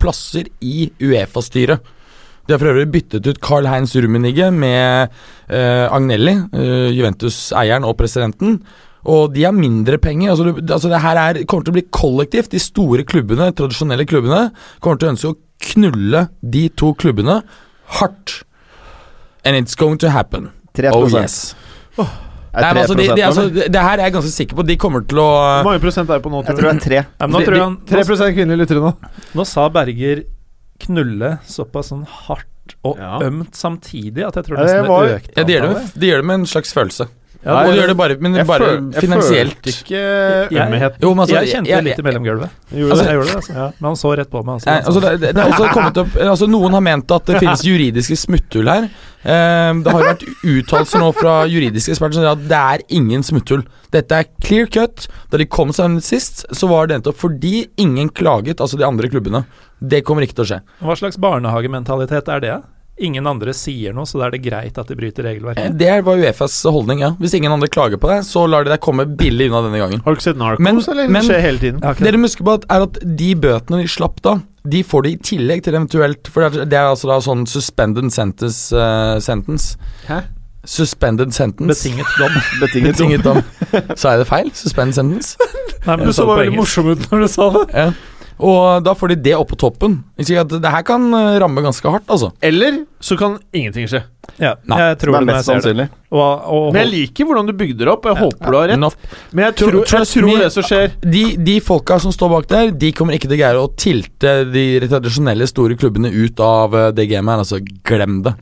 [0.00, 1.92] plasser i Uefa-styret.
[2.46, 5.08] De har for øvrig byttet ut Carl Heinz Rummenigge med
[5.50, 8.60] eh, Agnelli, eh, Juventus-eieren og presidenten.
[9.06, 10.30] Og de har mindre penger.
[10.30, 12.52] Altså, du, altså det her er, kommer til å bli kollektivt.
[12.54, 14.50] De store klubbene, tradisjonelle klubbene,
[14.82, 15.38] kommer til å ønske å
[15.72, 17.40] knulle de to klubbene
[17.98, 18.40] hardt.
[19.46, 20.50] And it's going to happen.
[20.74, 21.54] 3 Oh yes.
[21.98, 22.25] Er
[22.56, 24.64] Nei, men det altså, de, de, altså, det, her er jeg ganske sikker på.
[24.64, 26.84] De kommer til å Hvor mange prosent er det på nå, Jeg tror det er
[26.86, 27.00] 3.
[27.02, 28.92] Ja, men nå, tror han, 3 nå, kvinnelige lyttere nå.
[29.36, 30.22] nå sa Berger
[30.86, 33.18] knulle såpass sånn hardt og Ja.
[33.22, 35.92] ømt samtidig at jeg tror Ja, det nesten det, økte ja, de, gjør det med,
[35.94, 37.08] de gjør det med en slags følelse.
[37.46, 40.96] Ja, du gjør det bare, men Jeg, bare føl, jeg følte ikke Jeg- ømhet.
[41.00, 42.50] Jo, men altså, jeg kjente jeg- det litt i mellomgulvet.
[42.74, 43.54] Gjorde Altså, jeg gjorde det, altså.
[43.54, 43.66] ja.
[43.78, 44.54] Men han så rett på meg.
[44.56, 47.38] Altså, Nei, altså det, det, er også kommet opp altså Noen har ment at det
[47.44, 48.88] finnes juridiske smutthull her.
[49.26, 52.84] Um, det har jo vært uttalelser nå fra juridiske eksperter som sier at det er
[52.98, 53.62] ingen smutthull.
[53.94, 55.06] Dette er clear cut.
[55.30, 59.08] Da de kom seg sist, så var det nettopp fordi ingen klaget, altså de andre
[59.08, 59.44] klubbene.
[59.80, 60.60] Det kommer ikke til å skje.
[60.82, 62.56] Hva slags barnehagementalitet er det?
[62.98, 65.74] Ingen andre sier noe, så da er det greit at de bryter Eh, regelverket.
[65.76, 67.10] Det var Uefas holdning, ja.
[67.20, 70.00] Hvis ingen andre klager på det, så lar de deg komme billig unna denne gangen.
[70.04, 71.08] Har du ikke sett Narcos, Men- eller?
[71.08, 71.84] men- det skjer hele tiden.
[71.84, 72.04] Okay.
[72.04, 75.16] Det du husker på, er at de bøtene de slapp da, de får de i
[75.18, 79.76] tillegg til eventuelt For det er, er altså da sånn suspended sentence, Uh, sentence.
[80.08, 80.22] Hæ?
[80.64, 81.84] Suspended sentence.
[81.84, 82.32] Betinget dom.
[82.60, 82.92] Betinget.
[82.96, 83.42] Betinget dom.
[83.94, 84.50] Sa jeg det feil?
[84.54, 85.36] Suspended sentence?
[85.86, 87.66] Nei, men Du så bare veldig morsom ut når du sa det.
[87.74, 87.92] Ja.
[88.38, 89.94] Og da får de det opp på toppen.
[90.20, 90.28] Det
[90.68, 92.32] her kan eh, ramme ganske hardt, altså.
[92.44, 94.02] Eller så kan ingenting skje.
[94.36, 95.46] Ja, Nei, jeg Det tror det er mest det.
[95.48, 95.86] sannsynlig.
[96.12, 98.04] Og, og, Men jeg liker hvordan du bygde det opp.
[98.10, 98.78] Jeg håper du har rett.
[98.82, 98.96] Not.
[99.32, 100.36] Men jeg Tro- tror, jeg tror me.
[100.42, 103.40] det som skjer De, de folka som står bak der, de kommer ikke til å
[103.40, 107.46] greie å tilte de tradisjonelle store klubbene ut av eh, det gamet her.
[107.46, 108.34] Altså, glem det.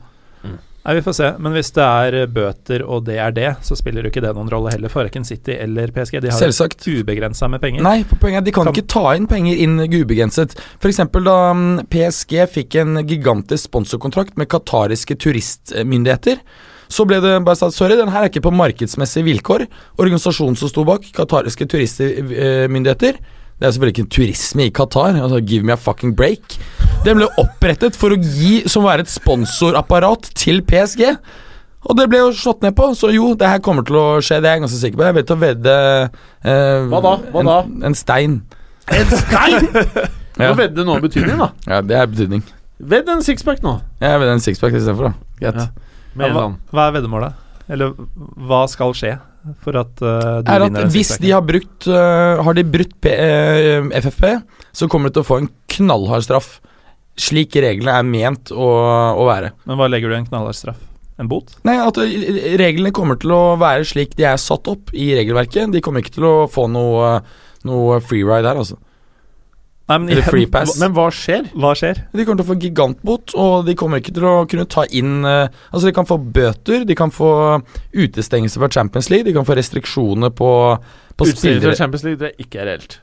[0.85, 1.29] Nei, Vi får se.
[1.41, 4.51] Men hvis det er bøter og det er det, så spiller jo ikke det noen
[4.53, 6.19] rolle heller for verken City eller PSG.
[6.21, 6.85] De har Selvsagt.
[6.85, 7.81] ubegrensa med penger.
[7.81, 10.53] Nei, poenget de kan Kan- ikke ta inn penger inn ubegrenset.
[10.79, 10.97] F.eks.
[11.25, 16.37] da mm, PSG fikk en gigantisk sponsorkontrakt med qatariske turistmyndigheter.
[16.87, 19.65] Så ble det bare sagt sorry, den her er ikke på markedsmessige vilkår.
[19.97, 23.17] Organisasjonen som sto bak, qatariske turistmyndigheter
[23.55, 25.15] Det er selvfølgelig ikke turisme i Qatar.
[25.15, 26.57] Altså, give me a fucking break.
[27.05, 31.05] Den ble opprettet for å gi som å være et sponsorapparat til PSG.
[31.85, 34.41] Og det ble jo slått ned på, så jo, det her kommer til å skje.
[34.41, 35.05] Det er jeg ganske sikker på.
[35.05, 35.75] Jeg vet å vedde
[36.09, 37.13] eh, Hva da?
[37.31, 37.57] Hva da?
[37.69, 38.39] En, en stein.
[38.91, 39.67] En stein!
[40.35, 40.49] Ja.
[40.51, 41.45] Nå vedde nå betydning, da.
[41.63, 42.41] ja, det er betydning.
[42.91, 43.77] Vedd en sixpack nå.
[44.03, 45.29] Jeg vedder en sixpack istedenfor, da.
[45.39, 45.61] Greit.
[45.61, 46.25] Ja.
[46.25, 46.41] Ja, hva,
[46.75, 47.37] hva er veddemålet?
[47.71, 47.93] Eller
[48.49, 49.13] hva skal skje?
[49.63, 52.95] For at uh, du er at vinner hvis de har brukt uh, Har de brutt
[53.03, 53.11] P
[54.01, 54.25] FFP,
[54.75, 56.57] så kommer de til å få en knallhard straff.
[57.19, 58.69] Slik reglene er ment å,
[59.15, 59.53] å være.
[59.69, 60.81] Men hva legger du i en knallhard straff?
[61.21, 61.53] En bot?
[61.67, 61.99] Nei, at
[62.59, 65.71] reglene kommer til å være slik de er satt opp i regelverket.
[65.71, 67.21] De kommer ikke til å få noe,
[67.67, 68.79] noe freeride her, altså.
[69.85, 70.79] Nei, men Eller free pass.
[70.81, 71.45] Men hva skjer?
[71.53, 71.99] Hva skjer?
[72.09, 75.19] De kommer til å få gigantbot, og de kommer ikke til å kunne ta inn
[75.29, 77.29] eh, Altså, de kan få bøter, de kan få
[77.93, 80.49] utestengelse fra Champions League, de kan få restriksjoner på,
[81.13, 82.97] på Utestengelse fra Champions League, det er ikke reelt.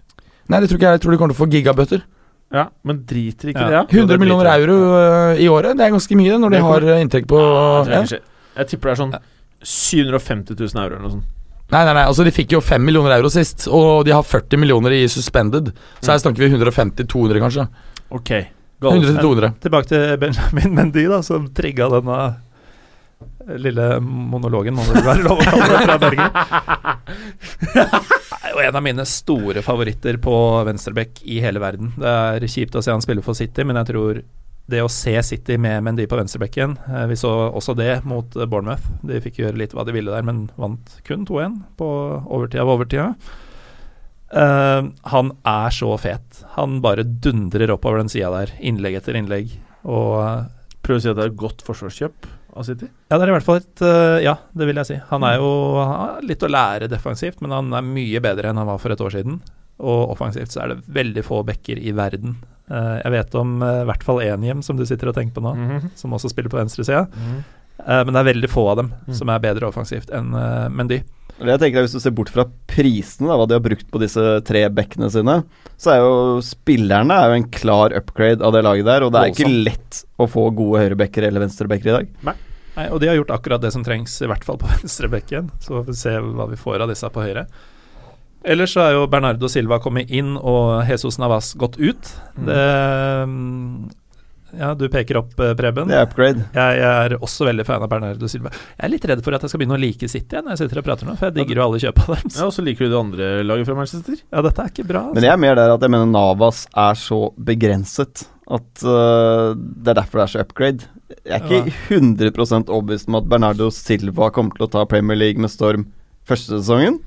[0.51, 0.99] Nei, det tror ikke jeg.
[0.99, 2.03] Jeg tror de kommer til å få gigabøter.
[2.53, 3.69] Ja, Men driter ikke Ja.
[3.69, 4.03] det, ja?
[4.03, 7.31] 100 millioner euro eh, i året, det er ganske mye når de har eh, inntekt
[7.31, 8.03] på ja.
[8.03, 8.21] jeg,
[8.59, 9.15] jeg tipper det er sånn
[9.63, 11.31] 750 000 euro eller noe sånt.
[11.73, 14.61] Nei, nei, nei, altså de fikk jo 5 millioner euro sist, og de har 40
[14.61, 15.71] millioner i suspended.
[16.03, 17.65] Så her snakker vi 150-200, kanskje.
[18.13, 18.33] Ok.
[18.83, 19.55] 100-200.
[19.63, 22.19] Tilbake til Benjamin Mendy, da, som trigga denne
[23.63, 26.31] lille monologen, må det være lov å kalle det, fra Bergen.
[28.53, 30.35] Og en av mine store favoritter på
[30.69, 31.95] venstreback i hele verden.
[31.97, 34.21] Det er kjipt å se han spille for City, men jeg tror
[34.71, 38.49] det å se City med Mendy på venstrebekken eh, Vi så også det mot eh,
[38.49, 38.87] Bournemouth.
[39.07, 41.89] De fikk gjøre litt hva de ville der, men vant kun 2-1 på
[42.23, 43.09] overtida av overtida.
[44.33, 46.39] Uh, han er så fet.
[46.55, 49.51] Han bare dundrer oppover den sida der, innlegg etter innlegg.
[49.85, 50.47] Og
[50.83, 52.27] Prøver å si at det er et godt forsvarskjøp
[52.59, 52.89] av City.
[52.89, 54.97] ja, det er i hvert fall et uh, Ja, det vil jeg si.
[55.13, 58.69] Han er jo han litt å lære defensivt, men han er mye bedre enn han
[58.69, 59.39] var for et år siden.
[59.83, 62.37] Og offensivt så er det veldig få backer i verden.
[62.71, 65.35] Uh, jeg vet om eh, i hvert fall én hjem som du sitter og tenker
[65.35, 65.91] på nå, Mhm.
[65.99, 67.09] som også spiller på venstresida.
[67.11, 67.41] Mhm.
[67.83, 69.15] Uh, men det er veldig få av dem Mm.
[69.19, 71.01] som er bedre offensivt enn uh, Mendy.
[71.43, 73.99] Jeg tenker at Hvis du ser bort fra prisene, da, hva de har brukt på
[73.99, 75.41] disse tre bekkene sine,
[75.81, 79.03] så er jo spillerne er jo en klar upgrade av det laget der.
[79.03, 82.09] Og det er ikke lett å få gode høyrebacker eller venstrebacker i dag.
[82.77, 85.51] Nei, og de har gjort akkurat det som trengs, i hvert fall på venstrebekken.
[85.59, 87.47] Så får vi se hva vi får av disse på høyre.
[88.45, 92.13] Ellers så er jo Bernardo Silva kommet inn og Jesus Navas gått ut.
[92.35, 92.63] Det
[93.29, 93.91] mm,
[94.59, 95.89] Ja, du peker opp, eh, Preben.
[95.89, 96.43] Det er upgrade.
[96.53, 98.51] Jeg, jeg er også veldig fan av Bernardo Silva.
[98.53, 100.83] Jeg er litt redd for at jeg skal begynne å like City når jeg sitter
[100.83, 102.37] og prater nå, for jeg digger jo alle kjøpa deres.
[102.37, 104.19] Ja, Og så liker du det andre laget fra Manchester.
[104.27, 105.07] Ja, dette er ikke bra.
[105.09, 105.29] Men Altså.
[105.31, 110.01] jeg er mer der at jeg mener Navas er så begrenset at uh, det er
[110.03, 110.91] derfor det er så upgrade.
[111.23, 115.41] Jeg er ikke 100 overbevist om at Bernardo Silva kommer til å ta Premier League
[115.41, 115.87] med storm
[116.29, 116.99] første sesongen.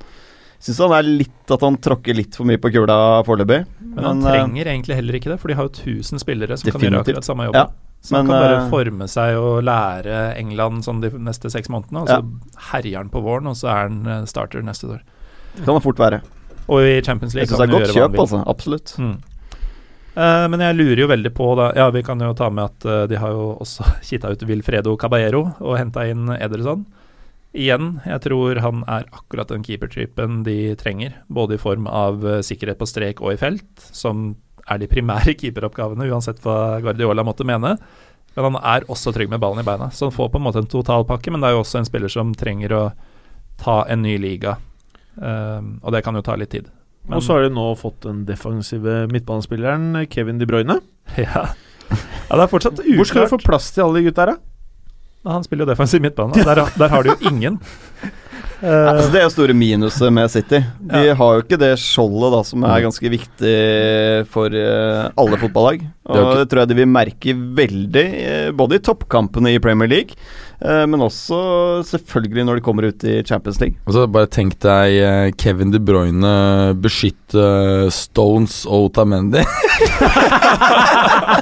[0.63, 3.63] Syns han er litt at han tråkker litt for mye på kula foreløpig.
[3.95, 6.71] Men han øh, trenger egentlig heller ikke det, for de har jo 1000 spillere som
[6.71, 7.67] kan gjøre akkurat samme jobben.
[7.67, 11.71] Ja, så han kan bare eh, forme seg og lære England sånn de neste seks
[11.73, 15.05] månedene, og så herjer han på våren, og så er han eh, starter neste år.
[15.55, 16.19] Det kan det fort være.
[16.65, 18.41] Og i Champions League Jeg syns det er godt kjøp, altså.
[18.49, 18.93] Absolutt.
[19.01, 19.15] Mm.
[20.15, 22.85] Uh, men jeg lurer jo veldig på da Ja, vi kan jo ta med at
[22.87, 26.85] uh, de har jo også kitta ut Wilfredo Caballero og henta inn Ederson.
[27.55, 32.41] Igjen, jeg tror han er akkurat den keepertypen de trenger, både i form av eh,
[32.43, 34.33] sikkerhet på strek og i felt, som
[34.67, 37.77] er de primære keeperoppgavene, uansett hva Guardiola måtte mene.
[38.35, 40.59] Men han er også trygg med ballen i beina, så han får på en måte
[40.59, 42.81] en totalpakke, men det er jo også en spiller som trenger å
[43.61, 44.57] ta en ny liga,
[45.15, 46.67] um, og det kan jo ta litt tid.
[47.07, 50.81] Men- Og så har de nå fått den defensive midtbanespilleren Kevin De Bruyne.
[51.21, 51.45] Ja.
[51.93, 52.97] ja, det er fortsatt uklart.
[52.97, 54.54] Hvor skal du få plass til alle de gutta her, da?
[55.25, 56.31] Han spiller jo defensiv midtbane.
[56.37, 57.59] og Der, der har de jo ingen.
[58.63, 60.61] Eh, Altså, det er jo store minuset med City.
[60.79, 61.13] De Ja.
[61.19, 63.55] har jo ikke det skjoldet da som er ganske viktig
[64.31, 65.79] for uh, alle fotballag.
[65.83, 68.05] Det Og ikke- det tror jeg de vil merke veldig,
[68.47, 70.15] uh, både i toppkampene i Premier League,
[70.61, 71.37] men også
[71.89, 73.75] selvfølgelig når de kommer ut i Champions League.
[73.85, 76.31] Altså, bare tenk deg eh, Kevin De Bruyne
[76.81, 77.45] beskytte
[77.93, 79.43] Stones og Otamendi.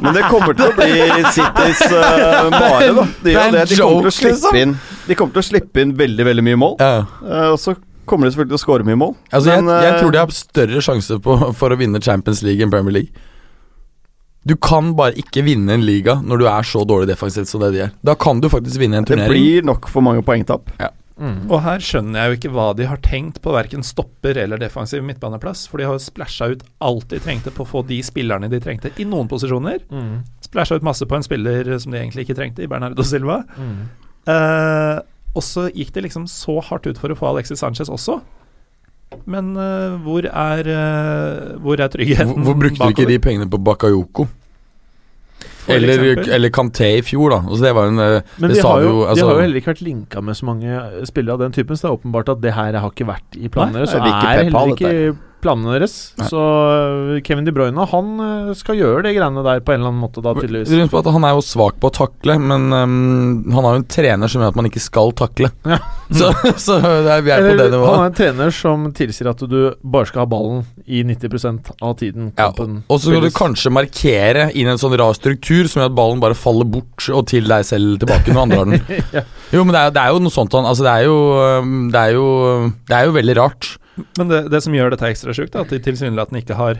[0.03, 3.07] Men det kommer til å bli Citys uh, mare, da.
[3.23, 4.19] De, Det de, kommer til å joke, liksom.
[4.19, 4.75] slippe inn,
[5.07, 6.77] de kommer til å slippe inn veldig, veldig mye mål.
[6.81, 7.03] Ja.
[7.21, 7.75] Uh, og så
[8.09, 9.13] kommer de selvfølgelig til å skåre mye mål.
[9.31, 12.43] Altså, Men, jeg, jeg eh, tror de har større sjanse på, for å vinne Champions
[12.45, 13.29] League enn Premier League.
[14.43, 17.71] Du kan bare ikke vinne en liga når du er så dårlig defensivt som det
[17.77, 17.93] de er.
[18.03, 19.31] Da kan du faktisk vinne en turnering.
[19.31, 20.71] Det blir nok for mange poengtap.
[21.47, 25.03] og her skjønner jeg jo ikke hva de har tenkt på verken stopper eller defensiv
[25.05, 28.49] midtbaneplass, for de har jo splæsja ut alt de trengte på å få de spillerne
[28.51, 29.85] de trengte i noen posisjoner.
[30.43, 33.43] Splæsja ut masse på en spiller som de egentlig ikke trengte, i Bernardo Silva.
[34.27, 34.99] Eh,
[35.33, 38.19] og så gikk det liksom så hardt ut for å få Alexis Sanchez også.
[39.25, 43.49] Men uh, hvor er uh, Hvor er tryggheten Hvor, hvor brukte du ikke de pengene
[43.49, 44.27] på Bakayoko?
[45.71, 47.37] Eller, eller Kanté i fjor, da.
[47.47, 49.37] Altså, det var en eh, Men det de sa har, jo, jo, altså- de har
[49.37, 51.97] jo heller ikke vært linka med så mange spillere av den typen, så det er
[51.99, 53.87] åpenbart at det her har ikke vært i planene Nei.
[53.87, 55.95] Så er ikke er heller ikke planene deres.
[56.19, 56.27] Nei.
[56.31, 59.91] Så øh, Kevin De Bruyne han øh, skal gjøre de greiene der på en eller
[59.91, 60.71] annen måte, da, tydeligvis.
[61.13, 64.43] Han er jo svak på å takle, men um, han har jo en trener som
[64.43, 65.51] gjør at man ikke skal takle.
[65.73, 65.79] Ja.
[66.13, 66.27] Så,
[66.61, 67.89] så det er, vi er på det nivået.
[67.89, 71.95] han er en trener som tilsier at du bare skal ha ballen i 90% av
[71.97, 75.89] tiden Ja, og så skal du kanskje markere inn en sånn rar struktur som gjør
[75.89, 78.99] at ballen bare faller bort og til deg selv tilbake når andre har den.
[79.17, 79.25] ja.
[79.55, 81.17] Jo, men det er, det er jo noe sånt han Altså, det er jo
[81.95, 82.27] Det er jo,
[82.91, 83.73] det er jo veldig rart.
[84.17, 86.79] Men det, det som gjør dette ekstra sjukt, er at de tilsynelatende ikke har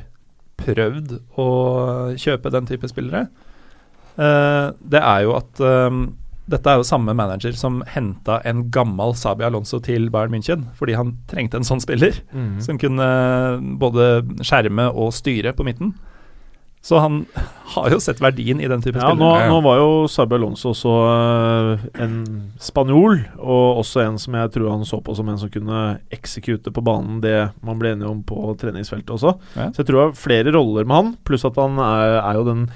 [0.64, 1.48] prøvd å
[2.19, 3.27] kjøpe den type spillere.
[4.18, 6.03] Uh, det er jo at um,
[6.49, 10.98] dette er jo samme manager som henta en gammel Sabi Alonso til Bayern München, fordi
[10.99, 12.60] han trengte en sånn spiller Mhm.
[12.61, 13.07] som kunne
[13.80, 14.10] både
[14.44, 15.94] skjerme og styre på midten.
[16.84, 17.22] Så han
[17.73, 20.95] har jo sett verdien i den type Ja, nå, nå var jo Sabi Alonso også
[21.07, 22.18] øh, en
[22.60, 26.73] spanjol, og også en som jeg tror han så på som en som kunne eksekute
[26.76, 29.38] på banen det man ble enige om på treningsfeltet også.
[29.55, 29.69] Ja.
[29.72, 32.49] Så jeg tror det var flere roller med han, pluss at han er, er jo
[32.51, 32.68] den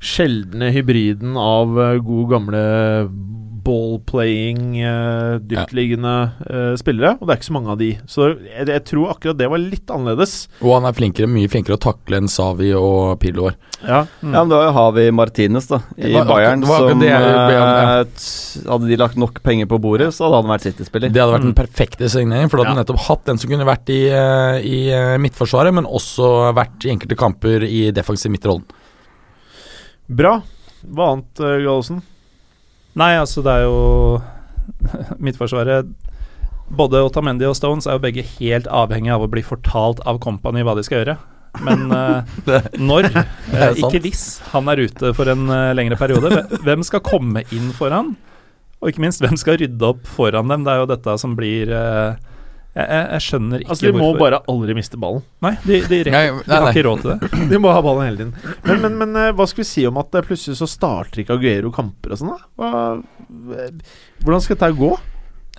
[0.00, 2.64] sjeldne hybriden av øh, god gamle
[3.70, 6.14] ball-playing, øh, dyptliggende
[6.50, 7.90] uh, spillere, og det er ikke så mange av de.
[8.10, 10.34] Så jeg, jeg tror akkurat det var litt annerledes.
[10.60, 13.52] Og han er flinkere, mye flinkere å takle enn Savi og Pirlo.
[13.80, 14.34] Ja, Mm.
[14.34, 17.20] Ja, men da har vi Martinez da i var Bayern, var som det ja.
[17.24, 18.02] eh,
[18.68, 21.08] Hadde de lagt nok penger på bordet, så hadde han vært City-spiller.
[21.14, 21.60] Det hadde vært den Mm.
[21.62, 22.82] perfekte signering, for da hadde Ja.
[22.82, 24.02] nettopp hatt den som kunne vært i,
[24.68, 24.80] i
[25.24, 26.28] midtforsvaret, men også
[26.58, 28.64] vært i enkelte kamper i defensiv midtrollen.
[30.10, 30.42] Bra.
[30.84, 32.02] Hva annet, Gallosen?
[32.98, 34.20] Nei, altså det er jo
[35.24, 35.90] Midtforsvaret
[36.70, 40.62] Både Otamendi og Stones er jo begge helt avhengig av å bli fortalt av Company
[40.66, 41.16] hva de skal gjøre.
[41.66, 42.22] Men uh,
[42.78, 43.08] når,
[43.58, 46.44] eh, ikke hvis, han er ute for en uh, lengre periode.
[46.62, 48.14] Hvem skal komme inn for han?
[48.80, 50.62] Og ikke minst, hvem skal rydde opp foran dem?
[50.64, 52.14] Det er jo dette som blir eh,
[52.70, 55.24] jeg, jeg, jeg skjønner ikke Altså, de må hvorfor bare aldri miste ballen.
[55.42, 57.30] Nei, de, de, rekker, Nei, de har ikke råd til det.
[57.50, 58.56] De må ha ballen hele tiden.
[58.68, 61.38] Men, men, men eh, hva skal vi si om at det plutselig så starter ikke
[61.38, 62.68] Aguero kamper og sånn, da?
[63.58, 64.92] Eh, hvordan skal dette gå?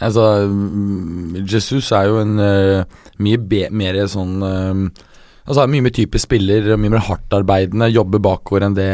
[0.02, 5.08] Altså, mm, Jesus er jo en eh, mye be mer sånn eh,
[5.42, 8.92] Altså er mye mer typisk spiller, mye mer hardtarbeidende, jobber bakover enn det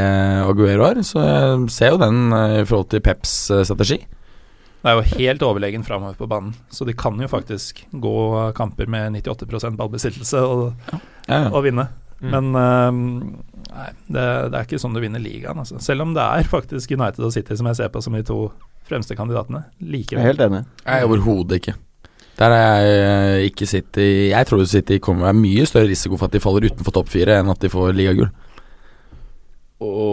[0.48, 1.02] Aguero er.
[1.06, 4.00] Så jeg ser jo den eh, i forhold til Peps eh, strategi.
[4.78, 8.18] Det er jo helt overlegen framover på banen, så de kan jo faktisk gå
[8.56, 11.48] kamper med 98 ballbesittelse og, Ja, ja.
[11.50, 11.90] og vinne.
[12.22, 12.30] Mm.
[12.34, 13.10] Men øhm,
[13.70, 15.82] nei, det, det er ikke sånn du vinner ligaen, altså.
[15.84, 18.48] Selv om det er faktisk United og City som jeg ser på som de to
[18.88, 19.66] fremste kandidatene.
[19.84, 20.64] Jeg er helt enig.
[20.86, 21.76] Nei, overhodet ikke.
[22.38, 26.30] Der er jeg eh, ikke City Jeg tror City kommer være mye større risiko for
[26.30, 28.30] at de faller utenfor topp fire, enn at de får ligagull.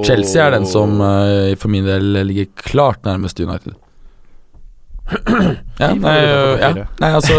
[0.05, 3.77] Chelsea er den som eh, for min del ligger klart nærmest United.
[5.83, 7.37] Ja, nei, topp ja, nei altså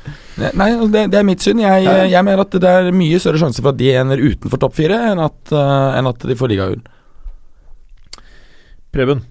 [0.60, 1.62] Nei, det, det er mitt syn.
[1.64, 4.74] Jeg, jeg mener at det er mye større sjanse for at de ender utenfor topp
[4.76, 6.82] fire, enn at, uh, enn at de får ligagull.
[8.92, 9.22] Preben,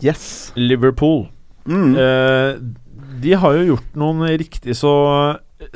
[0.00, 0.52] Yes.
[0.56, 1.28] Liverpool.
[1.68, 1.96] Mm.
[1.96, 2.54] Eh,
[3.20, 4.92] de har jo gjort noen riktig så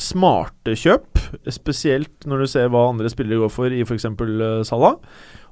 [0.01, 1.21] smarte kjøp,
[1.53, 4.07] spesielt når du ser hva andre spillere går for i f.eks.
[4.09, 4.97] Uh, Salah.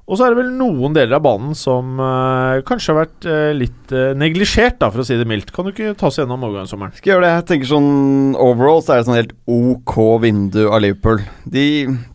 [0.03, 3.51] Og så er det vel noen deler av banen som uh, kanskje har vært uh,
[3.55, 5.53] litt uh, neglisjert, da, for å si det mildt.
[5.55, 6.91] Kan du ikke ta oss gjennom overgangssommeren?
[6.97, 7.31] Skal jeg gjøre det?
[7.37, 11.23] Jeg tenker sånn Overall så er det sånn helt ok vindu av Liverpool.
[11.47, 11.65] De,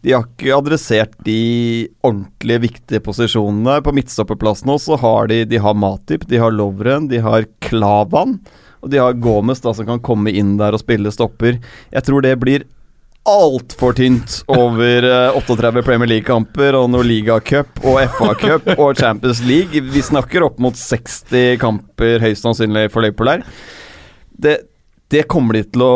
[0.04, 1.40] de har ikke adressert de
[2.04, 3.80] ordentlig viktige posisjonene.
[3.86, 8.36] På midtstopperplassen også har de De har Matip, de har Lovren, de har Klavan.
[8.84, 11.56] Og de har Gomez da som kan komme inn der og spille stopper.
[11.94, 12.68] Jeg tror det blir
[13.28, 19.82] altfor tynt over eh, 38 Premier League-kamper og noe ligacup og FA-cup og Champions League.
[19.92, 23.44] Vi snakker opp mot 60 kamper høyst sannsynlig for Liverpool her.
[24.38, 24.56] Det,
[25.12, 25.94] det kommer de til å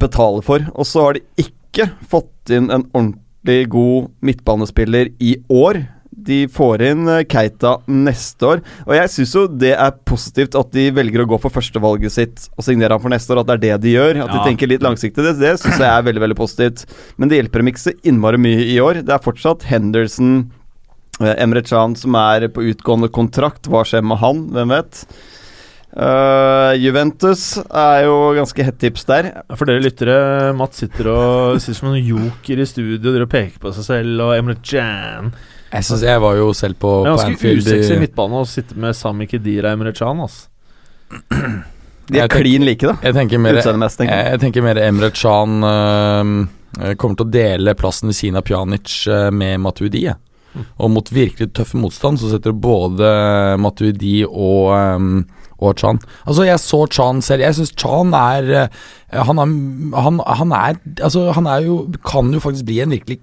[0.00, 0.66] betale for.
[0.74, 5.84] Og så har de ikke fått inn en ordentlig god midtbanespiller i år.
[6.24, 8.62] De får inn eh, Keita neste år.
[8.86, 12.48] Og jeg syns jo det er positivt at de velger å gå for førstevalget sitt
[12.54, 13.42] og signere han for neste år.
[13.42, 14.24] At det er det de gjør.
[14.24, 15.24] At de tenker litt langsiktig.
[15.24, 16.84] Det, det syns jeg er veldig veldig positivt.
[17.18, 19.04] Men det hjelper dem ikke så innmari mye i år.
[19.04, 20.34] Det er fortsatt Henderson,
[21.20, 23.68] eh, Emre Can som er på utgående kontrakt.
[23.70, 24.46] Hva skjer med han?
[24.54, 25.06] Hvem vet?
[25.94, 29.28] Uh, Juventus er jo ganske hett tips der.
[29.54, 30.16] For dere lyttere,
[30.58, 34.34] Mats sitter og sitter som en joker i studio dere peker på seg selv, og
[34.34, 35.30] Emre Can
[35.74, 38.94] Jeg synes jeg var jo selv på, Det er ganske usexy midtbane å sitte med
[38.94, 40.46] Sami Khedira og Emre Can, altså.
[42.10, 42.94] De er klin like, da.
[43.02, 44.40] Jeg tenker mer, jeg, jeg.
[44.42, 49.30] tenker mer Emre Can uh, kommer til å dele plassen ved siden av Pjanic uh,
[49.34, 50.04] med Matuidi.
[50.54, 50.66] Mm.
[50.84, 53.08] Og mot virkelig tøff motstand så setter både
[53.62, 55.24] Matuidi og, um,
[55.58, 55.98] og Chan.
[56.26, 57.46] Altså, jeg så Chan selv.
[57.48, 58.80] Jeg syns Chan er eh,
[59.14, 61.76] han, er han, han er Altså, han er jo
[62.06, 63.20] Kan jo faktisk bli en virkelig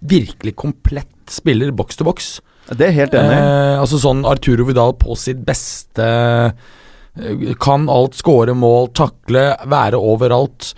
[0.00, 2.30] Virkelig komplett spiller boks til boks.
[2.70, 3.36] Det er helt enig.
[3.36, 9.98] Eh, altså sånn Arturo Vidal på sitt beste eh, Kan alt, skåre mål, takle, være
[9.98, 10.72] overalt.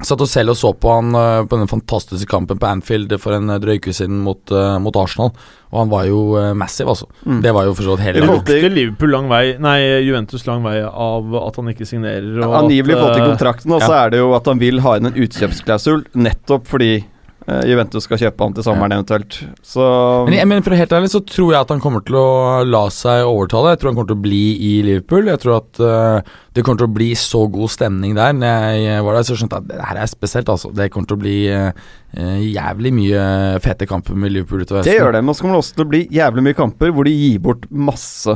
[0.00, 3.36] Satt og selv og så på han eh, på den fantastiske kampen på Anfield for
[3.36, 5.32] en drøy uke siden mot, eh, mot Arsenal,
[5.70, 7.06] og han var jo uh, massiv, altså.
[7.22, 7.42] Mm.
[7.44, 10.64] Det var jo for så vidt hele Det lukter Liverpool lang vei Nei, Juventus lang
[10.64, 12.40] vei av at han ikke signerer.
[12.46, 14.96] Og Angivelig fått i eh, kontrakten, og så er det jo at han vil ha
[14.98, 17.19] inn en utkjøpsklausul, nettopp fordi eh,
[17.68, 19.38] Juventus skal kjøpe han til sommeren eventuelt.
[19.66, 19.84] Så
[20.26, 22.28] Men, jeg, men for helt ærlig så tror jeg at han kommer til å
[22.66, 23.74] la seg overtale.
[23.74, 25.30] Jeg tror han kommer til å bli i Liverpool.
[25.30, 28.34] Jeg tror at uh, det kommer til å bli så god stemning der.
[28.36, 30.72] Når jeg var der, så skjønte jeg at det her er spesielt, altså.
[30.74, 31.84] Det kommer til å bli eh,
[32.16, 33.24] eh, jævlig mye
[33.62, 35.90] fete kamper med Liverpool utover Det gjør det, men så kommer det også til å
[35.92, 38.34] bli jævlig mye kamper hvor de gir bort masse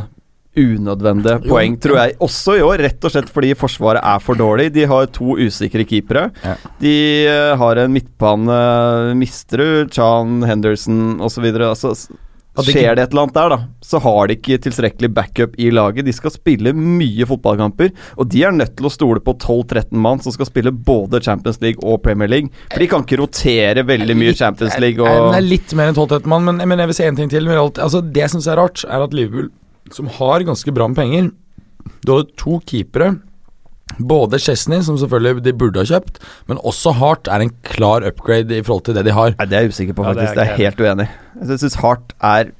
[0.56, 2.16] unødvendige poeng, tror jeg.
[2.24, 4.70] Også i år, rett og slett fordi Forsvaret er for dårlig.
[4.74, 6.28] De har to usikre keepere.
[6.44, 6.56] Ja.
[6.82, 6.96] De
[7.30, 8.60] eh, har en midtbane
[9.18, 11.50] Misterud, Chan, Henderson osv.
[11.64, 11.94] Altså,
[12.62, 16.06] skjer det et eller annet der, da, så har de ikke tilstrekkelig backup i laget.
[16.06, 20.22] De skal spille mye fotballkamper, og de er nødt til å stole på 12-13 mann
[20.22, 22.52] som skal spille både Champions League og Premier League.
[22.70, 25.98] For de kan ikke rotere veldig mye Champions League og Det er litt mer enn
[25.98, 27.50] 12-13 mann, men, men jeg vil si en ting til.
[27.50, 29.50] Altså, det jeg syns er rart, er at Liverpool,
[29.92, 31.30] som har ganske bra med penger
[32.06, 33.18] Du har to keepere.
[34.00, 36.16] Både Chesney, som selvfølgelig de burde ha kjøpt,
[36.48, 39.34] men også Hart er en klar upgrade i forhold til det de har.
[39.38, 40.34] Nei, Det er jeg usikker på, Ja, det er faktisk.
[40.34, 41.08] det er jeg helt uenig.
[41.50, 42.50] Jeg syns Hart er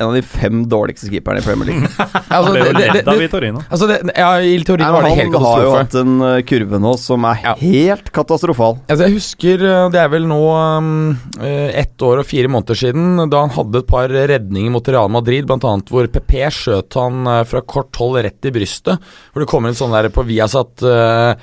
[0.00, 1.90] en av de fem dårligste keeperne i Premier League.
[2.30, 3.60] Altså, det, det, det, Torino.
[3.66, 6.36] altså det, ja, I teorien Nei, var det helt han har jo hatt en uh,
[6.46, 7.54] kurve nå som er Ja.
[7.58, 8.78] helt katastrofal.
[8.86, 10.92] Altså jeg husker uh, Det er vel nå um,
[11.40, 15.10] uh, ett år og fire måneder siden, da han hadde et par redninger mot Real
[15.12, 15.74] Madrid, bl.a.
[15.90, 19.02] hvor PP skjøt han fra kort hold rett i brystet.
[19.34, 21.34] Hvor det kommer en sånn der på Viasat uh,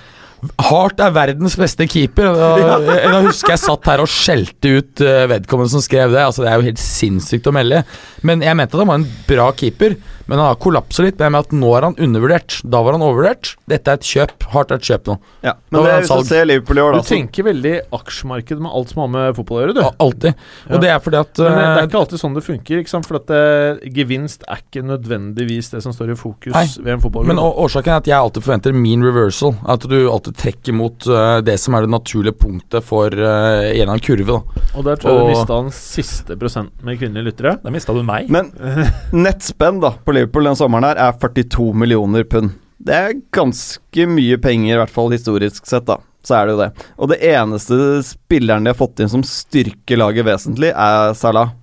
[0.67, 2.29] Hart er verdens beste keeper.
[2.33, 6.23] Jeg, jeg husker jeg satt her og skjelte ut uh, vedkommende som skrev det.
[6.23, 7.83] Altså Det er jo helt sinnssykt å melde.
[8.27, 9.97] Men jeg mente at han var en bra keeper.
[10.27, 11.19] Men han har kollapset litt.
[11.19, 12.61] med at nå er han undervurdert.
[12.63, 13.55] Da var han overvurdert.
[13.67, 14.43] Dette er et kjøp.
[14.53, 15.15] Hardt er et kjøp nå.
[15.43, 15.53] Ja.
[15.71, 18.71] Men det, er hvis du ser Liverpool i år, da Du tenker veldig aksjemarked med
[18.71, 19.81] alt som har med fotball å gjøre, du.
[19.85, 20.35] Ja, Alltid.
[20.67, 20.81] Og Ja.
[20.83, 22.79] det er fordi at Men det, det er ikke alltid sånn det funker.
[22.83, 23.07] ikke sant?
[23.07, 27.01] For at uh, Gevinst er ikke nødvendigvis det som står i fokus Nei, ved en
[27.03, 27.27] fotballklubb.
[27.31, 29.55] Men å- årsaken er at jeg alltid forventer mean reversal.
[29.67, 33.71] At du alltid trekker mot uh, det som er det naturlige punktet for uh, en
[33.71, 34.27] eller annen kurve.
[34.27, 34.67] Da.
[34.77, 37.55] Og der tror jeg og- du mista den siste prosenten med kvinnelige lyttere.
[37.63, 38.29] Da mista du meg.
[38.29, 38.51] Men
[39.13, 42.55] nettspenn da på Liverpool den sommeren her er 42 millioner pund.
[42.77, 45.97] Det er ganske mye penger, i hvert fall historisk sett, da.
[46.27, 46.69] Så er det jo det.
[46.99, 51.53] Og det eneste spilleren de har fått inn som styrker laget vesentlig, er Salah.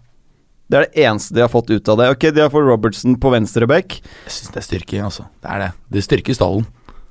[0.71, 2.07] Det er det eneste de har fått ut av det.
[2.15, 3.99] Ok, De har fått Robertson på venstre back.
[4.25, 5.27] Jeg syns det er styrking, altså.
[5.45, 5.71] Det er det.
[5.93, 6.65] Det styrker stallen.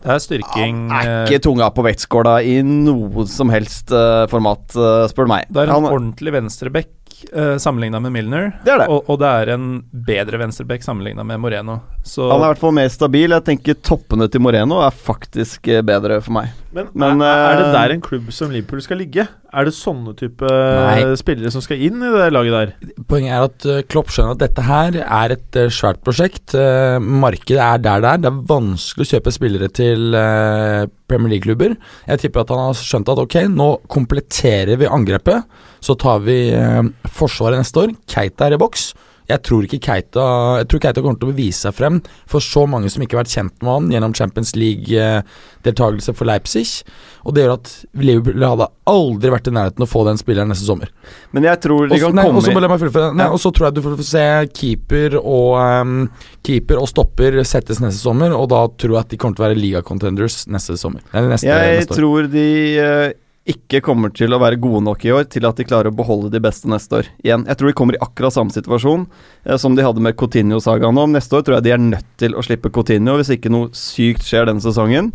[0.04, 4.26] Det er styrking Han er eh, ikke tunga på vektskåla i noe som helst uh,
[4.32, 5.46] format, uh, spør du meg.
[5.48, 6.90] Det er en Han- ordentlig venstreback
[7.32, 8.52] uh, sammenligna med Milner.
[8.66, 8.90] Det er det.
[8.92, 11.80] Og, og det er en bedre venstreback sammenligna med Moreno.
[12.04, 13.36] Så Han er i hvert fall mer stabil.
[13.38, 16.52] Jeg tenker toppene til Moreno er faktisk eh, bedre for meg.
[16.74, 19.26] Men, Men, er, er det eh, der en klubb som Liverpool skal ligge?
[19.54, 21.04] Er det sånne type Nei.
[21.20, 22.96] spillere som skal inn i det laget der?
[23.10, 26.56] Poenget er at uh, Klopp skjønner at dette her er et svært prosjekt.
[27.04, 28.24] Markedet er der det er.
[28.26, 30.18] Det er vanskelig å kjøpe spillere til
[31.10, 31.78] Premier League-klubber.
[32.10, 35.46] Jeg tipper at han har skjønt at ok, nå kompletterer vi angrepet.
[35.84, 36.38] Så tar vi
[37.14, 37.98] Forsvaret neste år.
[38.10, 38.94] Keita er i boks.
[39.30, 40.24] Jeg tror ikke Keita
[40.60, 43.24] Jeg tror Keita kommer til å bevise seg frem for så mange som ikke har
[43.24, 46.66] vært kjent med han gjennom Champions League-deltakelse for Leipzig.
[47.24, 47.72] Og det gjør at
[48.04, 50.92] Liverpool hadde aldri vært i nærheten å få den spilleren neste sommer.
[51.32, 53.14] Men jeg tror de Også, kan nei, komme også, meg fullføre.
[53.16, 53.32] nei, Ja.
[53.32, 56.10] og så tror jeg du får se keeper og um,
[56.44, 59.48] Keeper og stopper settes neste sommer, og da tror jeg at de kommer til å
[59.48, 61.00] være ligacontenders neste sommer.
[61.14, 62.48] Eller neste, Jeg neste tror de
[62.78, 63.14] eh,
[63.50, 66.32] ikke kommer til å være gode nok i år til at de klarer å beholde
[66.32, 67.10] de beste neste år.
[67.26, 69.08] Igjen, jeg tror de kommer i akkurat samme situasjon
[69.44, 71.16] eh, som de hadde med Coutinho-sagaen om.
[71.16, 74.24] Neste år tror jeg de er nødt til å slippe Coutinho hvis ikke noe sykt
[74.28, 75.12] skjer denne sesongen.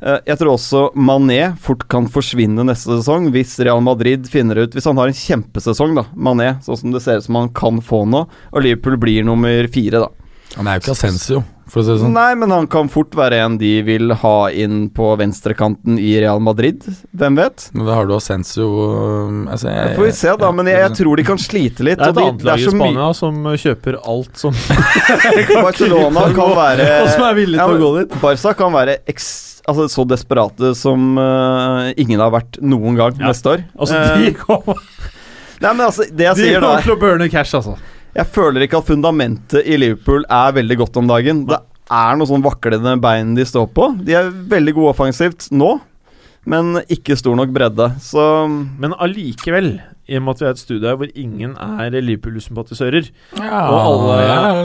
[0.00, 4.74] Eh, jeg tror også Mané fort kan forsvinne neste sesong hvis Real Madrid finner ut
[4.76, 7.82] Hvis han har en kjempesesong, da, Mané, sånn som det ser ut som han kan
[7.84, 10.32] få nå, og Liverpool blir nummer fire, da.
[10.56, 12.12] Han er jo ikke Ascencio, for å si det sånn.
[12.14, 16.38] Nei, men han kan fort være en de vil ha inn på venstrekanten i Real
[16.40, 16.84] Madrid.
[17.16, 17.64] Hvem vet?
[17.74, 18.68] Men da har du Ascencio
[19.26, 20.46] um, altså, jeg- Det får vi se, da.
[20.46, 21.98] ja, Men jeg, jeg tror de kan slite litt.
[21.98, 24.54] Det er et annet lag i Spania som kjøper alt som
[25.66, 28.16] Barcelona kan være Og som er villig til Ja, å gå dit.
[28.22, 29.28] Barca kan være eks,
[29.66, 33.30] altså, så desperate som uh, ingen har vært noen gang Ja.
[33.32, 33.66] neste år.
[33.78, 34.78] Altså, Eh, de kommer,
[35.60, 37.76] nei, men altså, det jeg de sier da kommer til å burne cash, altså.
[38.16, 41.42] Jeg føler ikke at fundamentet i Liverpool er veldig godt om dagen.
[41.50, 41.58] Det
[41.92, 43.90] er noe sånn vaklende bein de står på.
[44.06, 45.74] De er veldig gode offensivt nå,
[46.48, 47.90] men ikke stor nok bredde.
[48.00, 48.22] Så
[48.80, 49.74] Men allikevel,
[50.08, 54.16] i og med at vi er et studie hvor ingen er Liverpool-sympatisører Ja, Og alle
[54.22, 54.60] ja, er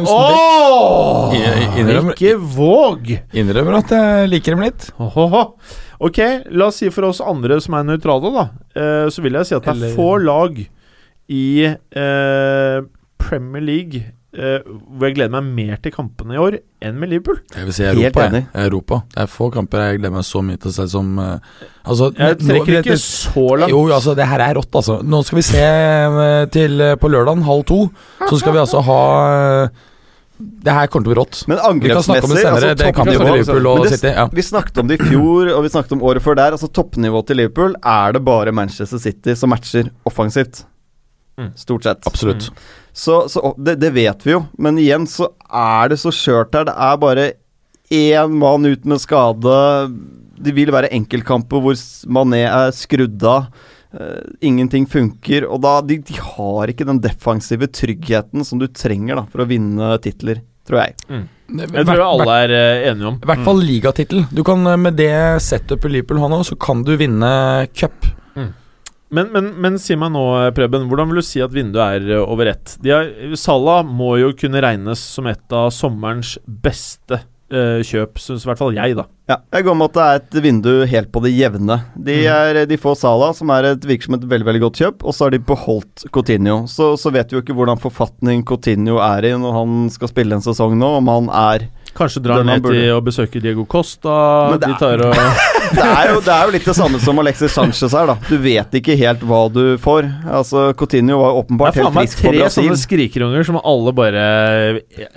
[1.81, 3.11] innrømmer- Ikke våg!
[3.33, 4.87] Innrømmer at jeg liker dem litt.
[5.01, 5.43] Åhåhå.
[6.01, 6.19] Ok,
[6.55, 8.47] la oss si for oss andre som er nøytrale, da.
[8.79, 10.57] Eh, så vil jeg si at det er få lag
[11.31, 12.81] i eh,
[13.29, 14.01] Premier League
[14.33, 16.55] eh, hvor jeg gleder meg mer til kampene i år
[16.87, 17.41] enn med Liverpool.
[17.55, 18.25] Jeg vil si Helt Europa.
[18.29, 18.41] enig.
[18.53, 18.65] Jeg.
[18.71, 19.01] Europa.
[19.13, 21.37] Det er få kamper jeg gleder meg så mye til å se som eh,
[21.83, 23.71] Altså Jeg trekker nå, ikke det- så langt.
[23.75, 24.99] Jo, altså, det her er rått, altså.
[25.03, 27.79] Nå skal vi se eh, til eh, på lørdagen, halv to.
[28.29, 28.99] Så skal vi altså ha
[29.65, 29.69] eh,
[30.41, 31.41] Det her kommer til å bli rått.
[31.51, 34.13] Men Vi kan snakke om det angrepsmessig altså, toppnivå-.
[34.15, 34.27] Ja.
[34.33, 36.55] Vi snakket om det i fjor, og vi snakket om året før der.
[36.57, 40.63] Altså Toppnivået til Liverpool er det bare Manchester City som matcher offensivt.
[41.37, 41.51] Mm.
[41.55, 42.07] Stort sett.
[42.09, 42.49] Absolutt.
[42.93, 46.67] Så, så det, det vet vi jo, men igjen så er det så skjørt her.
[46.67, 47.27] Det er bare
[47.91, 49.57] én mann ut med skade.
[50.41, 51.77] Det vil være enkeltkamper hvor
[52.11, 53.51] Mané er skrudd av.
[53.91, 55.43] Uh, ingenting funker.
[55.51, 59.49] Og da de, de har ikke den defensive tryggheten som du trenger da for å
[59.49, 61.25] vinne titler, tror jeg.
[61.51, 63.19] Jeg tror alle er eh, enige om.
[63.19, 64.23] I hvert fall ligatittel.
[64.31, 65.11] Du kan eh, Med det
[65.43, 67.31] setupet Liverpool har nå, så kan du vinne
[67.75, 68.07] cup.
[69.11, 70.23] Men, men, men si meg nå,
[70.55, 72.77] Preben, hvordan vil du si at vinduet er eh, over ett?
[72.83, 73.09] De har,
[73.39, 77.19] Salah må jo kunne regnes som et av sommerens beste
[77.51, 79.05] eh, kjøp, syns i hvert fall jeg, da.
[79.31, 81.77] Ja, jeg går med at det er et vindu helt på det jevne.
[81.95, 85.03] De, er, de får Salah, som er et, virker som et veldig veldig godt kjøp,
[85.03, 86.61] og så har de beholdt Coutinho.
[86.71, 90.39] Så, så vet vi jo ikke hvordan forfatning Coutinho er i når han skal spille
[90.39, 94.13] en sesong nå, om han er Kanskje drar ned til å besøke Diego Costa.
[94.53, 95.15] Men det De er- tar og
[95.75, 98.15] det er, jo, det er jo litt det samme som Alexis Sanchez her, da.
[98.29, 100.07] Du vet ikke helt hva du får.
[100.27, 103.93] Altså, Coutinho var åpenbart er faen på meg Det er tre sånne skrikerunger som alle
[103.95, 104.23] bare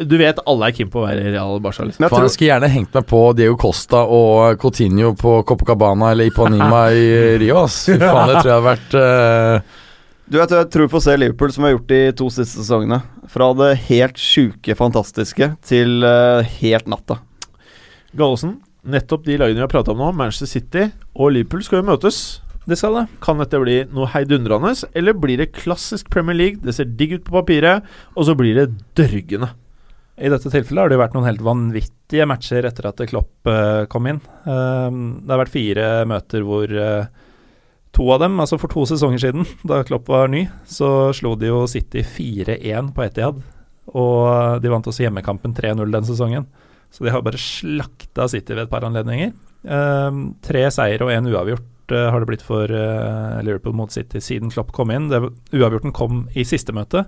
[0.02, 2.02] Du vet alle er keen på å være i Real Barca, liksom.
[2.02, 6.10] Men jeg tror, jeg skulle gjerne hengt meg på Diego Costa og Coutinho på Copacabana
[6.14, 7.06] eller Ipanima i
[7.42, 7.64] Rio.
[7.70, 9.80] Fy faen, det tror jeg har vært eh,
[10.24, 12.56] du vet, jeg tror vi får se Liverpool som vi har gjort de to siste
[12.62, 13.00] sesongene.
[13.28, 17.18] Fra det helt sjuke, fantastiske til uh, helt natta.
[18.16, 18.56] Gallosen,
[18.88, 22.22] nettopp de lagene vi har prata om nå, Manchester City og Liverpool, skal jo møtes.
[22.64, 23.04] Det skal det.
[23.24, 26.62] Kan dette bli noe heidundrende, eller blir det klassisk Premier League?
[26.64, 27.84] Det ser digg ut på papiret,
[28.16, 29.50] og så blir det dørgende.
[30.14, 33.84] I dette tilfellet har det jo vært noen helt vanvittige matcher etter at Klopp eh,
[33.90, 34.20] kom inn.
[34.46, 37.23] Um, det har vært fire møter hvor eh,
[37.94, 41.50] to av dem, altså for to sesonger siden, da Klopp var ny, så slo de
[41.50, 43.42] jo City 4-1 på Etihad.
[43.94, 46.48] Og de vant også hjemmekampen 3-0 den sesongen.
[46.94, 49.34] Så de har bare slakta City ved et par anledninger.
[49.64, 54.20] Um, tre seier og én uavgjort uh, har det blitt for uh, Liverpool mot City
[54.22, 55.10] siden Klopp kom inn.
[55.12, 55.20] Det,
[55.52, 57.04] uavgjorten kom i siste møte.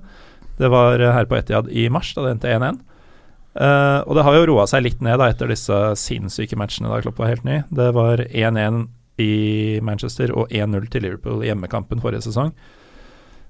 [0.61, 2.83] Det var uh, her på Etihad i mars, da det endte 1-1.
[3.57, 7.01] Eh, og det har jo roa seg litt ned da etter disse sinnssyke matchene da
[7.05, 7.63] Klopp var helt ny.
[7.73, 8.83] Det var 1-1
[9.23, 12.53] i Manchester og 1-0 til Liverpool i hjemmekampen forrige sesong.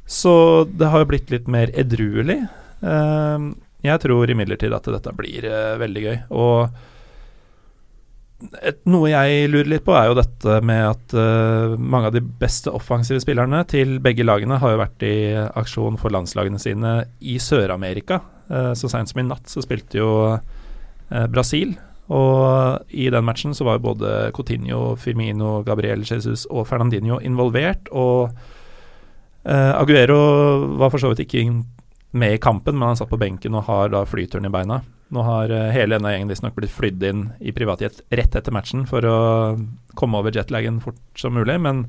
[0.06, 2.38] Så det har jo blitt litt mer edruelig.
[2.86, 3.46] Eh,
[3.86, 6.18] jeg tror imidlertid at dette blir eh, veldig gøy.
[6.38, 6.68] Og
[8.60, 12.22] et, noe jeg lurer litt på, er jo dette med at eh, mange av de
[12.22, 17.38] beste offensive spillerne til begge lagene har jo vært i aksjon for landslagene sine i
[17.42, 18.20] Sør-Amerika.
[18.46, 20.12] Eh, så seint som i natt så spilte jo
[21.06, 21.76] Brasil.
[22.14, 27.90] Og i den matchen så var jo både Coutinho, Firmino, Gabriel Jesus og Fernandinho involvert.
[27.90, 28.30] Og
[29.42, 30.20] eh, Aguero
[30.78, 31.46] var for så vidt ikke
[32.16, 34.80] med i kampen, men han satt på benken og har da flyturen i beina.
[35.14, 38.86] Nå har eh, hele denne gjengen visstnok blitt flydd inn i privatjet rett etter matchen
[38.90, 39.18] for å
[39.98, 41.84] komme over jetlagen fort som mulig, men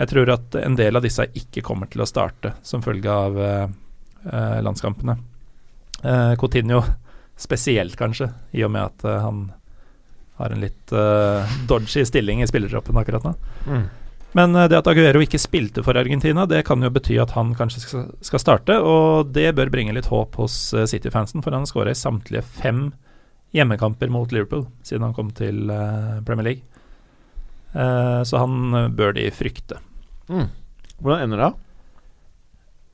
[0.00, 3.38] jeg tror at en del av disse ikke kommer til å starte som følge av
[3.44, 3.66] eh,
[4.24, 5.16] eh, landskampene.
[6.00, 6.80] Eh, Coutinho
[7.40, 9.48] spesielt, kanskje, i og med at eh, han
[10.40, 13.32] har en litt uh, dodgy stilling i spillertroppen akkurat nå.
[14.36, 17.52] Men eh, det at Aguero ikke spilte for Argentina, det kan jo bety at han
[17.58, 20.56] kanskje skal, starte, og det bør bringe litt håp hos
[20.92, 22.88] City-fansen, for han skåra i samtlige fem
[23.52, 25.66] hjemmekamper mot Liverpool siden han kom til
[26.24, 26.84] Premier League.
[27.74, 29.80] Eh, så han bør de frykte.
[31.00, 31.50] Hvordan ender det?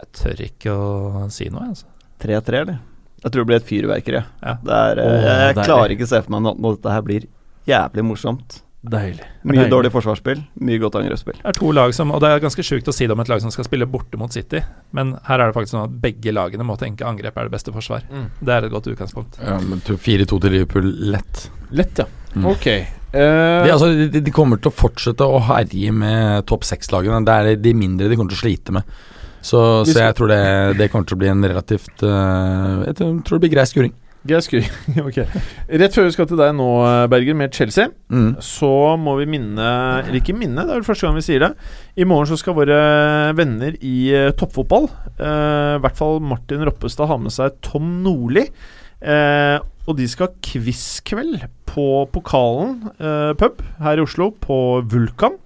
[0.03, 1.89] Jeg tør ikke å si noe, altså.
[2.23, 2.81] 3-3, eller?
[3.27, 4.21] Jeg tror det blir et fyrverkeri.
[4.45, 4.53] Ja.
[4.63, 5.65] Det er, eh, Åh, jeg deilig.
[5.67, 7.27] klarer ikke å se for meg noe når dette her blir
[7.67, 8.61] jævlig morsomt.
[8.87, 9.25] Deilig.
[9.43, 9.71] Mye Deilig.
[9.73, 11.41] dårlig forsvarsspill, mye godt angrepsspill.
[11.41, 13.29] Det er to lag som, og det er ganske sjukt å si det om et
[13.33, 14.61] lag som skal spille borte mot City,
[14.95, 17.75] men her er det faktisk sånn at begge lagene må tenke angrep er det beste
[17.75, 18.07] forsvar.
[18.07, 18.29] Mm.
[18.47, 19.41] Det er et godt utgangspunkt.
[19.43, 21.49] ja, men 4-2 til Liverpool lett.
[21.73, 22.07] Lett, ja.
[22.37, 22.47] Mm.
[22.53, 22.67] Ok.
[23.17, 27.25] Uh, De, altså, de, de kommer til å fortsette å herje med topp seks-lagene.
[27.27, 28.85] Det er de mindre de kommer til å slite med.
[29.47, 30.41] Så, så jeg tror det,
[30.81, 33.93] det kommer til å bli en relativt eh, Jeg tror tror det blir grei skuring.
[34.27, 34.71] Grei skuring.
[35.07, 35.21] ok.
[35.79, 36.67] Rett før vi skal til deg nå,
[37.13, 38.33] Berger, med Chelsea, Mm.
[38.43, 38.69] så
[39.03, 39.67] må vi minne
[40.05, 41.53] Eller ikke minne, det er vel første gang vi sier det.
[41.99, 42.77] I morgen så skal våre
[43.39, 48.47] venner i eh, toppfotball, eh, i hvert fall Martin Roppestad, ha med seg Tom Nordli.
[49.07, 54.57] Eh, og de skal ha quizkveld på Pokalen eh, pub her i Oslo, på
[54.91, 55.37] Vulkan.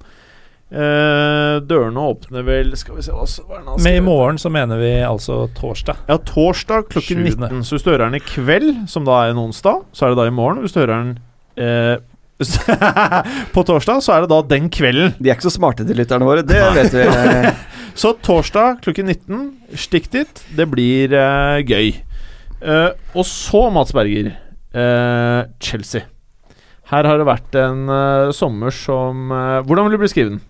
[0.71, 4.79] Eh, dørene åpner vel Skal vi se hva, er har Med i morgen så mener
[4.79, 6.05] vi altså torsdag.
[6.07, 7.49] Ja, torsdag klokken Sjuende.
[7.51, 7.65] 19.
[7.67, 10.21] Så hvis du hører den i kveld, som da er en onsdag, så er det
[10.21, 10.63] da i morgen.
[10.63, 11.19] Hvis du hører den
[11.59, 11.97] eh,
[13.55, 15.17] på torsdag, så er det da den kvelden.
[15.19, 16.47] De er ikke så smarte, de lytterne våre.
[16.47, 17.09] Det vet vi.
[18.01, 19.41] Så torsdag klokken 19,
[19.77, 20.41] stikk dit.
[20.57, 21.89] Det blir eh, gøy.
[22.63, 24.31] Eh, og så, Mats Berger,
[24.73, 26.07] eh, Chelsea.
[26.91, 30.41] Her har det vært en eh, sommer som eh, Hvordan vil du beskrive den?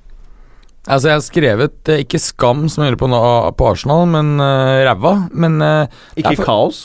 [0.89, 4.31] Altså, jeg har skrevet eh, ikke skam, som jeg gjør på, nå- på Arsenal, men
[4.40, 5.15] uh, ræva.
[5.32, 6.81] Men eh, Ikke for- kaos?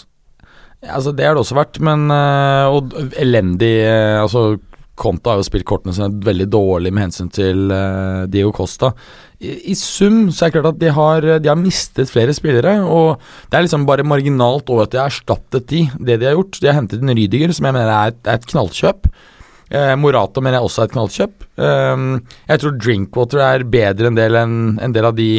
[0.85, 4.57] Altså, det har det også vært, men eh, Og elendig eh, Altså,
[4.95, 8.91] Conte har jo spilt kortene sine veldig dårlig med hensyn til eh, Diego Costa.
[9.43, 12.77] I, I sum så er det klart at de har, de har mistet flere spillere,
[12.87, 13.17] og
[13.51, 16.61] det er liksom bare marginalt over at de har erstattet de, det de har gjort.
[16.63, 19.09] De har hentet en Rydiger, som jeg mener er et, er et knallkjøp.
[19.73, 21.45] Eh, Morata mener jeg også er et knallkjøp.
[21.65, 22.05] Eh,
[22.51, 25.29] jeg tror Drinkwater er bedre en del enn en del av de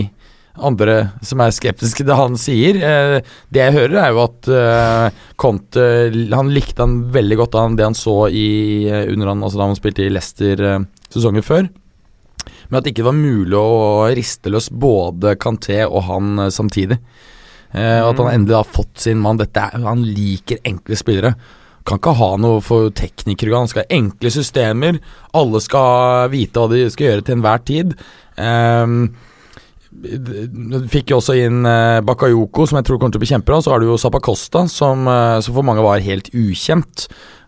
[0.57, 2.81] andre som er skeptiske til det han sier.
[2.81, 3.17] Eh,
[3.53, 5.87] det jeg hører, er jo at eh, Conte
[6.33, 9.79] Han likte han veldig godt han, det han så i, under han, altså da han
[9.79, 10.65] spilte i Leicester
[11.13, 11.69] sesongen før.
[12.67, 16.99] Men at det ikke var mulig å riste løs både Canté og han samtidig.
[17.77, 19.41] Eh, og at han endelig har fått sin mann.
[19.41, 21.35] Dette er, han liker enkle spillere.
[21.87, 23.55] Kan ikke ha noe for teknikere.
[23.55, 24.99] Han skal ha enkle systemer.
[25.39, 27.95] Alle skal vite hva de skal gjøre til enhver tid.
[28.37, 29.15] Um,
[30.91, 33.63] fikk jo også inn eh, Bakayoko, som jeg tror kommer til å bli kjempebra.
[33.63, 37.07] Så har du jo Zappacosta, som, eh, som for mange var helt ukjent.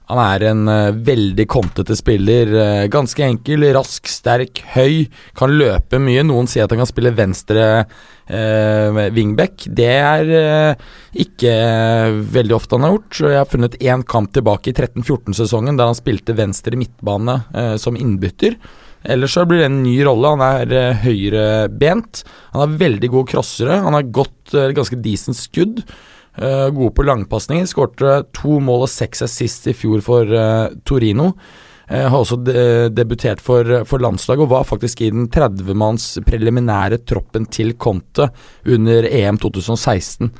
[0.09, 2.55] Han er en eh, veldig kontete spiller.
[2.89, 5.09] ganske enkel, rask, sterk, høy.
[5.37, 6.25] Kan løpe mye.
[6.27, 7.87] Noen sier at han kan spille venstre
[8.29, 9.65] wingback.
[9.73, 10.89] Det er eh,
[11.25, 11.55] ikke
[12.35, 13.15] veldig ofte han har gjort.
[13.15, 17.77] Så Jeg har funnet én kamp tilbake i 13-14-sesongen der han spilte venstre midtbane eh,
[17.81, 18.59] som innbytter.
[19.09, 20.35] Ellers så blir det en ny rolle.
[20.35, 22.25] Han er eh, høyrebent.
[22.53, 23.81] Han har veldig gode crossere.
[23.85, 25.85] Han har godt, eh, ganske decent skudd.
[26.39, 27.67] Eh, gode på langpasninger.
[27.67, 31.33] Skårte to mål og seks assist i fjor for eh, Torino.
[31.89, 32.37] Eh, har også
[32.93, 38.29] debutert for, for landslaget og var faktisk i den 30-manns preliminære troppen til Conte
[38.69, 40.31] under EM 2016.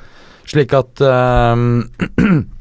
[0.49, 1.65] Slik at eh,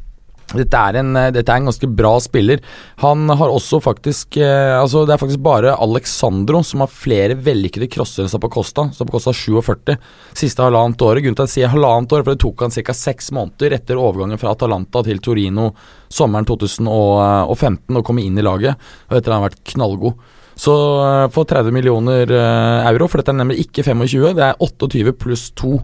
[0.56, 2.62] dette er, en, eh, dette er en ganske bra spiller.
[3.02, 7.90] Han har også faktisk eh, Altså Det er faktisk bare Alexandro som har flere vellykkede
[7.92, 8.86] crosser enn Zappacosta.
[8.96, 9.98] Zappacosta 47
[10.38, 11.22] siste halvannet året.
[11.24, 12.96] Grunnen til at jeg sier halvannet år, for det tok han ca.
[12.96, 15.70] seks måneder etter overgangen fra Atalanta til Torino
[16.08, 18.80] sommeren 2015 å komme inn i laget.
[19.10, 20.16] Og etter at han har vært knallgod.
[20.58, 24.62] Så eh, for 30 millioner eh, euro, for dette er nemlig ikke 25, det er
[24.64, 25.76] 28 pluss 2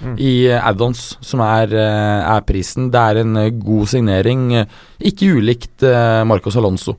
[0.00, 2.90] i Addons, add-ons, som er, eh, er prisen.
[2.90, 4.66] Det er en eh, god signering, eh,
[5.10, 6.96] ikke ulikt eh, Marcos Alonso.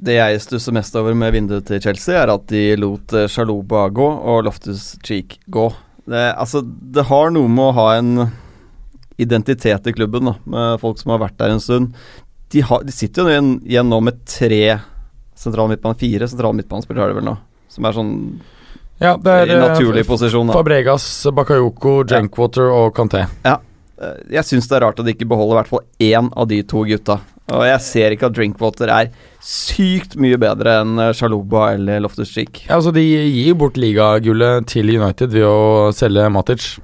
[0.00, 4.06] Det jeg stusser mest over med vinduet til Chelsea, er at de lot Sjaloba gå
[4.06, 5.68] og Loftus Cheek gå.
[6.08, 8.30] Det, altså, det har noe med å ha en
[9.20, 11.92] identitet i klubben, da, med folk som har vært der en stund.
[12.50, 14.80] De, har, de sitter jo igjen, nå med tre
[15.36, 17.36] sentrale midtbane, fire sentrale midtbanespillere har de vel nå,
[17.70, 18.14] som er sånn
[19.00, 20.50] Ja, det i naturlig posisjon.
[20.50, 20.56] Da.
[20.58, 23.24] Fabregas, Bakayoko, Jankwater og Kanté.
[23.46, 23.56] Ja.
[24.32, 26.62] Jeg syns det er rart at de ikke beholder i hvert fall én av de
[26.68, 27.18] to gutta.
[27.50, 29.08] Og jeg ser ikke at Drinkwater er
[29.44, 32.62] sykt mye bedre enn eh, eller Loftus Cheek.
[32.68, 36.76] Ja, altså De gir bort ligagullet til United ved å selge Matic.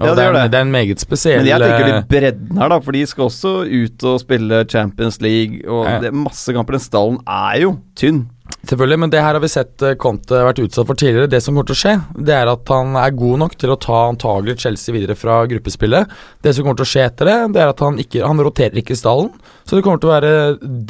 [0.00, 0.42] Ja, det det, er, det.
[0.52, 3.02] det er en meget spesiell Men jeg tenker de litt bredden her, da, for de
[3.08, 5.60] skal også ut og spille Champions League.
[5.68, 5.98] Og Ja.
[6.00, 6.78] det er masse kamper.
[6.78, 8.22] Den stallen er jo tynn.
[8.68, 11.30] Selvfølgelig, men det her har vi sett eh, Conte vært utsatt for tidligere.
[11.32, 11.94] Det som kommer til å skje,
[12.28, 16.12] det er at han er god nok til å ta antagelig Chelsea videre fra gruppespillet.
[16.44, 18.76] Det som kommer til å skje etter det, det er at han ikke Han roterer
[18.82, 19.30] ikke i stallen.
[19.64, 20.34] Så det kommer til å være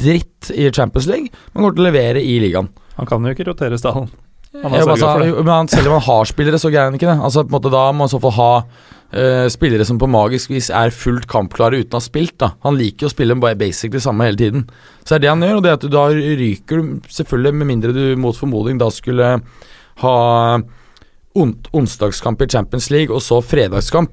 [0.03, 2.73] dritt i Champions League, men kommer til å levere i ligaen.
[2.99, 4.11] Han kan jo ikke rotere stallen.
[4.51, 4.83] Han det.
[4.83, 7.21] altså, men selv om han har spillere, så greier han ikke det.
[7.23, 8.53] Altså på en måte Da må han i så fall ha
[9.13, 12.37] eh, spillere som på magisk vis er fullt kampklare uten å ha spilt.
[12.39, 14.67] da Han liker å spille bare basically samme hele tiden.
[15.05, 17.71] Så det er det han gjør, og det at du da ryker du Selvfølgelig, med
[17.71, 19.41] mindre du mot formodning da skulle
[20.01, 20.17] ha
[21.35, 24.11] on onsdagskamp i Champions League og så fredagskamp.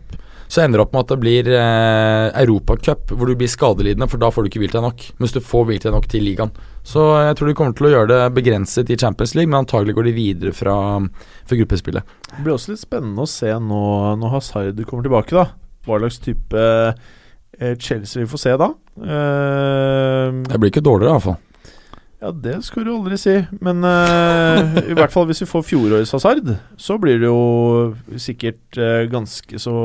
[0.48, 4.22] så ender det opp med at det blir eh, Europacup, hvor du blir skadelidende, for
[4.22, 5.02] da får du ikke hvilt deg nok.
[5.19, 6.53] Mens du får hvilt deg nok til ligaen.
[6.88, 9.98] Så jeg tror de kommer til å gjøre det begrenset i Champions League, men antagelig
[9.98, 10.78] går de videre fra,
[11.44, 12.15] fra gruppespillet.
[12.34, 13.82] Det blir også litt spennende å se nå
[14.20, 15.48] når Hazard kommer tilbake, da.
[15.88, 16.64] Hva slags type
[17.58, 18.72] eh, Chelsea vi får se da.
[18.98, 21.38] Uh, Det blir ikke dårligere, iallfall.
[22.18, 23.36] ja, det skal du aldri si.
[23.64, 28.80] Men uh, i hvert fall hvis vi får fjorårets Hazard, så blir det jo sikkert
[28.82, 29.78] uh, ganske så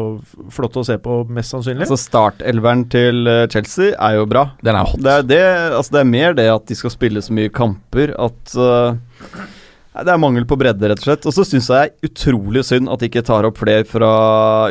[0.53, 1.87] flott å se på, mest sannsynlig.
[1.87, 4.49] Altså Startelveren til Chelsea er jo bra.
[4.65, 5.01] Den er hot.
[5.05, 5.43] Det er, det,
[5.79, 8.57] altså det er mer det at de skal spille så mye kamper at
[9.93, 11.27] Det er mangel på bredde, rett og slett.
[11.29, 14.13] Og så syns jeg utrolig synd at de ikke tar opp flere fra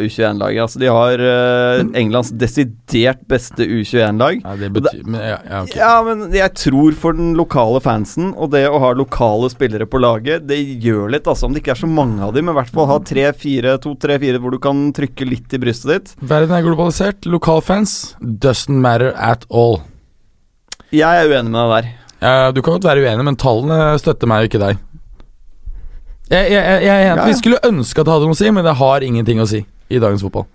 [0.02, 0.62] U21-laget.
[0.66, 4.42] Altså De har uh, Englands desidert beste U21-lag.
[4.42, 5.78] Ja, det betyr men, ja, ja, okay.
[5.78, 10.02] Ja, men jeg tror for den lokale fansen og det å ha lokale spillere på
[10.02, 11.46] laget, det gjør litt, altså.
[11.46, 14.42] Om det ikke er så mange av dem, men i hvert fall ha tre-fire, to-tre-fire
[14.42, 16.14] hvor du kan trykke litt i brystet ditt.
[16.34, 17.30] Verden er globalisert.
[17.30, 19.84] Lokalfans doesn't matter at all.
[20.92, 21.98] Jeg er uenig med deg der.
[22.22, 24.88] Uh, du kan godt være uenig, men tallene støtter meg og ikke deg.
[26.32, 27.04] Jeg, jeg, jeg, jeg.
[27.04, 27.28] Ja, ja.
[27.28, 29.62] Vi skulle ønske at det hadde noe å si, men det har ingenting å si
[29.92, 30.48] i dagens fotball.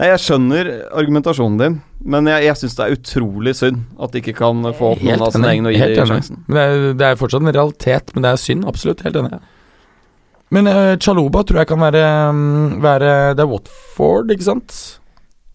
[0.00, 1.74] Nei, Jeg skjønner argumentasjonen din,
[2.14, 5.24] men jeg, jeg syns det er utrolig synd at de ikke kan få opp noen
[5.26, 6.40] av sine egne og gi Helt dem sjansen.
[6.46, 8.64] Men det, er, det er fortsatt en realitet, men det er synd.
[8.72, 9.04] Absolutt.
[9.04, 9.42] Helt enig.
[10.52, 12.02] Men uh, Chaloba tror jeg kan være,
[12.36, 14.78] mm, være Det er Watford, ikke sant?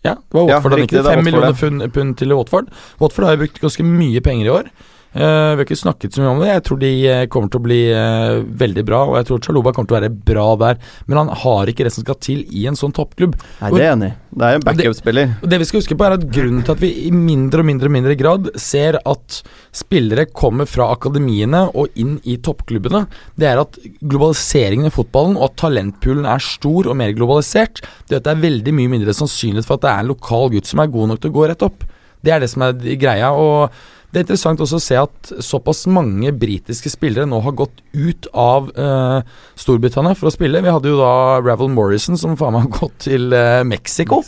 [0.06, 1.10] Ja, det var Ja, Watford han gikk riktig, til.
[1.10, 2.70] er Fem millioner pund, pund til Watford.
[3.02, 4.72] Watford har jo brukt ganske mye penger i år.
[5.18, 6.52] Eh, vi har ikke snakket så mye om det.
[6.52, 9.74] Jeg tror de eh, kommer til å bli eh, veldig bra, og jeg tror Chaloba
[9.74, 10.82] kommer til å være bra der.
[11.10, 13.34] Men han har ikke det som skal til i en sånn toppklubb.
[13.64, 14.12] Nei, det er enig.
[14.38, 15.34] Det er en backup-spiller.
[15.42, 17.70] Det, Det vi skal huske på er at Grunnen til at vi i mindre og
[17.72, 19.42] mindre mindre grad ser at
[19.76, 23.06] spillere kommer fra akademiene og inn i toppklubbene,
[23.40, 28.22] det er at globaliseringen i fotballen og at talentpoolen er stor og mer globalisert, det
[28.28, 30.90] det er veldig mye mindre sannsynlighet for at det er en lokal gutt som er
[30.92, 31.86] god nok til å gå rett opp.
[32.26, 33.30] Det er det som er greia.
[33.32, 33.72] og
[34.18, 38.26] det er interessant også å se at såpass mange britiske spillere nå har gått ut
[38.34, 40.64] av eh, Storbritannia for å spille.
[40.66, 41.12] Vi hadde jo da
[41.46, 44.24] Ravel Morrison som faen meg har gått til eh, Mexico.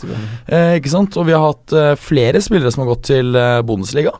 [0.46, 1.18] Eh, ikke sant?
[1.18, 4.14] Og vi har hatt eh, flere spillere som har gått til eh, Bundesliga.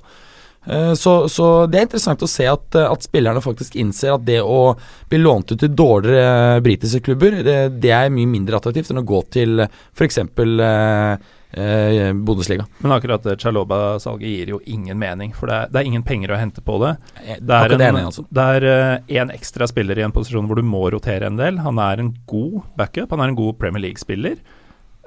[0.66, 4.26] Eh, så, så det er interessant å se at, eh, at spillerne faktisk innser at
[4.26, 4.74] det å
[5.10, 9.06] bli lånt ut til dårligere britiske klubber, det, det er mye mindre attraktivt enn å
[9.06, 10.24] gå til f.eks.
[10.26, 12.66] Eh, eh, Bundesliga.
[12.78, 16.34] Men akkurat det Chaloba-salget gir jo ingen mening, for det er, det er ingen penger
[16.34, 16.94] å hente på det.
[17.40, 18.24] Det er, en, enig, altså.
[18.30, 21.58] det er eh, en ekstra spiller i en posisjon hvor du må rotere en del.
[21.64, 24.38] Han er en god backup, han er en god Premier League-spiller.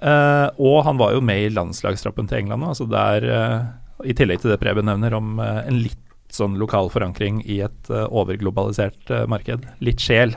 [0.04, 4.10] Eh, og han var jo med i landslagstroppen til England nå, altså det er eh,
[4.10, 6.00] I tillegg til det Preben nevner om eh, en litt
[6.34, 9.64] sånn lokal forankring i et eh, overglobalisert eh, marked.
[9.86, 10.34] Litt sjel.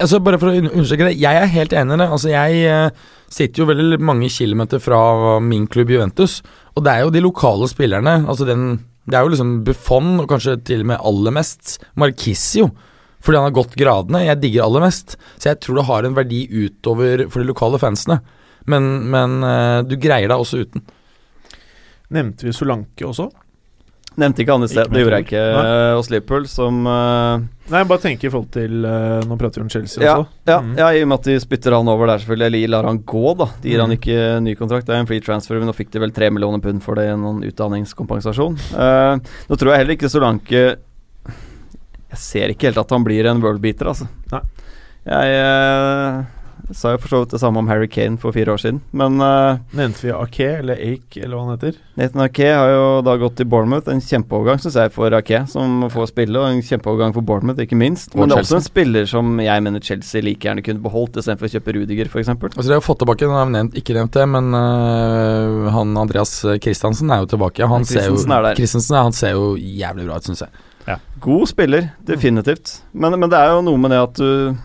[0.00, 2.08] Altså Bare for å un- understreke det, jeg er helt enig i det.
[2.16, 6.40] Altså Jeg eh, sitter jo veldig mange kilometer fra min klubb Juventus,
[6.76, 8.20] og det er jo de lokale spillerne.
[8.26, 12.72] Altså den Det er jo liksom Buffon, og kanskje til og med aller mest Marquisio.
[13.22, 14.24] Fordi han har gått gradene.
[14.26, 15.14] Jeg digger aller mest.
[15.38, 18.18] Så jeg tror det har en verdi utover for de lokale fansene.
[18.66, 20.82] Men, men eh, du greier deg også uten.
[22.10, 23.28] Nevnte vi Solanke også?
[24.16, 25.66] Nevnte ikke han i sted, det gjorde jeg ikke ord.
[25.68, 29.64] eh, hos Liverpool, som uh, Nei, bare tenke i forhold til uh, Nå prater vi
[29.66, 30.30] om Chelsea ja, også.
[30.48, 30.70] ja, Mm.
[30.78, 32.46] ja, i og med at de spytter han over der, selvfølgelig.
[32.64, 33.48] Eller lar han gå, da.
[33.60, 33.96] De gir han Mm.
[33.98, 34.86] ikke ny kontrakt.
[34.88, 37.04] Det er en free transfer, men nå fikk de vel tre millioner pund for det
[37.10, 38.56] i noen utdanningskompensasjon.
[38.72, 39.18] Uh,
[39.50, 40.62] nå tror jeg heller ikke Solanke
[41.26, 44.08] Jeg ser ikke helt at han blir en worldbeater, altså.
[44.32, 44.40] Nei.
[45.06, 46.26] Jeg
[46.74, 49.20] sa jo for så vidt det samme om Harry Kane for fire år siden, men
[49.22, 51.78] uh, Nevnte vi Ake, eller Ake, eller hva han heter?
[51.96, 53.88] Nathan Ake har jo da gått til Bournemouth.
[53.92, 56.40] En kjempeovergang, syns jeg, for Ake, som får spille.
[56.40, 58.12] Og en kjempeovergang for Bournemouth, ikke minst.
[58.12, 61.20] Og Men det er også en spiller som jeg mener Chelsea like gjerne kunne beholdt,
[61.22, 62.32] istedenfor å kjøpe Rudiger, f.eks.
[62.34, 65.96] Altså De har fått tilbake, nå har vi nevnt, ikke nevnt det, men uh, han
[66.02, 67.70] Andreas Christiansen er jo tilbake.
[67.70, 68.58] Han ser jo, er der.
[68.58, 70.64] Christensen, han ser jo jævlig bra ut, syns jeg.
[71.20, 72.80] God spiller, definitivt.
[72.92, 74.56] Men, men det er jo noe med det at du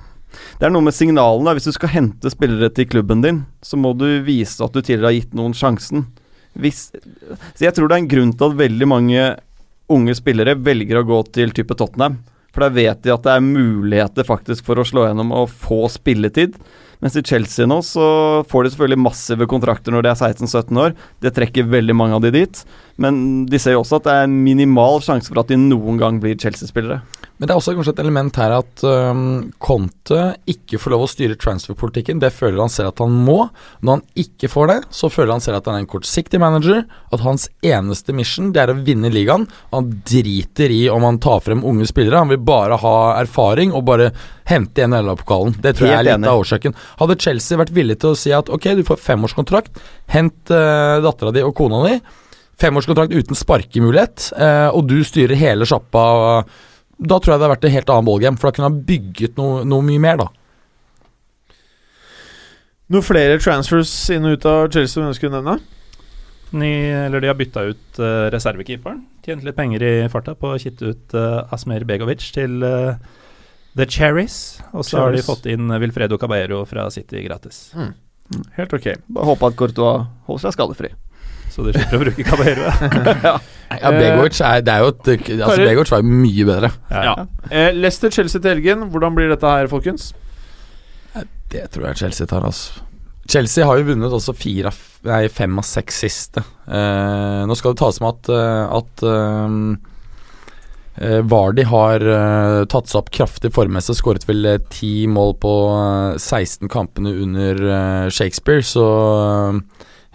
[0.59, 1.55] Det er noe med signalene.
[1.57, 5.09] Hvis du skal hente spillere til klubben din, så må du vise at du tidligere
[5.09, 6.07] har gitt noen sjansen.
[6.59, 6.89] Hvis,
[7.55, 9.25] så jeg tror det er en grunn til at veldig mange
[9.91, 12.19] unge spillere velger å gå til type Tottenham.
[12.51, 15.85] For der vet de at det er muligheter faktisk for å slå gjennom og få
[15.91, 16.57] spilletid.
[17.01, 18.05] Mens i Chelsea nå så
[18.51, 20.93] får de selvfølgelig massive kontrakter når de er 16-17 år.
[21.23, 22.61] Det trekker veldig mange av de dit.
[23.01, 26.19] Men de ser jo også at det er minimal sjanse for at de noen gang
[26.21, 27.01] blir Chelsea-spillere.
[27.41, 29.21] Men det er også kanskje et element her at um,
[29.57, 32.19] Conte ikke får lov å styre transferpolitikken.
[32.21, 33.47] Det føler han selv at han må.
[33.81, 36.83] Når han ikke får det, så føler han selv at han er en kortsiktig manager.
[37.09, 39.47] At hans eneste mission det er å vinne ligaen.
[39.73, 42.21] Han driter i om han tar frem unge spillere.
[42.21, 44.13] Han vil bare ha erfaring og bare
[44.53, 45.57] hente igjen LA-pokalen.
[45.57, 46.29] Det tror Helt jeg er litt enig.
[46.29, 46.79] av årsaken.
[47.01, 51.33] Hadde Chelsea vært villig til å si at ok, du får femårskontrakt, hent uh, dattera
[51.33, 51.97] di og kona di.
[52.61, 56.11] Femårskontrakt uten sparkemulighet, uh, og du styrer hele sjappa.
[57.01, 59.39] Da tror jeg det hadde vært et helt annet ballgame, for da kunne han bygget
[59.39, 60.29] noe, noe mye mer, da.
[62.91, 65.55] Noen flere transfers inn og ut av Chelsea du ønsker å nevne?
[66.51, 66.71] Ny,
[67.07, 68.99] eller de har bytta ut uh, reservekeeperen.
[69.23, 72.99] Tjent litt penger i farta på å kitte ut uh, Asmer Begovic til uh,
[73.79, 74.59] The Cherries.
[74.75, 77.69] Og så har de fått inn Wilfredo Caballero fra City gratis.
[78.57, 78.91] Helt ok.
[79.07, 80.91] Bare håpe at Courtois holder seg skadefri.
[81.51, 82.71] Så de slipper å bruke Caballero.
[83.27, 83.35] ja.
[83.71, 86.71] Ja, Begovic er, det er jo et Altså, Begovic var jo mye bedre.
[86.91, 87.13] Ja.
[87.49, 88.87] Eh, Leicester-Chelsea til helgen.
[88.91, 90.11] Hvordan blir dette her, folkens?
[91.51, 92.83] Det tror jeg Chelsea tar, altså.
[93.31, 94.71] Chelsea har jo vunnet også fire,
[95.07, 96.43] nei, fem av seks siste.
[96.67, 99.59] Eh, nå skal det tas med at, eh, at um,
[100.97, 103.95] eh, Vardy har eh, tatt seg opp kraftig formmessig.
[103.99, 108.87] Skåret vel eh, ti mål på eh, 16 kampene under eh, Shakespeare, så
[109.21, 109.61] eh,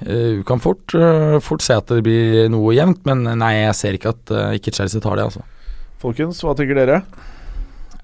[0.05, 3.01] du kan fort, eh, fort se at det blir noe jevnt.
[3.09, 5.45] Men nei, jeg ser ikke at eh, ikke Chelsea tar det, altså.
[6.03, 7.01] Folkens, hva tenker dere?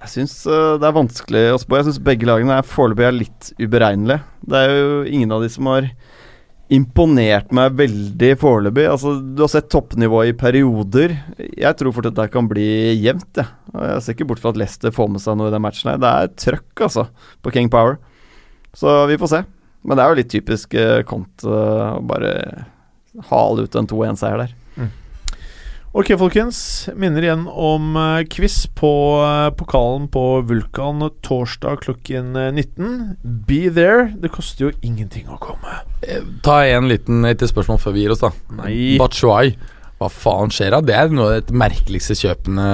[0.02, 1.76] Jeg syns det er vanskelig å spå.
[1.78, 4.24] Jeg syns begge lagene er foreløpig er litt uberegnelige.
[4.50, 5.86] Det er jo ingen av de som har
[6.72, 8.86] imponert meg veldig foreløpig.
[8.88, 11.14] Altså, du har sett toppnivået i perioder.
[11.38, 12.66] Jeg tror fort at det kan bli
[12.96, 13.46] jevnt, jeg.
[13.46, 13.88] Ja.
[13.92, 15.92] Jeg ser ikke bort fra at Leicester får med seg noe i den matchen.
[15.92, 17.06] her Det er trøkk, altså,
[17.44, 18.00] på King Power.
[18.76, 19.42] Så vi får se.
[19.82, 20.74] Men det er jo litt typisk
[21.08, 22.32] kont Conte å bare
[23.28, 24.58] hale ut en 2-1-seier der.
[25.92, 26.58] Ok, folkens.
[26.96, 28.88] Minner igjen om eh, quiz på
[29.20, 32.94] eh, pokalen på Vulkan torsdag klokken eh, 19.
[33.44, 34.06] Be there.
[34.16, 35.82] Det koster jo ingenting å komme.
[36.00, 38.32] Eh, Ta en liten et spørsmål før vi gir oss, da.
[38.62, 38.94] Nei.
[39.02, 39.52] Batshuay,
[40.00, 40.80] hva faen skjer da?
[40.80, 42.70] Det er noe av det merkeligste kjøpene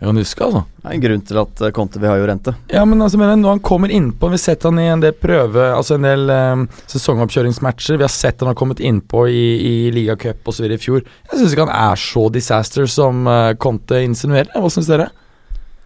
[0.00, 0.60] jeg kan huske, altså.
[0.82, 2.52] Det er en grunn til at eh, Conte vil ha jo rente.
[2.68, 5.04] Ja, men altså, mener jeg, når han kommer innpå Vi har sett han i en
[5.04, 8.00] del prøve Altså en del um, sesongoppkjøringsmatcher.
[8.00, 10.66] Vi har sett han har kommet innpå i, i ligacup osv.
[10.66, 11.06] i fjor.
[11.30, 14.50] Jeg syns ikke han er så disaster som uh, Conte insinuerer.
[14.58, 15.08] Hva syns dere?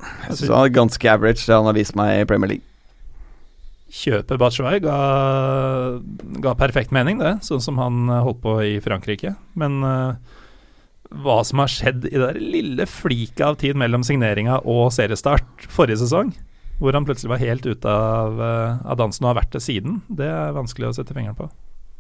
[0.01, 2.65] Jeg synes han er ganske average, det han har vist meg i Premier League.
[3.89, 4.99] Kjøpet Batshuay ga,
[6.45, 7.39] ga perfekt mening, det.
[7.47, 9.33] Sånn som han holdt på i Frankrike.
[9.59, 10.38] Men eh,
[11.09, 16.03] hva som har skjedd i det lille fliket av tid mellom signeringa og seriestart forrige
[16.03, 16.35] sesong,
[16.79, 20.03] hvor han plutselig var helt ute av, eh, av dansen og har vært det siden,
[20.09, 21.49] det er vanskelig å sette fingeren på.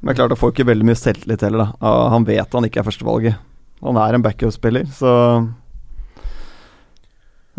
[0.03, 1.95] Men klart, han får ikke veldig mye selvtillit heller, da.
[2.13, 3.41] Han vet han ikke er førstevalget.
[3.83, 5.15] Han er en backup-spiller, så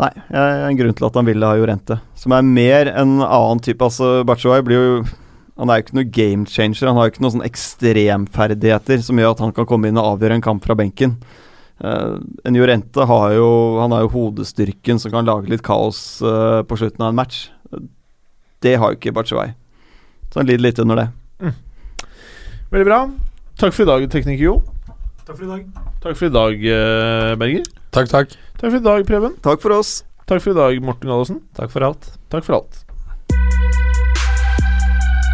[0.00, 1.98] Nei, jeg er en grunn til at han ville ha Jorente.
[2.16, 3.84] Som er mer en annen type.
[3.84, 5.02] Altså, Batshuay blir jo
[5.60, 6.88] Han er jo ikke noe game changer.
[6.88, 10.14] Han har jo ikke noen sånne ekstremferdigheter som gjør at han kan komme inn og
[10.14, 11.18] avgjøre en kamp fra benken.
[11.80, 13.46] Uh, en Jorente har jo
[13.80, 17.46] Han har jo hodestyrken som kan lage litt kaos uh, på slutten av en match.
[18.60, 19.54] Det har jo ikke Batshuay.
[20.30, 21.08] Så han lider litt under det.
[22.70, 23.00] Veldig bra.
[23.58, 24.58] Takk for i dag, tekniker Jo.
[25.26, 25.64] Takk for i dag.
[26.04, 27.64] Takk for i dag, eh, Berger.
[27.90, 28.36] Takk, takk.
[28.60, 29.34] Takk for i dag, Preben.
[29.42, 30.04] Takk for oss.
[30.26, 31.42] Takk for i dag, Morten Gallosen.
[31.54, 32.12] Takk for alt.
[32.30, 32.84] Takk for alt.